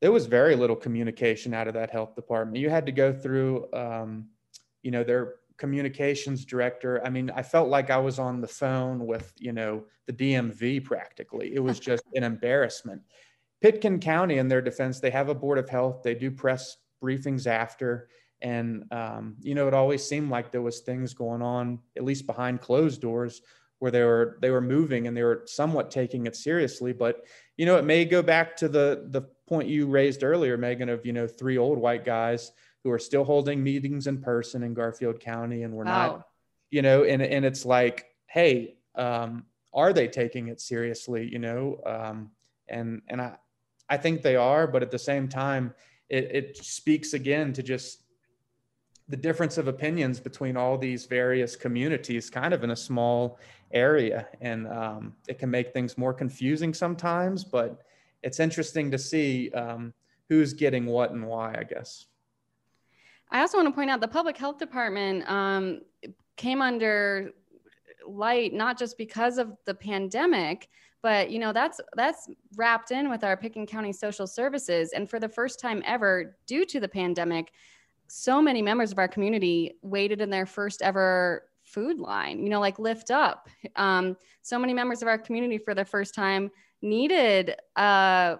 there 0.00 0.12
was 0.12 0.26
very 0.26 0.54
little 0.54 0.76
communication 0.76 1.54
out 1.54 1.66
of 1.66 1.74
that 1.74 1.90
health 1.90 2.14
department. 2.14 2.58
You 2.58 2.68
had 2.68 2.84
to 2.86 2.92
go 2.92 3.12
through 3.12 3.72
um, 3.72 4.26
you 4.84 4.90
know, 4.90 5.02
their 5.02 5.36
communications 5.56 6.44
director. 6.44 7.04
I 7.04 7.10
mean, 7.10 7.30
I 7.30 7.42
felt 7.42 7.68
like 7.68 7.90
I 7.90 7.98
was 7.98 8.18
on 8.18 8.40
the 8.40 8.48
phone 8.48 9.06
with, 9.06 9.32
you 9.38 9.52
know, 9.52 9.84
the 10.06 10.12
DMV 10.12 10.84
practically. 10.84 11.54
It 11.54 11.60
was 11.60 11.78
just 11.80 12.04
an 12.14 12.24
embarrassment. 12.24 13.02
Pitkin 13.60 14.00
County, 14.00 14.38
in 14.38 14.48
their 14.48 14.60
defense, 14.60 15.00
they 15.00 15.10
have 15.10 15.28
a 15.28 15.34
board 15.34 15.58
of 15.58 15.68
health. 15.68 16.02
They 16.02 16.14
do 16.14 16.30
press 16.30 16.76
briefings 17.02 17.46
after. 17.46 18.08
And, 18.42 18.84
um, 18.92 19.36
you 19.40 19.54
know, 19.54 19.68
it 19.68 19.74
always 19.74 20.06
seemed 20.06 20.28
like 20.30 20.50
there 20.50 20.60
was 20.60 20.80
things 20.80 21.14
going 21.14 21.40
on, 21.40 21.78
at 21.96 22.04
least 22.04 22.26
behind 22.26 22.60
closed 22.60 23.00
doors, 23.00 23.40
where 23.78 23.90
they 23.90 24.02
were 24.02 24.38
they 24.40 24.50
were 24.50 24.60
moving 24.60 25.06
and 25.06 25.16
they 25.16 25.22
were 25.22 25.42
somewhat 25.46 25.90
taking 25.90 26.26
it 26.26 26.36
seriously. 26.36 26.92
But, 26.92 27.24
you 27.56 27.64
know, 27.64 27.76
it 27.76 27.84
may 27.84 28.04
go 28.04 28.22
back 28.22 28.56
to 28.58 28.68
the 28.68 29.06
the 29.10 29.22
point 29.46 29.68
you 29.68 29.86
raised 29.86 30.24
earlier, 30.24 30.56
Megan, 30.56 30.88
of, 30.88 31.06
you 31.06 31.12
know, 31.12 31.26
three 31.26 31.56
old 31.56 31.78
white 31.78 32.04
guys 32.04 32.52
who 32.84 32.90
are 32.90 32.98
still 32.98 33.24
holding 33.24 33.62
meetings 33.62 34.06
in 34.06 34.20
person 34.20 34.62
in 34.62 34.74
Garfield 34.74 35.18
County. 35.18 35.64
And 35.64 35.74
we're 35.74 35.84
wow. 35.84 36.06
not, 36.06 36.28
you 36.70 36.82
know, 36.82 37.02
and, 37.02 37.20
and 37.22 37.44
it's 37.44 37.64
like, 37.64 38.06
hey, 38.26 38.76
um, 38.94 39.44
are 39.72 39.92
they 39.92 40.06
taking 40.06 40.48
it 40.48 40.60
seriously? 40.60 41.28
You 41.30 41.40
know, 41.40 41.80
um, 41.84 42.30
and, 42.68 43.02
and 43.08 43.20
I, 43.20 43.36
I 43.88 43.96
think 43.96 44.22
they 44.22 44.36
are, 44.36 44.66
but 44.66 44.82
at 44.82 44.90
the 44.90 44.98
same 44.98 45.28
time, 45.28 45.74
it, 46.08 46.30
it 46.32 46.56
speaks 46.58 47.14
again 47.14 47.52
to 47.54 47.62
just 47.62 48.02
the 49.08 49.16
difference 49.16 49.58
of 49.58 49.66
opinions 49.66 50.20
between 50.20 50.56
all 50.56 50.78
these 50.78 51.06
various 51.06 51.56
communities 51.56 52.30
kind 52.30 52.54
of 52.54 52.64
in 52.64 52.70
a 52.70 52.76
small 52.76 53.38
area 53.72 54.26
and 54.40 54.66
um, 54.68 55.14
it 55.28 55.38
can 55.38 55.50
make 55.50 55.72
things 55.72 55.98
more 55.98 56.14
confusing 56.14 56.72
sometimes 56.72 57.44
but 57.44 57.82
it's 58.24 58.40
interesting 58.40 58.90
to 58.90 58.96
see 58.96 59.50
um, 59.50 59.92
who's 60.28 60.54
getting 60.54 60.86
what 60.86 61.10
and 61.10 61.26
why, 61.26 61.54
I 61.56 61.64
guess. 61.64 62.06
I 63.30 63.40
also 63.40 63.58
want 63.58 63.68
to 63.68 63.74
point 63.74 63.90
out 63.90 64.00
the 64.00 64.08
public 64.08 64.36
health 64.36 64.58
department 64.58 65.28
um, 65.28 65.80
came 66.36 66.62
under 66.62 67.30
light 68.06 68.52
not 68.52 68.78
just 68.78 68.98
because 68.98 69.38
of 69.38 69.56
the 69.64 69.74
pandemic, 69.74 70.68
but 71.02 71.30
you 71.30 71.38
know 71.38 71.52
that's 71.52 71.80
that's 71.96 72.28
wrapped 72.56 72.90
in 72.90 73.10
with 73.10 73.24
our 73.24 73.36
Pitkin 73.36 73.66
County 73.66 73.92
Social 73.92 74.26
Services, 74.26 74.92
and 74.92 75.08
for 75.08 75.20
the 75.20 75.28
first 75.28 75.60
time 75.60 75.82
ever, 75.84 76.36
due 76.46 76.64
to 76.66 76.80
the 76.80 76.88
pandemic, 76.88 77.52
so 78.08 78.40
many 78.40 78.62
members 78.62 78.92
of 78.92 78.98
our 78.98 79.08
community 79.08 79.74
waited 79.82 80.20
in 80.20 80.30
their 80.30 80.46
first 80.46 80.82
ever 80.82 81.48
food 81.62 81.98
line. 81.98 82.42
You 82.42 82.50
know, 82.50 82.60
like 82.60 82.78
Lift 82.78 83.10
Up. 83.10 83.48
Um, 83.76 84.16
so 84.42 84.58
many 84.58 84.72
members 84.72 85.02
of 85.02 85.08
our 85.08 85.18
community 85.18 85.58
for 85.58 85.74
the 85.74 85.84
first 85.84 86.14
time 86.14 86.50
needed 86.84 87.56
uh, 87.76 88.36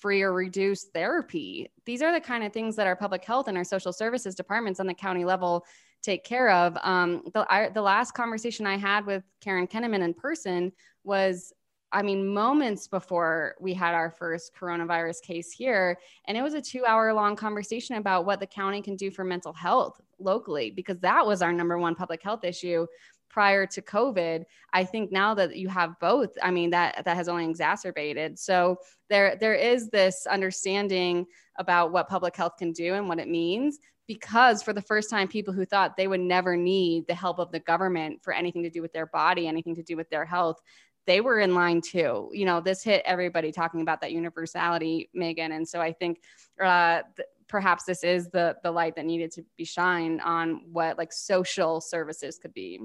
free 0.00 0.22
or 0.22 0.32
reduced 0.32 0.92
therapy. 0.92 1.70
These 1.84 2.02
are 2.02 2.12
the 2.12 2.20
kind 2.20 2.42
of 2.42 2.52
things 2.52 2.74
that 2.76 2.86
our 2.86 2.96
public 2.96 3.24
health 3.24 3.46
and 3.46 3.56
our 3.56 3.64
social 3.64 3.92
services 3.92 4.34
departments 4.34 4.80
on 4.80 4.86
the 4.86 4.94
county 4.94 5.24
level 5.24 5.64
take 6.02 6.24
care 6.24 6.50
of. 6.50 6.76
Um, 6.82 7.22
the, 7.34 7.46
I, 7.48 7.68
the 7.68 7.82
last 7.82 8.12
conversation 8.12 8.66
I 8.66 8.76
had 8.78 9.06
with 9.06 9.22
Karen 9.40 9.66
Koenemann 9.66 10.02
in 10.02 10.14
person 10.14 10.72
was, 11.04 11.52
I 11.92 12.02
mean, 12.02 12.26
moments 12.26 12.88
before 12.88 13.54
we 13.60 13.74
had 13.74 13.94
our 13.94 14.10
first 14.10 14.52
coronavirus 14.58 15.22
case 15.22 15.52
here. 15.52 15.98
And 16.26 16.36
it 16.36 16.42
was 16.42 16.54
a 16.54 16.60
two 16.60 16.84
hour 16.84 17.12
long 17.12 17.36
conversation 17.36 17.96
about 17.96 18.24
what 18.24 18.40
the 18.40 18.46
county 18.46 18.82
can 18.82 18.96
do 18.96 19.10
for 19.10 19.24
mental 19.24 19.52
health 19.52 20.00
locally, 20.18 20.70
because 20.70 20.98
that 21.00 21.24
was 21.26 21.42
our 21.42 21.52
number 21.52 21.78
one 21.78 21.94
public 21.94 22.22
health 22.22 22.44
issue 22.44 22.86
prior 23.34 23.66
to 23.66 23.82
COVID. 23.82 24.44
I 24.72 24.84
think 24.84 25.10
now 25.10 25.34
that 25.34 25.56
you 25.56 25.68
have 25.68 25.98
both, 25.98 26.30
I 26.40 26.52
mean 26.52 26.70
that 26.70 27.04
that 27.04 27.16
has 27.16 27.28
only 27.28 27.50
exacerbated. 27.50 28.38
So 28.38 28.78
there 29.10 29.34
there 29.34 29.56
is 29.56 29.90
this 29.90 30.24
understanding 30.30 31.26
about 31.58 31.90
what 31.90 32.08
public 32.08 32.36
health 32.36 32.52
can 32.56 32.70
do 32.70 32.94
and 32.94 33.08
what 33.08 33.18
it 33.18 33.26
means 33.26 33.80
because 34.06 34.62
for 34.62 34.72
the 34.72 34.80
first 34.82 35.10
time 35.10 35.26
people 35.26 35.52
who 35.52 35.64
thought 35.64 35.96
they 35.96 36.06
would 36.06 36.20
never 36.20 36.56
need 36.56 37.08
the 37.08 37.14
help 37.14 37.40
of 37.40 37.50
the 37.50 37.58
government 37.58 38.22
for 38.22 38.32
anything 38.32 38.62
to 38.62 38.70
do 38.70 38.80
with 38.80 38.92
their 38.92 39.06
body, 39.06 39.48
anything 39.48 39.74
to 39.74 39.82
do 39.82 39.96
with 39.96 40.08
their 40.10 40.24
health, 40.24 40.60
they 41.04 41.20
were 41.20 41.40
in 41.40 41.56
line 41.56 41.80
too. 41.80 42.30
You 42.32 42.44
know, 42.44 42.60
this 42.60 42.84
hit 42.84 43.02
everybody 43.04 43.50
talking 43.50 43.80
about 43.80 44.00
that 44.02 44.12
universality, 44.12 45.10
Megan. 45.12 45.50
And 45.50 45.68
so 45.68 45.80
I 45.80 45.92
think 45.92 46.20
uh, 46.62 47.02
th- 47.16 47.28
perhaps 47.48 47.82
this 47.82 48.04
is 48.04 48.28
the 48.28 48.56
the 48.62 48.70
light 48.70 48.94
that 48.94 49.06
needed 49.06 49.32
to 49.32 49.44
be 49.56 49.64
shined 49.64 50.20
on 50.20 50.60
what 50.70 50.98
like 50.98 51.12
social 51.12 51.80
services 51.80 52.38
could 52.38 52.54
be 52.54 52.78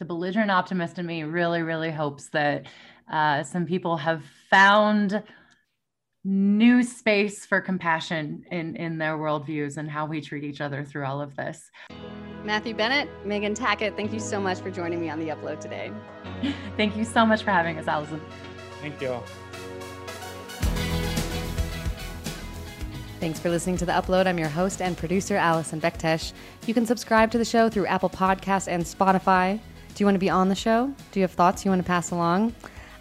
the 0.00 0.06
belligerent 0.06 0.50
optimist 0.50 0.98
in 0.98 1.06
me 1.06 1.22
really, 1.22 1.62
really 1.62 1.90
hopes 1.90 2.30
that 2.30 2.66
uh, 3.12 3.42
some 3.42 3.66
people 3.66 3.98
have 3.98 4.24
found 4.48 5.22
new 6.24 6.82
space 6.82 7.44
for 7.44 7.60
compassion 7.60 8.42
in, 8.50 8.76
in 8.76 8.96
their 8.96 9.18
worldviews 9.18 9.76
and 9.76 9.90
how 9.90 10.06
we 10.06 10.20
treat 10.20 10.42
each 10.42 10.62
other 10.62 10.84
through 10.84 11.04
all 11.04 11.20
of 11.20 11.36
this. 11.36 11.70
Matthew 12.44 12.74
Bennett, 12.74 13.10
Megan 13.26 13.54
Tackett, 13.54 13.94
thank 13.94 14.12
you 14.12 14.20
so 14.20 14.40
much 14.40 14.58
for 14.60 14.70
joining 14.70 15.00
me 15.00 15.10
on 15.10 15.18
the 15.18 15.28
upload 15.28 15.60
today. 15.60 15.92
thank 16.78 16.96
you 16.96 17.04
so 17.04 17.26
much 17.26 17.42
for 17.42 17.50
having 17.50 17.78
us, 17.78 17.86
Allison. 17.86 18.20
Thank 18.80 19.00
you. 19.02 19.20
Thanks 23.18 23.38
for 23.38 23.50
listening 23.50 23.76
to 23.76 23.84
The 23.84 23.92
Upload. 23.92 24.26
I'm 24.26 24.38
your 24.38 24.48
host 24.48 24.80
and 24.80 24.96
producer, 24.96 25.36
Allison 25.36 25.78
Bektesh. 25.78 26.32
You 26.66 26.72
can 26.72 26.86
subscribe 26.86 27.30
to 27.32 27.38
the 27.38 27.44
show 27.44 27.68
through 27.68 27.84
Apple 27.84 28.08
Podcasts 28.08 28.66
and 28.66 28.82
Spotify. 28.82 29.60
Do 30.00 30.04
you 30.04 30.06
want 30.06 30.14
to 30.14 30.20
be 30.20 30.30
on 30.30 30.48
the 30.48 30.54
show? 30.54 30.94
Do 31.12 31.20
you 31.20 31.24
have 31.24 31.32
thoughts 31.32 31.62
you 31.62 31.70
want 31.70 31.82
to 31.82 31.86
pass 31.86 32.10
along? 32.10 32.54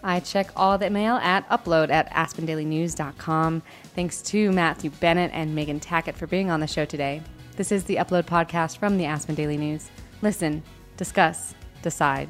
I 0.04 0.20
check 0.20 0.52
all 0.58 0.78
the 0.78 0.90
mail 0.90 1.16
at 1.16 1.48
upload 1.48 1.92
at 1.92 2.12
aspendailynews.com. 2.12 3.64
Thanks 3.96 4.22
to 4.24 4.52
Matthew 4.52 4.90
Bennett 4.90 5.32
and 5.34 5.56
Megan 5.56 5.80
Tackett 5.80 6.16
for 6.16 6.28
being 6.28 6.52
on 6.52 6.60
the 6.60 6.68
show 6.68 6.84
today. 6.84 7.22
This 7.56 7.72
is 7.72 7.86
the 7.86 7.96
Upload 7.96 8.24
podcast 8.24 8.80
from 8.80 8.98
the 8.98 9.06
Aspen 9.06 9.34
Daily 9.34 9.56
News. 9.56 9.90
Listen, 10.22 10.62
discuss, 10.98 11.56
decide. 11.84 12.28